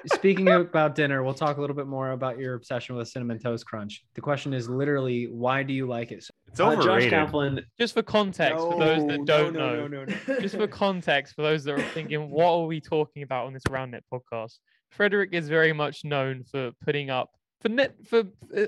Speaking 0.13 0.47
about 0.47 0.95
dinner, 0.95 1.21
we'll 1.23 1.33
talk 1.33 1.57
a 1.57 1.61
little 1.61 1.75
bit 1.75 1.87
more 1.87 2.11
about 2.11 2.39
your 2.39 2.53
obsession 2.53 2.95
with 2.95 3.09
cinnamon 3.09 3.39
toast 3.39 3.65
crunch. 3.65 4.05
The 4.15 4.21
question 4.21 4.53
is 4.53 4.69
literally, 4.69 5.27
why 5.27 5.63
do 5.63 5.73
you 5.73 5.85
like 5.85 6.11
it? 6.11 6.23
so 6.23 6.31
It's 6.47 6.59
uh, 6.61 6.81
josh 6.81 7.09
kaplan 7.09 7.65
Just 7.77 7.93
for 7.93 8.03
context, 8.03 8.57
for 8.57 8.79
those 8.79 9.05
that 9.07 9.25
don't 9.25 9.53
no, 9.53 9.75
know, 9.75 9.87
No, 9.87 10.05
no, 10.05 10.15
no, 10.27 10.39
just 10.39 10.55
for 10.55 10.67
context, 10.67 11.35
for 11.35 11.41
those 11.41 11.63
that 11.65 11.73
are 11.73 11.89
thinking, 11.93 12.29
what 12.29 12.51
are 12.51 12.65
we 12.65 12.79
talking 12.79 13.23
about 13.23 13.47
on 13.47 13.53
this 13.53 13.63
Roundnet 13.63 14.01
podcast? 14.11 14.59
Fredric 14.97 15.33
is 15.33 15.49
very 15.49 15.73
much 15.73 16.05
known 16.05 16.43
for 16.43 16.71
putting 16.85 17.09
up 17.09 17.31
for 17.61 17.69
net 17.69 17.95
for 18.05 18.23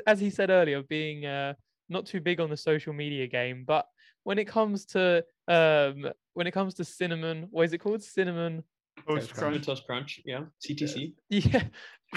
as 0.05 0.19
he 0.19 0.29
said 0.29 0.49
earlier, 0.49 0.81
being 0.83 1.25
uh, 1.25 1.53
not 1.87 2.05
too 2.05 2.19
big 2.19 2.39
on 2.39 2.49
the 2.49 2.57
social 2.57 2.93
media 2.93 3.27
game, 3.27 3.63
but 3.65 3.85
when 4.23 4.37
it 4.39 4.45
comes 4.45 4.85
to 4.85 5.23
um 5.47 6.09
when 6.33 6.47
it 6.47 6.51
comes 6.51 6.73
to 6.75 6.83
cinnamon, 6.85 7.47
what 7.51 7.63
is 7.63 7.73
it 7.73 7.79
called? 7.79 8.03
Cinnamon. 8.03 8.63
Toast 9.07 9.29
Toast 9.29 9.35
Cinnamon 9.35 9.51
crunch. 9.53 9.65
Toast 9.65 9.85
Crunch, 9.85 10.21
yeah. 10.25 10.41
CTC. 10.67 11.13
Yeah. 11.29 11.63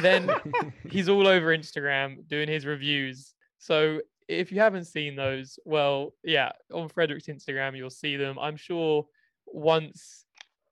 Then 0.01 0.31
he's 0.91 1.09
all 1.09 1.27
over 1.27 1.57
Instagram 1.57 2.27
doing 2.29 2.49
his 2.49 2.67
reviews. 2.67 3.35
So 3.59 4.01
if 4.29 4.51
you 4.51 4.61
haven't 4.61 4.87
seen 4.87 5.15
those, 5.17 5.59
well, 5.65 6.15
yeah, 6.25 6.53
on 6.73 6.89
Fredric's 6.89 7.27
Instagram, 7.27 7.77
you'll 7.77 7.91
see 7.91 8.17
them. 8.17 8.39
I'm 8.39 8.57
sure 8.57 9.07
once 9.47 10.25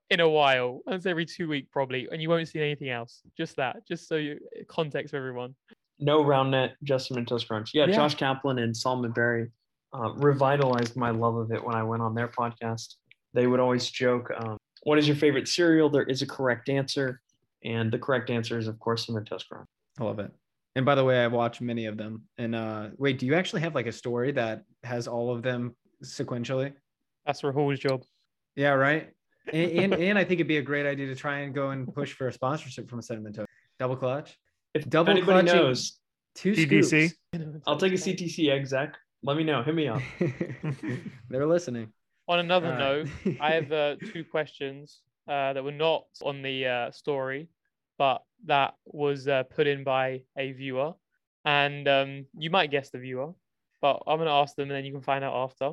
in 0.08 0.20
a 0.20 0.28
while, 0.28 0.80
once 0.86 1.06
every 1.06 1.26
two 1.26 1.48
week 1.48 1.70
probably, 1.70 2.08
and 2.10 2.20
you 2.20 2.28
won't 2.28 2.48
see 2.48 2.60
anything 2.60 2.88
else. 2.88 3.20
Just 3.36 3.56
that, 3.56 3.86
just 3.86 4.08
so 4.08 4.16
you 4.16 4.38
context 4.68 5.10
for 5.10 5.18
everyone. 5.18 5.54
No 5.98 6.24
round 6.24 6.50
net, 6.52 6.76
just 6.82 7.08
Cinnamon 7.08 7.26
Toast 7.26 7.46
Crunch. 7.46 7.70
Yeah, 7.74 7.86
Yeah. 7.86 7.96
Josh 7.96 8.14
Kaplan 8.14 8.58
and 8.58 8.76
Solomon 8.76 9.12
Berry 9.12 9.50
uh, 9.92 10.12
revitalized 10.14 10.96
my 10.96 11.10
love 11.10 11.36
of 11.36 11.50
it 11.52 11.64
when 11.64 11.74
I 11.74 11.82
went 11.82 12.02
on 12.02 12.14
their 12.14 12.28
podcast. 12.28 12.94
They 13.34 13.46
would 13.46 13.60
always 13.60 13.88
joke, 13.90 14.30
um, 14.36 14.56
"What 14.82 14.98
is 14.98 15.06
your 15.06 15.16
favorite 15.16 15.48
cereal?" 15.48 15.88
There 15.88 16.02
is 16.04 16.22
a 16.22 16.26
correct 16.26 16.68
answer, 16.68 17.20
and 17.64 17.90
the 17.92 17.98
correct 17.98 18.30
answer 18.30 18.58
is, 18.58 18.66
of 18.68 18.78
course, 18.78 19.06
Cinnamon 19.06 19.24
Toast 19.24 19.48
Crunch. 19.48 19.68
I 19.98 20.04
love 20.04 20.18
it. 20.18 20.30
And 20.76 20.84
by 20.86 20.94
the 20.94 21.04
way, 21.04 21.24
I've 21.24 21.32
watched 21.32 21.60
many 21.60 21.86
of 21.86 21.96
them. 21.96 22.22
And 22.38 22.54
uh, 22.54 22.88
wait, 22.96 23.18
do 23.18 23.26
you 23.26 23.34
actually 23.34 23.62
have 23.62 23.74
like 23.74 23.86
a 23.86 23.92
story 23.92 24.30
that 24.32 24.62
has 24.84 25.08
all 25.08 25.34
of 25.34 25.42
them 25.42 25.74
sequentially? 26.04 26.72
That's 27.26 27.42
Rahul's 27.42 27.80
job. 27.80 28.02
Yeah, 28.56 28.70
right. 28.70 29.10
And, 29.52 29.70
and, 29.72 29.94
and 29.94 30.18
I 30.18 30.22
think 30.22 30.34
it'd 30.38 30.46
be 30.48 30.58
a 30.58 30.62
great 30.62 30.86
idea 30.86 31.06
to 31.08 31.14
try 31.16 31.40
and 31.40 31.52
go 31.54 31.70
and 31.70 31.92
push 31.92 32.12
for 32.12 32.28
a 32.28 32.32
sponsorship 32.32 32.88
from 32.88 33.00
a 33.00 33.02
Cinnamon 33.02 33.32
Toast. 33.32 33.48
Double 33.78 33.96
clutch, 33.96 34.38
If 34.74 34.88
Double 34.88 35.10
anybody 35.10 35.48
clutching. 35.48 35.60
knows, 35.66 35.98
two 36.36 36.52
TDC? 36.52 37.08
scoops. 37.10 37.62
I'll 37.66 37.76
take 37.76 37.92
a 37.92 37.96
CTC 37.96 38.50
egg, 38.50 38.66
Zach. 38.66 38.94
Let 39.22 39.36
me 39.36 39.44
know. 39.44 39.62
Hit 39.62 39.74
me 39.74 39.88
up. 39.88 40.00
They're 41.28 41.46
listening. 41.46 41.92
On 42.28 42.38
another 42.38 42.72
All 42.72 42.78
note, 42.78 43.08
right. 43.24 43.38
I 43.40 43.52
have 43.52 43.72
uh, 43.72 43.96
two 44.12 44.24
questions 44.24 45.00
uh, 45.28 45.52
that 45.52 45.62
were 45.62 45.72
not 45.72 46.04
on 46.22 46.42
the 46.42 46.66
uh, 46.66 46.90
story, 46.90 47.48
but 47.98 48.22
that 48.46 48.74
was 48.86 49.28
uh, 49.28 49.42
put 49.44 49.66
in 49.66 49.84
by 49.84 50.22
a 50.36 50.52
viewer. 50.52 50.94
And 51.44 51.86
um, 51.88 52.26
you 52.38 52.50
might 52.50 52.70
guess 52.70 52.90
the 52.90 52.98
viewer, 52.98 53.32
but 53.80 54.02
I'm 54.06 54.18
going 54.18 54.26
to 54.26 54.32
ask 54.32 54.56
them 54.56 54.64
and 54.64 54.72
then 54.72 54.84
you 54.84 54.92
can 54.92 55.02
find 55.02 55.24
out 55.24 55.34
after. 55.34 55.72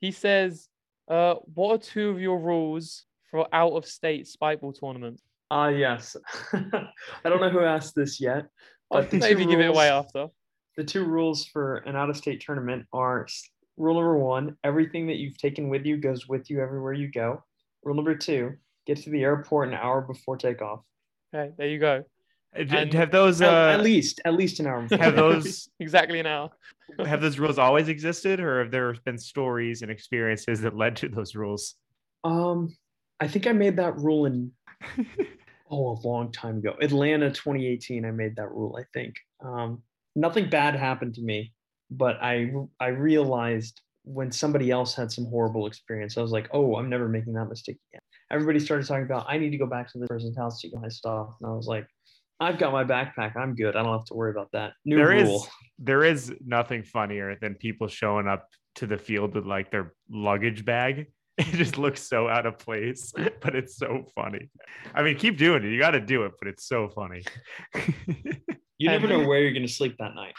He 0.00 0.10
says, 0.10 0.68
uh, 1.08 1.34
What 1.54 1.74
are 1.74 1.78
two 1.78 2.10
of 2.10 2.20
your 2.20 2.38
rules 2.38 3.06
for 3.30 3.48
out 3.52 3.72
of 3.72 3.86
state 3.86 4.26
spikeball 4.26 4.78
tournaments? 4.78 5.22
Ah, 5.50 5.68
yes. 5.68 6.16
I 6.52 6.88
don't 7.24 7.40
know 7.40 7.50
who 7.50 7.60
asked 7.60 7.94
this 7.94 8.20
yet, 8.20 8.46
I'll 8.90 9.02
but 9.02 9.12
maybe 9.12 9.44
two 9.44 9.50
give 9.50 9.60
it 9.60 9.66
away 9.66 9.88
after. 9.88 10.28
The 10.76 10.84
two 10.84 11.04
rules 11.04 11.44
for 11.46 11.76
an 11.78 11.96
out 11.96 12.10
of 12.10 12.16
state 12.16 12.40
tournament 12.40 12.86
are 12.92 13.26
rule 13.76 13.94
number 13.94 14.18
one 14.18 14.56
everything 14.64 15.06
that 15.06 15.16
you've 15.16 15.38
taken 15.38 15.68
with 15.68 15.84
you 15.84 15.96
goes 15.96 16.28
with 16.28 16.48
you 16.50 16.60
everywhere 16.60 16.92
you 16.92 17.10
go 17.10 17.42
rule 17.82 17.94
number 17.96 18.14
two 18.14 18.52
get 18.86 18.96
to 19.02 19.10
the 19.10 19.22
airport 19.22 19.68
an 19.68 19.74
hour 19.74 20.00
before 20.00 20.36
takeoff 20.36 20.80
Okay, 21.34 21.52
there 21.58 21.66
you 21.68 21.80
go. 21.80 22.04
Uh, 22.56 22.64
And- 22.70 22.92
have 22.94 23.10
those 23.10 23.42
at, 23.42 23.52
uh, 23.52 23.72
at 23.72 23.82
least 23.82 24.20
at 24.24 24.34
least 24.34 24.60
an 24.60 24.68
hour 24.68 24.82
before 24.82 24.98
have 24.98 25.16
those 25.16 25.68
exactly 25.80 26.20
an 26.20 26.26
hour. 26.26 26.50
have 27.04 27.20
those 27.20 27.40
rules 27.40 27.58
always 27.58 27.88
existed, 27.88 28.38
or 28.38 28.62
have 28.62 28.70
there 28.70 28.94
been 29.04 29.18
stories 29.18 29.82
and 29.82 29.90
experiences 29.90 30.60
that 30.60 30.76
led 30.76 30.94
to 30.96 31.08
those 31.08 31.34
rules? 31.34 31.74
um 32.24 32.74
i 33.20 33.28
think 33.28 33.46
i 33.46 33.52
made 33.52 33.76
that 33.76 33.94
rule 33.98 34.24
in 34.24 34.50
oh 35.70 35.90
a 35.92 35.98
long 36.06 36.32
time 36.32 36.56
ago 36.58 36.74
atlanta 36.80 37.28
2018 37.28 38.04
i 38.06 38.10
made 38.10 38.34
that 38.36 38.48
rule 38.50 38.78
i 38.80 38.84
think 38.94 39.14
um 39.44 39.82
nothing 40.14 40.48
bad 40.48 40.74
happened 40.74 41.14
to 41.14 41.22
me 41.22 41.52
but 41.90 42.16
i 42.22 42.50
i 42.80 42.88
realized 42.88 43.80
when 44.04 44.30
somebody 44.30 44.70
else 44.70 44.94
had 44.94 45.10
some 45.10 45.24
horrible 45.26 45.66
experience 45.66 46.16
i 46.16 46.22
was 46.22 46.30
like 46.32 46.48
oh 46.52 46.76
i'm 46.76 46.88
never 46.88 47.08
making 47.08 47.32
that 47.32 47.46
mistake 47.46 47.78
again. 47.92 48.00
Everybody 48.30 48.58
started 48.58 48.86
talking 48.86 49.04
about 49.04 49.26
i 49.28 49.38
need 49.38 49.50
to 49.50 49.58
go 49.58 49.66
back 49.66 49.90
to 49.92 49.98
this 49.98 50.08
person's 50.08 50.36
house 50.36 50.60
to 50.60 50.68
get 50.68 50.80
my 50.80 50.88
stuff. 50.88 51.28
And 51.40 51.50
i 51.50 51.54
was 51.54 51.66
like 51.66 51.86
i've 52.40 52.58
got 52.58 52.72
my 52.72 52.84
backpack. 52.84 53.36
I'm 53.36 53.54
good. 53.54 53.76
I 53.76 53.82
don't 53.82 53.92
have 53.92 54.06
to 54.06 54.14
worry 54.14 54.30
about 54.32 54.50
that. 54.52 54.72
New 54.84 54.96
There 54.96 55.12
is 55.12 55.28
rule. 55.28 55.46
there 55.78 56.04
is 56.04 56.32
nothing 56.44 56.82
funnier 56.82 57.36
than 57.40 57.54
people 57.54 57.86
showing 57.86 58.26
up 58.26 58.48
to 58.76 58.86
the 58.86 58.98
field 58.98 59.34
with 59.34 59.46
like 59.46 59.70
their 59.70 59.94
luggage 60.10 60.64
bag. 60.64 61.06
It 61.38 61.56
just 61.56 61.78
looks 61.78 62.00
so 62.00 62.28
out 62.28 62.46
of 62.46 62.58
place, 62.58 63.12
but 63.40 63.56
it's 63.56 63.76
so 63.76 64.06
funny. 64.14 64.50
I 64.94 65.02
mean, 65.02 65.16
keep 65.16 65.36
doing 65.36 65.64
it. 65.64 65.68
You 65.72 65.80
got 65.80 65.90
to 65.90 66.00
do 66.00 66.22
it, 66.22 66.32
but 66.38 66.46
it's 66.46 66.64
so 66.64 66.88
funny. 66.88 67.24
you 68.78 68.88
never 68.88 69.08
know 69.08 69.26
where 69.26 69.40
you're 69.40 69.52
going 69.52 69.66
to 69.66 69.72
sleep 69.72 69.96
that 69.98 70.14
night 70.14 70.34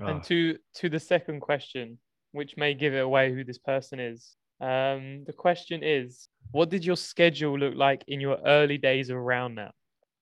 Oh. 0.00 0.06
And 0.06 0.22
to 0.24 0.56
to 0.76 0.88
the 0.88 1.00
second 1.00 1.40
question, 1.40 1.98
which 2.32 2.56
may 2.56 2.74
give 2.74 2.94
it 2.94 2.98
away 3.00 3.34
who 3.34 3.44
this 3.44 3.58
person 3.58 4.00
is. 4.00 4.36
Um, 4.60 5.24
the 5.26 5.32
question 5.32 5.82
is, 5.82 6.28
what 6.52 6.70
did 6.70 6.84
your 6.84 6.96
schedule 6.96 7.58
look 7.58 7.74
like 7.74 8.04
in 8.08 8.20
your 8.20 8.38
early 8.46 8.78
days 8.78 9.10
around 9.10 9.54
now? 9.54 9.72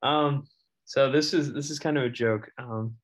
Um, 0.02 0.46
so 0.84 1.10
this 1.10 1.34
is 1.34 1.52
this 1.52 1.70
is 1.70 1.78
kind 1.78 1.98
of 1.98 2.04
a 2.04 2.10
joke. 2.10 2.50
Um, 2.58 2.94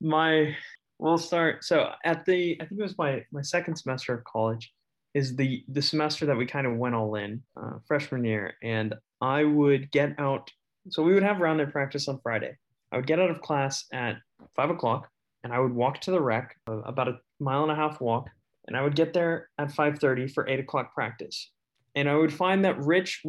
my 0.00 0.54
we'll 0.98 1.18
start. 1.18 1.64
So 1.64 1.90
at 2.04 2.24
the 2.24 2.56
I 2.60 2.66
think 2.66 2.80
it 2.80 2.84
was 2.84 2.98
my 2.98 3.24
my 3.32 3.42
second 3.42 3.76
semester 3.76 4.14
of 4.14 4.24
college 4.24 4.72
is 5.16 5.34
the 5.34 5.64
the 5.76 5.80
semester 5.80 6.26
that 6.26 6.36
we 6.36 6.44
kind 6.44 6.66
of 6.66 6.76
went 6.76 6.94
all 6.94 7.14
in 7.14 7.42
uh, 7.60 7.78
freshman 7.88 8.22
year, 8.22 8.54
and 8.62 8.94
I 9.22 9.44
would 9.44 9.90
get 9.90 10.10
out. 10.18 10.50
So 10.90 11.02
we 11.02 11.14
would 11.14 11.22
have 11.22 11.40
round 11.40 11.58
net 11.58 11.72
practice 11.72 12.06
on 12.06 12.20
Friday. 12.22 12.52
I 12.92 12.96
would 12.96 13.06
get 13.06 13.18
out 13.18 13.30
of 13.30 13.40
class 13.40 13.86
at 13.92 14.16
five 14.54 14.70
o'clock, 14.70 15.08
and 15.42 15.54
I 15.54 15.58
would 15.58 15.72
walk 15.72 16.00
to 16.02 16.10
the 16.10 16.20
rec, 16.20 16.54
uh, 16.68 16.82
about 16.92 17.08
a 17.08 17.18
mile 17.40 17.62
and 17.62 17.72
a 17.72 17.80
half 17.82 17.98
walk, 18.00 18.28
and 18.66 18.76
I 18.76 18.82
would 18.82 18.94
get 18.94 19.14
there 19.14 19.48
at 19.56 19.72
five 19.72 19.98
thirty 19.98 20.26
for 20.28 20.46
eight 20.48 20.60
o'clock 20.60 20.94
practice. 20.94 21.50
And 21.94 22.10
I 22.10 22.14
would 22.14 22.32
find 22.32 22.62
that 22.66 22.78
Rich, 22.78 23.22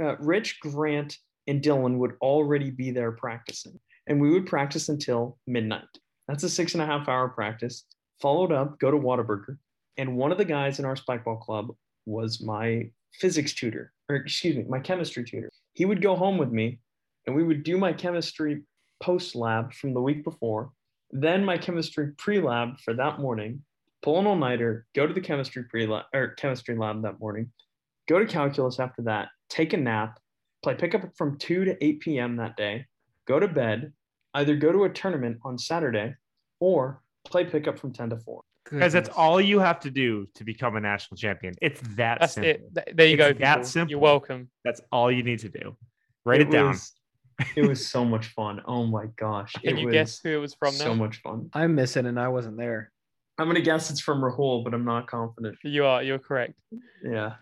uh, 0.00 0.16
Rich 0.20 0.60
Grant, 0.60 1.18
and 1.48 1.60
Dylan 1.60 1.98
would 1.98 2.14
already 2.22 2.70
be 2.70 2.92
there 2.92 3.12
practicing. 3.12 3.80
And 4.06 4.20
we 4.20 4.30
would 4.30 4.46
practice 4.46 4.88
until 4.88 5.38
midnight. 5.48 5.92
That's 6.28 6.44
a 6.44 6.48
six 6.48 6.74
and 6.74 6.82
a 6.84 6.86
half 6.86 7.08
hour 7.08 7.28
practice. 7.28 7.84
Followed 8.22 8.52
up, 8.52 8.78
go 8.78 8.92
to 8.92 8.96
Whataburger. 8.96 9.58
And 9.98 10.16
one 10.16 10.32
of 10.32 10.38
the 10.38 10.44
guys 10.44 10.78
in 10.78 10.84
our 10.84 10.94
spikeball 10.94 11.40
club 11.40 11.74
was 12.04 12.42
my 12.42 12.90
physics 13.14 13.54
tutor, 13.54 13.92
or 14.08 14.16
excuse 14.16 14.56
me, 14.56 14.64
my 14.68 14.78
chemistry 14.78 15.24
tutor. 15.24 15.50
He 15.72 15.84
would 15.84 16.02
go 16.02 16.16
home 16.16 16.38
with 16.38 16.50
me 16.50 16.78
and 17.26 17.34
we 17.34 17.42
would 17.42 17.62
do 17.62 17.78
my 17.78 17.92
chemistry 17.92 18.62
post 19.02 19.34
lab 19.34 19.72
from 19.72 19.94
the 19.94 20.00
week 20.00 20.24
before, 20.24 20.70
then 21.10 21.44
my 21.44 21.58
chemistry 21.58 22.12
pre 22.18 22.40
lab 22.40 22.78
for 22.80 22.94
that 22.94 23.20
morning, 23.20 23.62
pull 24.02 24.18
an 24.18 24.26
all 24.26 24.36
nighter, 24.36 24.86
go 24.94 25.06
to 25.06 25.14
the 25.14 25.20
chemistry 25.20 25.64
pre 25.64 25.86
lab 25.86 26.04
or 26.14 26.28
chemistry 26.28 26.76
lab 26.76 27.02
that 27.02 27.20
morning, 27.20 27.50
go 28.08 28.18
to 28.18 28.26
calculus 28.26 28.80
after 28.80 29.02
that, 29.02 29.28
take 29.48 29.72
a 29.72 29.76
nap, 29.76 30.18
play 30.62 30.74
pickup 30.74 31.02
from 31.16 31.38
2 31.38 31.64
to 31.64 31.84
8 31.84 32.00
p.m. 32.00 32.36
that 32.36 32.56
day, 32.56 32.86
go 33.26 33.38
to 33.38 33.48
bed, 33.48 33.92
either 34.34 34.56
go 34.56 34.72
to 34.72 34.84
a 34.84 34.90
tournament 34.90 35.38
on 35.44 35.58
Saturday 35.58 36.14
or 36.60 37.02
play 37.24 37.44
pickup 37.44 37.78
from 37.78 37.92
10 37.92 38.10
to 38.10 38.18
4. 38.18 38.42
Guys, 38.70 38.92
that's 38.92 39.08
all 39.10 39.40
you 39.40 39.58
have 39.60 39.80
to 39.80 39.90
do 39.90 40.26
to 40.34 40.44
become 40.44 40.76
a 40.76 40.80
national 40.80 41.16
champion. 41.16 41.54
It's 41.62 41.80
that 41.96 42.18
That's 42.20 42.32
simple. 42.34 42.50
it. 42.50 42.96
There 42.96 43.06
you 43.06 43.14
It's 43.14 43.38
go. 43.38 43.44
that 43.44 43.64
people. 43.64 43.88
You're 43.90 43.98
welcome. 44.00 44.50
That's 44.64 44.80
all 44.90 45.10
you 45.10 45.22
need 45.22 45.38
to 45.40 45.48
do. 45.48 45.76
Write 46.24 46.40
it, 46.40 46.50
down. 46.50 46.68
Was, 46.68 46.92
it 47.54 47.62
was 47.62 47.86
so 47.86 48.04
much 48.04 48.26
fun. 48.28 48.60
Oh 48.66 48.86
my 48.86 49.06
gosh. 49.16 49.52
Can 49.52 49.76
it 49.76 49.80
you 49.80 49.86
was 49.86 49.92
guess 49.92 50.20
who 50.22 50.30
it 50.30 50.38
was 50.40 50.54
from 50.54 50.72
so 50.72 50.88
now? 50.88 50.94
much 50.94 51.20
fun. 51.22 51.48
I 51.52 51.66
miss 51.68 51.96
it 51.96 52.06
and 52.06 52.18
I 52.18 52.28
wasn't 52.28 52.56
there. 52.56 52.90
I'm 53.38 53.46
going 53.46 53.56
to 53.56 53.62
guess 53.62 53.90
it's 53.90 54.00
from 54.00 54.20
Rahul, 54.22 54.64
but 54.64 54.72
I'm 54.74 54.84
not 54.84 55.06
confident. 55.06 55.58
You 55.62 55.84
are. 55.84 56.02
You're 56.02 56.18
correct. 56.18 56.54
Yeah. 57.04 57.34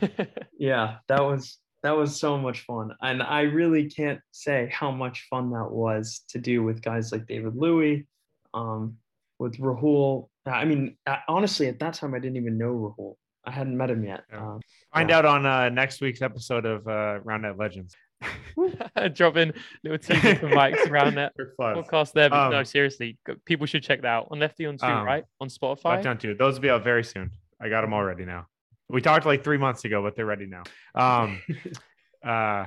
Yeah, 0.58 0.98
that 1.08 1.20
was 1.20 1.58
that 1.82 1.90
was 1.96 2.18
so 2.18 2.38
much 2.38 2.60
fun. 2.60 2.92
And 3.00 3.20
I 3.22 3.40
really 3.42 3.90
can't 3.90 4.20
say 4.30 4.70
how 4.72 4.92
much 4.92 5.26
fun 5.28 5.50
that 5.50 5.70
was 5.72 6.24
to 6.28 6.38
do 6.38 6.62
with 6.62 6.80
guys 6.82 7.10
like 7.10 7.26
David 7.26 7.56
Louis, 7.56 8.06
um, 8.54 8.96
with 9.40 9.58
Rahul. 9.58 10.28
I 10.46 10.64
mean, 10.64 10.96
uh, 11.06 11.16
honestly, 11.28 11.68
at 11.68 11.78
that 11.80 11.94
time 11.94 12.14
I 12.14 12.18
didn't 12.18 12.36
even 12.36 12.58
know 12.58 12.72
Rahul. 12.98 13.14
I 13.44 13.50
hadn't 13.50 13.76
met 13.76 13.90
him 13.90 14.04
yet. 14.04 14.22
Yeah. 14.30 14.38
Um, 14.54 14.60
Find 14.94 15.10
Yeah. 15.10 15.18
out 15.18 15.24
on 15.24 15.46
uh, 15.46 15.68
next 15.68 16.00
week's 16.00 16.22
episode 16.22 16.64
of 16.64 16.86
uh, 16.86 17.20
Round 17.24 17.42
Net 17.42 17.56
Legends. 17.58 17.94
Drop 19.14 19.36
in 19.36 19.52
little 19.82 19.98
teaser 19.98 20.36
for 20.36 20.48
Mike's 20.48 20.86
around 20.86 21.16
that 21.16 21.32
podcast 21.58 22.12
there. 22.12 22.30
But 22.30 22.50
no, 22.50 22.58
Um, 22.58 22.64
seriously, 22.64 23.18
people 23.44 23.66
should 23.66 23.82
check 23.82 24.02
that 24.02 24.08
out 24.08 24.28
on 24.30 24.38
Lefty 24.38 24.66
on 24.66 24.76
two, 24.78 24.86
Um, 24.86 25.04
right? 25.04 25.24
On 25.40 25.48
Spotify. 25.48 25.84
Left 25.92 26.04
down 26.04 26.18
two. 26.18 26.34
Those 26.34 26.54
will 26.54 26.60
be 26.62 26.70
out 26.70 26.84
very 26.84 27.02
soon. 27.04 27.30
I 27.60 27.68
got 27.68 27.80
them 27.80 27.92
all 27.92 28.04
ready 28.04 28.24
now. 28.24 28.46
We 28.88 29.00
talked 29.00 29.26
like 29.26 29.42
three 29.42 29.58
months 29.58 29.84
ago, 29.84 30.02
but 30.02 30.14
they're 30.14 30.26
ready 30.26 30.46
now. 30.46 30.62
Um, 30.94 31.40
uh, 32.24 32.66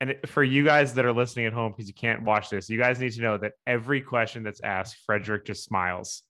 and 0.00 0.14
for 0.26 0.42
you 0.42 0.64
guys 0.64 0.94
that 0.94 1.04
are 1.04 1.12
listening 1.12 1.46
at 1.46 1.52
home, 1.52 1.72
because 1.72 1.88
you 1.88 1.94
can't 1.94 2.22
watch 2.22 2.50
this, 2.50 2.68
you 2.68 2.78
guys 2.78 2.98
need 2.98 3.12
to 3.12 3.22
know 3.22 3.38
that 3.38 3.52
every 3.66 4.00
question 4.00 4.42
that's 4.42 4.60
asked, 4.62 4.96
Fredric 5.08 5.46
just 5.46 5.64
smiles. 5.64 6.22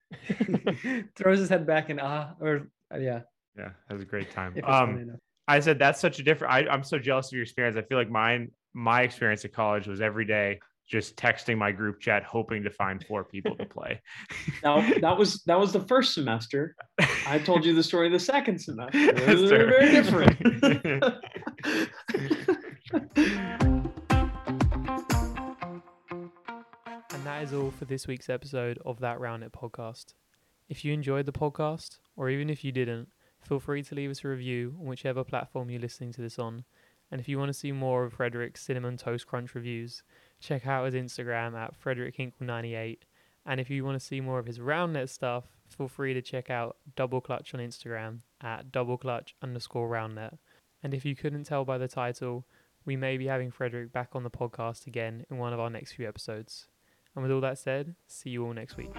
Throws 1.17 1.39
his 1.39 1.49
head 1.49 1.67
back 1.67 1.91
and 1.91 2.01
ah, 2.01 2.31
or 2.41 2.69
uh, 2.95 2.99
yeah. 2.99 3.21
Yeah, 3.57 3.71
has 3.91 4.01
a 4.01 4.05
great 4.05 4.31
time. 4.31 4.53
If 4.53 4.59
it's 4.59 4.67
funny 4.67 5.03
Um. 5.03 5.19
I 5.47 5.61
said 5.61 5.79
that's 5.79 6.01
such 6.01 6.19
a 6.19 6.23
different. 6.23 6.55
I, 6.55 6.67
I'm 6.73 6.83
so 6.83 6.99
jealous 6.99 7.27
of 7.27 7.33
your 7.33 7.43
experience. 7.43 7.77
I 7.77 7.83
feel 7.83 7.99
like 7.99 8.11
mine, 8.11 8.51
my 8.73 9.03
experience 9.03 9.45
at 9.45 9.53
college 9.53 9.87
was 9.87 10.01
every 10.01 10.25
day 10.25 10.59
just 10.87 11.17
texting 11.17 11.57
my 11.57 11.73
group 11.73 12.01
chat, 12.01 12.23
hoping 12.25 12.63
to 12.63 12.71
find 12.71 13.05
four 13.07 13.25
people 13.25 13.57
to 13.57 13.65
play. 13.65 14.01
now 14.63 14.81
that 15.01 15.17
was 15.17 15.43
that 15.45 15.59
was 15.59 15.73
the 15.73 15.81
first 15.81 16.15
semester. 16.15 16.77
I 17.27 17.39
told 17.39 17.65
you 17.65 17.75
the 17.75 17.83
story 17.83 18.07
of 18.07 18.13
the 18.13 18.21
second 18.21 18.59
semester. 18.61 19.13
That's 19.13 19.49
They're 19.49 19.67
very 19.67 19.93
different. 19.93 20.39
And 22.95 23.11
that 27.25 27.43
is 27.43 27.53
all 27.53 27.73
for 27.73 27.87
this 27.87 28.07
week's 28.07 28.29
episode 28.29 28.79
of 28.87 29.01
That 29.01 29.19
Round 29.19 29.43
It 29.43 29.51
podcast. 29.53 30.15
If 30.69 30.85
you 30.85 30.93
enjoyed 30.93 31.27
the 31.27 31.33
podcast, 31.33 31.99
or 32.17 32.29
even 32.29 32.49
if 32.49 32.63
you 32.63 32.71
didn't, 32.71 33.09
feel 33.41 33.59
free 33.59 33.83
to 33.83 33.95
leave 33.97 34.13
us 34.13 34.25
a 34.25 34.29
review 34.29 34.77
on 34.79 34.87
whichever 34.87 35.25
platform 35.25 35.71
you're 35.71 35.81
listening 35.81 36.13
to 36.13 36.21
this 36.21 36.39
on. 36.39 36.65
And 37.11 37.21
if 37.21 37.29
you 37.29 37.37
want 37.37 37.49
to 37.49 37.59
see 37.59 37.73
more 37.73 38.05
of 38.05 38.15
Fredric's 38.15 38.63
Cinnamon 38.63 38.97
Toast 38.97 39.27
Crunch 39.27 39.57
reviews, 39.57 40.05
check 40.41 40.65
out 40.67 40.85
his 40.85 40.95
Instagram 40.95 41.55
at 41.55 41.75
FrederickHinkle98. 41.81 42.99
And 43.45 43.61
if 43.61 43.71
you 43.71 43.85
want 43.85 43.99
to 43.99 44.07
see 44.07 44.21
more 44.21 44.39
of 44.39 44.47
his 44.47 44.61
roundnet 44.61 45.09
stuff, 45.09 45.45
feel 45.69 45.89
free 45.89 46.15
to 46.15 46.23
check 46.23 46.49
out 46.49 46.77
Double 46.95 47.21
Clutch 47.21 47.55
on 47.55 47.61
Instagram 47.61 48.21
at 48.41 48.71
double 48.71 48.99
clutch 48.99 49.35
underscore 49.43 49.89
round 49.89 50.15
net. 50.15 50.39
And 50.85 50.93
if 50.93 51.05
you 51.05 51.17
couldn't 51.17 51.45
tell 51.45 51.65
by 51.65 51.79
the 51.79 51.89
title, 51.89 52.47
we 52.85 52.97
may 52.97 53.17
be 53.17 53.27
having 53.27 53.51
Fredric 53.51 53.93
back 53.93 54.11
on 54.13 54.23
the 54.23 54.31
podcast 54.31 54.87
again 54.87 55.25
in 55.31 55.39
one 55.39 55.53
of 55.53 55.61
our 55.61 55.71
next 55.71 55.93
few 55.93 56.07
episodes. 56.07 56.67
And 57.15 57.23
with 57.23 57.33
all 57.33 57.41
that 57.41 57.59
said, 57.59 57.95
see 58.07 58.31
you 58.31 58.45
all 58.45 58.53
next 58.53 58.77
week. 58.77 58.91